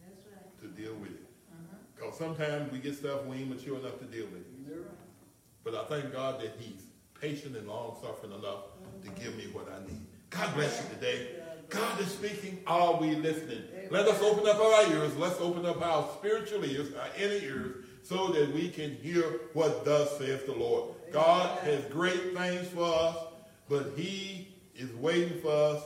That's 0.00 0.26
right. 0.26 0.60
to 0.60 0.82
deal 0.82 0.94
with 0.94 1.10
it. 1.10 1.26
Uh-huh. 1.50 1.76
Because 1.94 2.18
sometimes 2.18 2.70
we 2.72 2.78
get 2.78 2.94
stuff 2.94 3.24
we 3.24 3.38
ain't 3.38 3.48
mature 3.48 3.78
enough 3.78 3.98
to 3.98 4.04
deal 4.04 4.26
with. 4.26 4.44
But 5.64 5.74
I 5.74 5.84
thank 5.84 6.12
God 6.12 6.40
that 6.40 6.56
he's 6.58 6.82
patient 7.20 7.56
and 7.56 7.66
long-suffering 7.66 8.32
enough 8.32 8.64
to 9.04 9.10
give 9.20 9.36
me 9.36 9.44
what 9.52 9.68
I 9.68 9.84
need. 9.88 10.00
God 10.30 10.54
bless 10.54 10.82
you 10.82 10.94
today. 10.94 11.28
God 11.68 12.00
is 12.00 12.08
speaking. 12.08 12.58
Are 12.66 12.96
we 12.96 13.14
listening? 13.16 13.62
Let 13.90 14.06
us 14.08 14.20
open 14.22 14.48
up 14.48 14.60
our 14.60 14.92
ears. 14.92 15.16
Let's 15.16 15.40
open 15.40 15.66
up 15.66 15.80
our 15.82 16.08
spiritual 16.18 16.64
ears, 16.64 16.88
our 16.94 17.08
inner 17.16 17.34
ears, 17.34 17.84
so 18.02 18.28
that 18.28 18.52
we 18.52 18.68
can 18.68 18.96
hear 18.96 19.40
what 19.52 19.84
thus 19.84 20.18
saith 20.18 20.46
the 20.46 20.54
Lord. 20.54 20.94
God 21.12 21.58
has 21.60 21.84
great 21.86 22.36
things 22.36 22.68
for 22.68 22.84
us, 22.84 23.16
but 23.68 23.92
he 23.96 24.48
is 24.74 24.92
waiting 24.94 25.40
for 25.40 25.52
us 25.52 25.82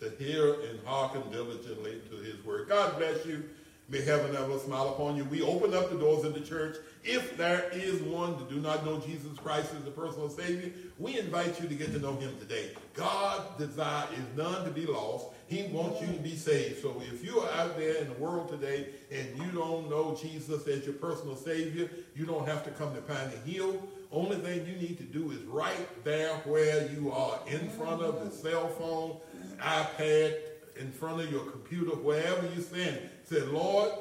to 0.00 0.10
hear 0.18 0.54
and 0.54 0.80
hearken 0.84 1.22
diligently 1.30 2.00
to 2.10 2.16
his 2.16 2.42
word. 2.44 2.68
God 2.68 2.96
bless 2.98 3.24
you. 3.26 3.44
May 3.90 4.02
heaven 4.02 4.36
ever 4.36 4.56
smile 4.60 4.90
upon 4.90 5.16
you. 5.16 5.24
We 5.24 5.42
open 5.42 5.74
up 5.74 5.90
the 5.90 5.98
doors 5.98 6.24
of 6.24 6.32
the 6.32 6.40
church. 6.40 6.76
If 7.02 7.36
there 7.36 7.68
is 7.72 8.00
one 8.02 8.38
that 8.38 8.48
do 8.48 8.60
not 8.60 8.84
know 8.84 9.00
Jesus 9.00 9.36
Christ 9.36 9.74
as 9.76 9.82
the 9.82 9.90
personal 9.90 10.28
Savior, 10.28 10.70
we 11.00 11.18
invite 11.18 11.60
you 11.60 11.66
to 11.66 11.74
get 11.74 11.92
to 11.94 11.98
know 11.98 12.14
him 12.14 12.38
today. 12.38 12.70
God's 12.94 13.58
desire 13.58 14.06
is 14.14 14.36
none 14.36 14.64
to 14.64 14.70
be 14.70 14.86
lost. 14.86 15.26
He 15.48 15.64
wants 15.72 16.00
you 16.00 16.06
to 16.06 16.20
be 16.20 16.36
saved. 16.36 16.80
So 16.80 17.02
if 17.12 17.24
you 17.24 17.40
are 17.40 17.50
out 17.54 17.76
there 17.76 17.96
in 17.96 18.06
the 18.06 18.14
world 18.14 18.48
today 18.48 18.86
and 19.10 19.26
you 19.36 19.50
don't 19.50 19.90
know 19.90 20.16
Jesus 20.22 20.68
as 20.68 20.84
your 20.84 20.94
personal 20.94 21.34
Savior, 21.34 21.90
you 22.14 22.26
don't 22.26 22.46
have 22.46 22.62
to 22.66 22.70
come 22.70 22.94
to 22.94 23.00
Pine 23.00 23.32
Hill. 23.44 23.82
Only 24.12 24.36
thing 24.36 24.68
you 24.68 24.76
need 24.76 24.98
to 24.98 25.04
do 25.04 25.32
is 25.32 25.42
right 25.46 26.04
there 26.04 26.36
where 26.44 26.88
you 26.92 27.10
are, 27.10 27.40
in 27.48 27.68
front 27.70 28.02
of 28.02 28.24
the 28.24 28.30
cell 28.30 28.68
phone, 28.68 29.16
iPad, 29.60 30.36
in 30.78 30.92
front 30.92 31.20
of 31.20 31.30
your 31.30 31.44
computer, 31.44 31.90
wherever 31.96 32.48
you 32.54 32.62
stand. 32.62 33.00
Say, 33.30 33.42
Lord, 33.42 33.92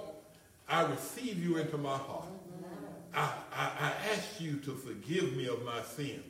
I 0.67 0.81
receive 0.89 1.43
you 1.43 1.57
into 1.57 1.77
my 1.77 1.95
heart. 1.95 2.25
I, 3.13 3.31
I, 3.53 3.65
I 3.79 3.93
ask 4.11 4.41
you 4.41 4.57
to 4.61 4.71
forgive 4.73 5.35
me 5.37 5.47
of 5.47 5.63
my 5.63 5.83
sins. 5.83 6.25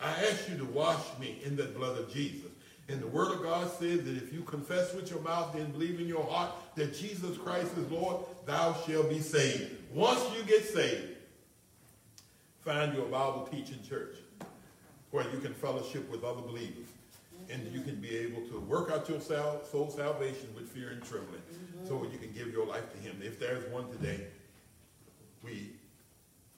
I 0.00 0.10
ask 0.10 0.48
you 0.48 0.56
to 0.58 0.64
wash 0.66 1.02
me 1.18 1.40
in 1.44 1.56
the 1.56 1.64
blood 1.64 1.98
of 1.98 2.12
Jesus. 2.12 2.50
And 2.88 3.00
the 3.00 3.08
word 3.08 3.32
of 3.32 3.42
God 3.42 3.68
says 3.72 4.04
that 4.04 4.16
if 4.16 4.32
you 4.32 4.42
confess 4.42 4.94
with 4.94 5.10
your 5.10 5.18
mouth 5.22 5.56
and 5.56 5.72
believe 5.72 5.98
in 5.98 6.06
your 6.06 6.22
heart 6.22 6.52
that 6.76 6.94
Jesus 6.94 7.36
Christ 7.36 7.76
is 7.76 7.90
Lord, 7.90 8.24
thou 8.44 8.74
shalt 8.86 9.08
be 9.08 9.18
saved. 9.18 9.72
Once 9.92 10.22
you 10.36 10.44
get 10.44 10.64
saved, 10.64 11.16
find 12.60 12.94
you 12.94 13.02
a 13.02 13.08
Bible 13.08 13.48
teaching 13.50 13.80
church 13.88 14.14
where 15.10 15.28
you 15.32 15.38
can 15.38 15.52
fellowship 15.52 16.08
with 16.12 16.22
other 16.22 16.42
believers 16.42 16.86
and 17.50 17.66
you 17.72 17.80
can 17.80 17.96
be 17.96 18.16
able 18.16 18.42
to 18.42 18.60
work 18.60 18.92
out 18.92 19.08
your 19.08 19.20
soul 19.20 19.90
salvation 19.90 20.48
with 20.54 20.68
fear 20.68 20.90
and 20.90 21.02
trembling 21.02 21.42
so 21.86 22.06
you 22.10 22.18
can 22.18 22.32
give 22.32 22.52
your 22.52 22.66
life 22.66 22.90
to 22.92 22.98
him. 22.98 23.20
If 23.22 23.38
there's 23.38 23.70
one 23.72 23.90
today, 23.90 24.26
we 25.42 25.70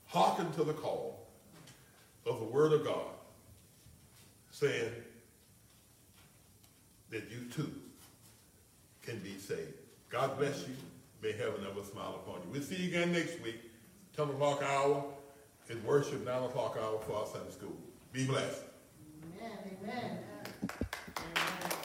hearken 0.07 0.51
to 0.53 0.65
the 0.65 0.73
call 0.73 1.27
of 2.27 2.39
the 2.39 2.47
word 2.47 2.73
of 2.73 2.85
God 2.85 3.07
saying 4.51 4.91
that 7.11 7.31
you 7.31 7.45
too 7.51 7.71
can 9.03 9.19
be 9.21 9.39
saved. 9.39 9.75
God 10.11 10.39
bless 10.39 10.67
you. 10.67 10.75
May 11.23 11.33
heaven 11.33 11.67
ever 11.69 11.85
smile 11.85 12.21
upon 12.25 12.43
you. 12.43 12.49
We'll 12.53 12.63
see 12.63 12.77
you 12.77 12.89
again 12.89 13.13
next 13.13 13.41
week. 13.43 13.61
10 14.17 14.31
o'clock 14.31 14.63
hour 14.63 15.05
is 15.69 15.77
worship, 15.85 16.25
9 16.25 16.43
o'clock 16.45 16.79
hour 16.81 16.99
for 17.01 17.17
our 17.17 17.27
Sunday 17.27 17.51
school. 17.51 17.77
Be 18.13 18.25
blessed. 18.25 18.63
Amen. 19.37 19.59
Amen, 19.83 20.19
amen. 21.19 21.78